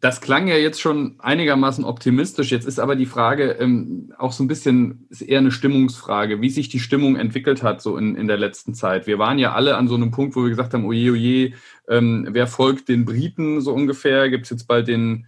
das 0.00 0.22
klang 0.22 0.48
ja 0.48 0.56
jetzt 0.56 0.80
schon 0.80 1.16
einigermaßen 1.18 1.84
optimistisch. 1.84 2.50
Jetzt 2.50 2.66
ist 2.66 2.80
aber 2.80 2.96
die 2.96 3.06
Frage 3.06 3.52
ähm, 3.60 4.12
auch 4.18 4.32
so 4.32 4.42
ein 4.42 4.48
bisschen, 4.48 5.06
ist 5.10 5.20
eher 5.20 5.40
eine 5.40 5.52
Stimmungsfrage, 5.52 6.40
wie 6.40 6.48
sich 6.48 6.70
die 6.70 6.80
Stimmung 6.80 7.16
entwickelt 7.16 7.62
hat 7.62 7.82
so 7.82 7.98
in, 7.98 8.16
in 8.16 8.26
der 8.26 8.38
letzten 8.38 8.72
Zeit. 8.72 9.06
Wir 9.06 9.18
waren 9.18 9.38
ja 9.38 9.52
alle 9.52 9.76
an 9.76 9.88
so 9.88 9.96
einem 9.96 10.10
Punkt, 10.10 10.34
wo 10.36 10.42
wir 10.42 10.48
gesagt 10.48 10.72
haben, 10.72 10.86
oje, 10.86 11.12
oje, 11.12 11.52
ähm, 11.86 12.28
wer 12.30 12.46
folgt 12.46 12.88
den 12.88 13.04
Briten 13.04 13.60
so 13.60 13.74
ungefähr? 13.74 14.30
Gibt 14.30 14.44
es 14.44 14.50
jetzt 14.50 14.66
bald 14.66 14.88
den 14.88 15.26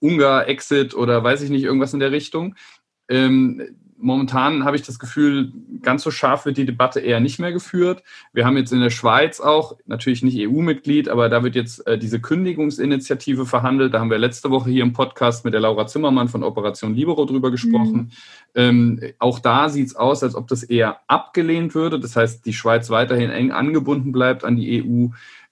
Ungar-Exit 0.00 0.94
oder 0.94 1.22
weiß 1.22 1.42
ich 1.42 1.50
nicht, 1.50 1.64
irgendwas 1.64 1.94
in 1.94 2.00
der 2.00 2.12
Richtung? 2.12 2.54
Ähm, 3.08 3.62
momentan 4.00 4.64
habe 4.64 4.76
ich 4.76 4.82
das 4.82 4.98
Gefühl, 4.98 5.52
ganz 5.82 6.02
so 6.02 6.10
scharf 6.10 6.46
wird 6.46 6.56
die 6.56 6.64
Debatte 6.64 7.00
eher 7.00 7.20
nicht 7.20 7.38
mehr 7.38 7.52
geführt. 7.52 8.02
Wir 8.32 8.44
haben 8.44 8.56
jetzt 8.56 8.72
in 8.72 8.80
der 8.80 8.90
Schweiz 8.90 9.40
auch, 9.40 9.76
natürlich 9.86 10.22
nicht 10.22 10.38
EU-Mitglied, 10.38 11.08
aber 11.08 11.28
da 11.28 11.42
wird 11.42 11.54
jetzt 11.54 11.86
äh, 11.86 11.98
diese 11.98 12.20
Kündigungsinitiative 12.20 13.46
verhandelt. 13.46 13.94
Da 13.94 14.00
haben 14.00 14.10
wir 14.10 14.18
letzte 14.18 14.50
Woche 14.50 14.70
hier 14.70 14.82
im 14.82 14.92
Podcast 14.92 15.44
mit 15.44 15.54
der 15.54 15.60
Laura 15.60 15.86
Zimmermann 15.86 16.28
von 16.28 16.42
Operation 16.42 16.94
Libero 16.94 17.24
drüber 17.24 17.50
gesprochen. 17.50 17.96
Mhm. 17.96 18.10
Ähm, 18.54 19.00
auch 19.18 19.38
da 19.38 19.68
sieht 19.68 19.88
es 19.88 19.96
aus, 19.96 20.22
als 20.22 20.34
ob 20.34 20.48
das 20.48 20.62
eher 20.62 21.00
abgelehnt 21.06 21.74
würde. 21.74 22.00
Das 22.00 22.16
heißt, 22.16 22.44
die 22.46 22.54
Schweiz 22.54 22.90
weiterhin 22.90 23.30
eng 23.30 23.52
angebunden 23.52 24.12
bleibt 24.12 24.44
an 24.44 24.56
die 24.56 24.82
EU. 24.82 25.08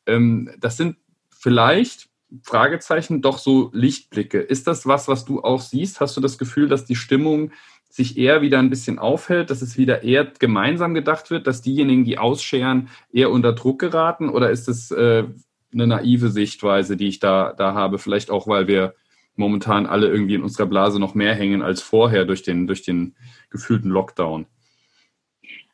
Ähm, 0.06 0.50
das 0.58 0.76
sind 0.76 0.96
vielleicht 1.28 2.08
Fragezeichen 2.42 3.22
doch 3.22 3.38
so 3.38 3.70
Lichtblicke. 3.72 4.38
Ist 4.38 4.66
das 4.66 4.86
was, 4.86 5.08
was 5.08 5.24
du 5.24 5.42
auch 5.42 5.60
siehst? 5.60 6.00
Hast 6.00 6.16
du 6.16 6.20
das 6.20 6.38
Gefühl, 6.38 6.68
dass 6.68 6.84
die 6.84 6.96
Stimmung 6.96 7.52
sich 7.88 8.18
eher 8.18 8.42
wieder 8.42 8.58
ein 8.58 8.70
bisschen 8.70 8.98
aufhält, 8.98 9.50
dass 9.50 9.62
es 9.62 9.78
wieder 9.78 10.02
eher 10.02 10.26
gemeinsam 10.38 10.94
gedacht 10.94 11.30
wird, 11.30 11.46
dass 11.46 11.62
diejenigen, 11.62 12.04
die 12.04 12.18
ausscheren, 12.18 12.88
eher 13.12 13.30
unter 13.30 13.54
Druck 13.54 13.78
geraten? 13.78 14.28
Oder 14.28 14.50
ist 14.50 14.68
es 14.68 14.90
äh, 14.90 15.24
eine 15.72 15.86
naive 15.86 16.30
Sichtweise, 16.30 16.96
die 16.96 17.08
ich 17.08 17.18
da, 17.18 17.54
da 17.54 17.72
habe? 17.74 17.98
Vielleicht 17.98 18.30
auch, 18.30 18.46
weil 18.46 18.68
wir 18.68 18.94
momentan 19.36 19.86
alle 19.86 20.08
irgendwie 20.08 20.34
in 20.34 20.42
unserer 20.42 20.66
Blase 20.66 21.00
noch 21.00 21.14
mehr 21.14 21.34
hängen 21.34 21.62
als 21.62 21.80
vorher 21.80 22.24
durch 22.24 22.42
den, 22.42 22.66
durch 22.66 22.82
den 22.82 23.14
gefühlten 23.50 23.90
Lockdown. 23.90 24.46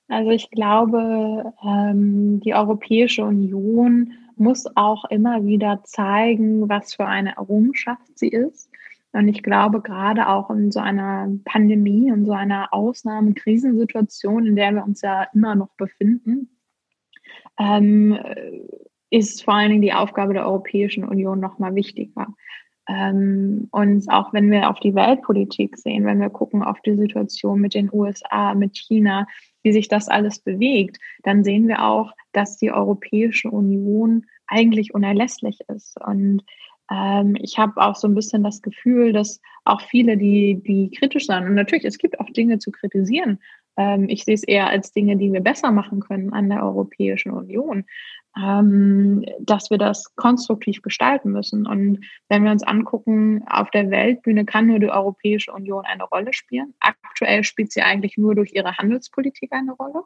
Also 0.08 0.30
ich 0.30 0.50
glaube, 0.50 1.52
ähm, 1.64 2.40
die 2.40 2.54
Europäische 2.54 3.24
Union 3.24 4.12
muss 4.36 4.66
auch 4.76 5.04
immer 5.06 5.44
wieder 5.44 5.82
zeigen, 5.84 6.68
was 6.68 6.94
für 6.94 7.06
eine 7.06 7.36
Errungenschaft 7.36 8.18
sie 8.18 8.28
ist. 8.28 8.70
Und 9.12 9.28
ich 9.28 9.42
glaube, 9.42 9.80
gerade 9.80 10.28
auch 10.28 10.50
in 10.50 10.72
so 10.72 10.80
einer 10.80 11.28
Pandemie, 11.44 12.08
in 12.08 12.26
so 12.26 12.32
einer 12.32 12.72
Ausnahmekrisensituation, 12.72 14.46
in 14.46 14.56
der 14.56 14.72
wir 14.72 14.84
uns 14.84 15.02
ja 15.02 15.28
immer 15.32 15.54
noch 15.54 15.70
befinden, 15.76 16.48
ähm, 17.58 18.18
ist 19.10 19.44
vor 19.44 19.54
allen 19.54 19.70
Dingen 19.70 19.82
die 19.82 19.92
Aufgabe 19.92 20.34
der 20.34 20.46
Europäischen 20.46 21.04
Union 21.04 21.38
nochmal 21.38 21.76
wichtiger. 21.76 22.26
Ähm, 22.88 23.68
und 23.70 24.10
auch 24.10 24.32
wenn 24.32 24.50
wir 24.50 24.68
auf 24.68 24.80
die 24.80 24.96
Weltpolitik 24.96 25.76
sehen, 25.78 26.04
wenn 26.04 26.20
wir 26.20 26.30
gucken 26.30 26.64
auf 26.64 26.80
die 26.80 26.96
Situation 26.96 27.60
mit 27.60 27.74
den 27.74 27.90
USA, 27.92 28.54
mit 28.54 28.76
China, 28.76 29.28
wie 29.64 29.72
sich 29.72 29.88
das 29.88 30.08
alles 30.08 30.38
bewegt, 30.38 30.98
dann 31.24 31.42
sehen 31.42 31.66
wir 31.66 31.84
auch, 31.84 32.12
dass 32.32 32.56
die 32.56 32.70
Europäische 32.70 33.50
Union 33.50 34.26
eigentlich 34.46 34.94
unerlässlich 34.94 35.58
ist. 35.68 35.98
Und 36.00 36.42
ähm, 36.90 37.36
ich 37.40 37.58
habe 37.58 37.80
auch 37.80 37.96
so 37.96 38.06
ein 38.06 38.14
bisschen 38.14 38.44
das 38.44 38.62
Gefühl, 38.62 39.12
dass 39.12 39.40
auch 39.64 39.80
viele, 39.80 40.16
die, 40.16 40.62
die 40.62 40.90
kritisch 40.90 41.26
sind, 41.26 41.44
und 41.44 41.54
natürlich, 41.54 41.84
es 41.84 41.98
gibt 41.98 42.20
auch 42.20 42.30
Dinge 42.30 42.58
zu 42.58 42.70
kritisieren. 42.70 43.40
Ähm, 43.76 44.06
ich 44.08 44.24
sehe 44.24 44.34
es 44.34 44.44
eher 44.44 44.68
als 44.68 44.92
Dinge, 44.92 45.16
die 45.16 45.32
wir 45.32 45.40
besser 45.40 45.70
machen 45.72 46.00
können 46.00 46.32
an 46.32 46.50
der 46.50 46.62
Europäischen 46.62 47.32
Union, 47.32 47.84
ähm, 48.36 49.24
dass 49.40 49.70
wir 49.70 49.78
das 49.78 50.14
konstruktiv 50.16 50.82
gestalten 50.82 51.30
müssen. 51.30 51.66
Und 51.66 52.04
wenn 52.28 52.44
wir 52.44 52.50
uns 52.50 52.64
angucken, 52.64 53.44
auf 53.46 53.70
der 53.70 53.90
Weltbühne 53.90 54.44
kann 54.44 54.66
nur 54.66 54.80
die 54.80 54.90
Europäische 54.90 55.52
Union 55.52 55.84
eine 55.84 56.04
Rolle 56.04 56.32
spielen. 56.32 56.74
Aktuell 56.80 57.44
spielt 57.44 57.72
sie 57.72 57.82
eigentlich 57.82 58.16
nur 58.16 58.34
durch 58.34 58.52
ihre 58.52 58.76
Handelspolitik 58.76 59.52
eine 59.52 59.72
Rolle. 59.72 60.02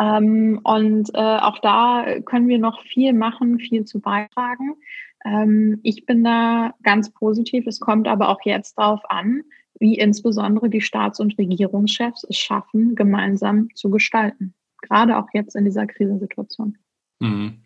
Ähm, 0.00 0.60
und 0.62 1.10
äh, 1.14 1.38
auch 1.38 1.58
da 1.58 2.20
können 2.24 2.48
wir 2.48 2.58
noch 2.58 2.82
viel 2.82 3.12
machen, 3.12 3.58
viel 3.58 3.84
zu 3.84 4.00
beitragen. 4.00 4.76
Ähm, 5.24 5.80
ich 5.82 6.06
bin 6.06 6.22
da 6.22 6.74
ganz 6.82 7.10
positiv. 7.10 7.66
Es 7.66 7.80
kommt 7.80 8.06
aber 8.06 8.28
auch 8.28 8.40
jetzt 8.44 8.78
darauf 8.78 9.00
an, 9.10 9.42
wie 9.80 9.96
insbesondere 9.96 10.68
die 10.68 10.80
Staats- 10.80 11.20
und 11.20 11.38
Regierungschefs 11.38 12.24
es 12.28 12.36
schaffen, 12.36 12.94
gemeinsam 12.94 13.68
zu 13.74 13.90
gestalten. 13.90 14.54
Gerade 14.82 15.16
auch 15.16 15.28
jetzt 15.32 15.56
in 15.56 15.64
dieser 15.64 15.86
Krisensituation. 15.86 16.76
Mhm. 17.20 17.62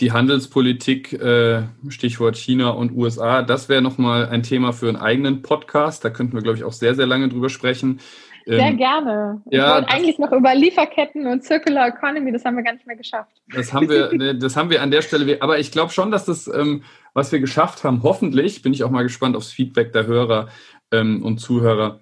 Die 0.00 0.12
Handelspolitik, 0.12 1.12
äh, 1.12 1.64
Stichwort 1.88 2.36
China 2.36 2.70
und 2.70 2.92
USA, 2.92 3.42
das 3.42 3.68
wäre 3.68 3.82
nochmal 3.82 4.28
ein 4.28 4.42
Thema 4.42 4.72
für 4.72 4.88
einen 4.88 4.96
eigenen 4.96 5.42
Podcast. 5.42 6.04
Da 6.04 6.10
könnten 6.10 6.34
wir, 6.34 6.42
glaube 6.42 6.56
ich, 6.56 6.64
auch 6.64 6.72
sehr, 6.72 6.94
sehr 6.94 7.06
lange 7.06 7.28
drüber 7.28 7.50
sprechen. 7.50 8.00
Sehr 8.44 8.58
ähm, 8.58 8.76
gerne. 8.76 9.42
Ich 9.50 9.58
ja, 9.58 9.74
wollte 9.74 9.88
eigentlich 9.88 10.18
noch 10.18 10.32
über 10.32 10.54
Lieferketten 10.54 11.26
und 11.26 11.44
Circular 11.44 11.88
Economy, 11.88 12.32
das 12.32 12.44
haben 12.44 12.56
wir 12.56 12.64
gar 12.64 12.72
nicht 12.72 12.86
mehr 12.86 12.96
geschafft. 12.96 13.30
Das 13.54 13.72
haben 13.72 13.88
wir, 13.88 14.12
ne, 14.12 14.36
das 14.36 14.56
haben 14.56 14.70
wir 14.70 14.82
an 14.82 14.90
der 14.90 15.02
Stelle, 15.02 15.40
aber 15.40 15.58
ich 15.58 15.70
glaube 15.70 15.92
schon, 15.92 16.10
dass 16.10 16.24
das, 16.24 16.48
ähm, 16.48 16.82
was 17.14 17.30
wir 17.30 17.38
geschafft 17.38 17.84
haben, 17.84 18.02
hoffentlich, 18.02 18.62
bin 18.62 18.72
ich 18.72 18.82
auch 18.82 18.90
mal 18.90 19.02
gespannt 19.02 19.36
aufs 19.36 19.52
Feedback 19.52 19.92
der 19.92 20.06
Hörer 20.06 20.48
ähm, 20.90 21.22
und 21.22 21.38
Zuhörer, 21.38 22.00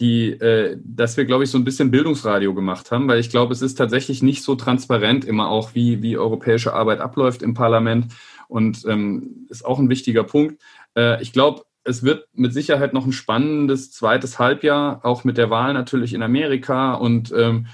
die, 0.00 0.30
äh, 0.30 0.78
dass 0.82 1.16
wir, 1.16 1.26
glaube 1.26 1.44
ich, 1.44 1.50
so 1.50 1.58
ein 1.58 1.64
bisschen 1.64 1.90
Bildungsradio 1.90 2.54
gemacht 2.54 2.90
haben, 2.90 3.06
weil 3.06 3.20
ich 3.20 3.30
glaube, 3.30 3.52
es 3.52 3.62
ist 3.62 3.76
tatsächlich 3.76 4.22
nicht 4.22 4.42
so 4.42 4.54
transparent 4.54 5.24
immer 5.24 5.48
auch, 5.48 5.74
wie, 5.74 6.02
wie 6.02 6.16
europäische 6.16 6.72
Arbeit 6.72 7.00
abläuft 7.00 7.42
im 7.42 7.54
Parlament 7.54 8.06
und 8.48 8.84
ähm, 8.88 9.46
ist 9.50 9.64
auch 9.64 9.78
ein 9.78 9.90
wichtiger 9.90 10.24
Punkt. 10.24 10.60
Äh, 10.96 11.22
ich 11.22 11.32
glaube, 11.32 11.62
es 11.84 12.02
wird 12.02 12.26
mit 12.34 12.52
Sicherheit 12.52 12.92
noch 12.92 13.06
ein 13.06 13.12
spannendes 13.12 13.90
zweites 13.90 14.38
Halbjahr, 14.38 15.00
auch 15.04 15.24
mit 15.24 15.38
der 15.38 15.50
Wahl 15.50 15.72
natürlich 15.72 16.12
in 16.14 16.22
Amerika 16.22 16.94
und 16.94 17.32
ähm, 17.36 17.66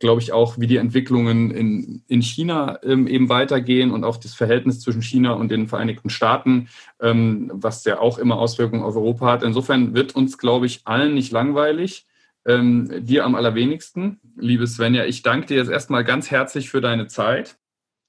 glaube 0.00 0.20
ich 0.20 0.32
auch, 0.32 0.58
wie 0.58 0.66
die 0.66 0.76
Entwicklungen 0.76 1.50
in, 1.50 2.02
in 2.08 2.22
China 2.22 2.78
ähm, 2.82 3.06
eben 3.06 3.28
weitergehen 3.28 3.90
und 3.90 4.04
auch 4.04 4.16
das 4.16 4.34
Verhältnis 4.34 4.80
zwischen 4.80 5.02
China 5.02 5.32
und 5.32 5.50
den 5.50 5.68
Vereinigten 5.68 6.10
Staaten, 6.10 6.68
ähm, 7.00 7.50
was 7.54 7.84
ja 7.84 7.98
auch 8.00 8.18
immer 8.18 8.38
Auswirkungen 8.38 8.82
auf 8.82 8.96
Europa 8.96 9.26
hat. 9.26 9.42
Insofern 9.42 9.94
wird 9.94 10.14
uns, 10.14 10.38
glaube 10.38 10.66
ich, 10.66 10.82
allen 10.84 11.14
nicht 11.14 11.32
langweilig. 11.32 12.06
Ähm, 12.46 13.04
dir 13.04 13.24
am 13.24 13.34
allerwenigsten. 13.34 14.20
Liebe 14.36 14.68
Svenja, 14.68 15.04
ich 15.04 15.22
danke 15.22 15.48
dir 15.48 15.56
jetzt 15.56 15.70
erstmal 15.70 16.04
ganz 16.04 16.30
herzlich 16.30 16.70
für 16.70 16.80
deine 16.80 17.08
Zeit. 17.08 17.56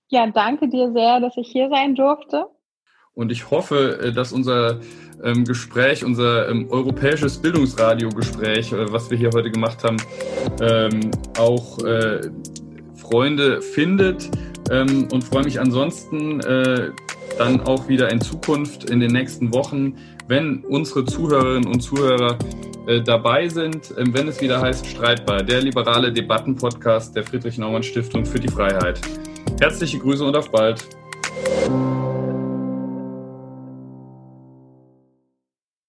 Ja, 0.10 0.28
danke 0.28 0.70
dir 0.70 0.92
sehr, 0.94 1.20
dass 1.20 1.36
ich 1.38 1.50
hier 1.50 1.70
sein 1.70 1.96
durfte. 1.96 2.46
Und 3.18 3.32
ich 3.32 3.50
hoffe, 3.50 4.00
äh, 4.00 4.12
dass 4.14 4.32
unser 4.32 4.80
ähm, 5.24 5.44
Gespräch, 5.44 6.06
unser 6.06 6.48
ähm, 6.50 6.68
europäisches 6.70 7.40
Bildungsradio-Gespräch, 7.40 8.72
äh, 8.72 8.94
was 8.94 9.10
wir 9.10 9.18
hier 9.18 9.32
heute 9.34 9.50
gemacht 9.50 9.84
haben, 9.84 9.98
ähm, 10.62 11.10
auch 11.40 11.84
äh, 11.84 12.22
Freunde 12.96 13.62
findet. 13.62 14.30
Und 14.70 15.24
freue 15.24 15.46
mich 15.46 15.62
ansonsten 15.62 16.42
dann 17.38 17.62
auch 17.62 17.88
wieder 17.88 18.12
in 18.12 18.20
Zukunft, 18.20 18.90
in 18.90 19.00
den 19.00 19.14
nächsten 19.14 19.54
Wochen, 19.54 19.96
wenn 20.28 20.66
unsere 20.66 21.06
Zuhörerinnen 21.06 21.72
und 21.72 21.80
Zuhörer 21.80 22.38
dabei 23.06 23.48
sind, 23.48 23.94
wenn 23.96 24.28
es 24.28 24.42
wieder 24.42 24.60
heißt 24.60 24.86
Streitbar, 24.86 25.42
der 25.42 25.62
liberale 25.62 26.12
Debattenpodcast 26.12 27.16
der 27.16 27.24
Friedrich-Naumann-Stiftung 27.24 28.26
für 28.26 28.42
die 28.42 28.50
Freiheit. 28.50 29.00
Herzliche 29.62 30.00
Grüße 30.00 30.26
und 30.26 30.36
auf 30.36 30.52
bald. 30.52 30.86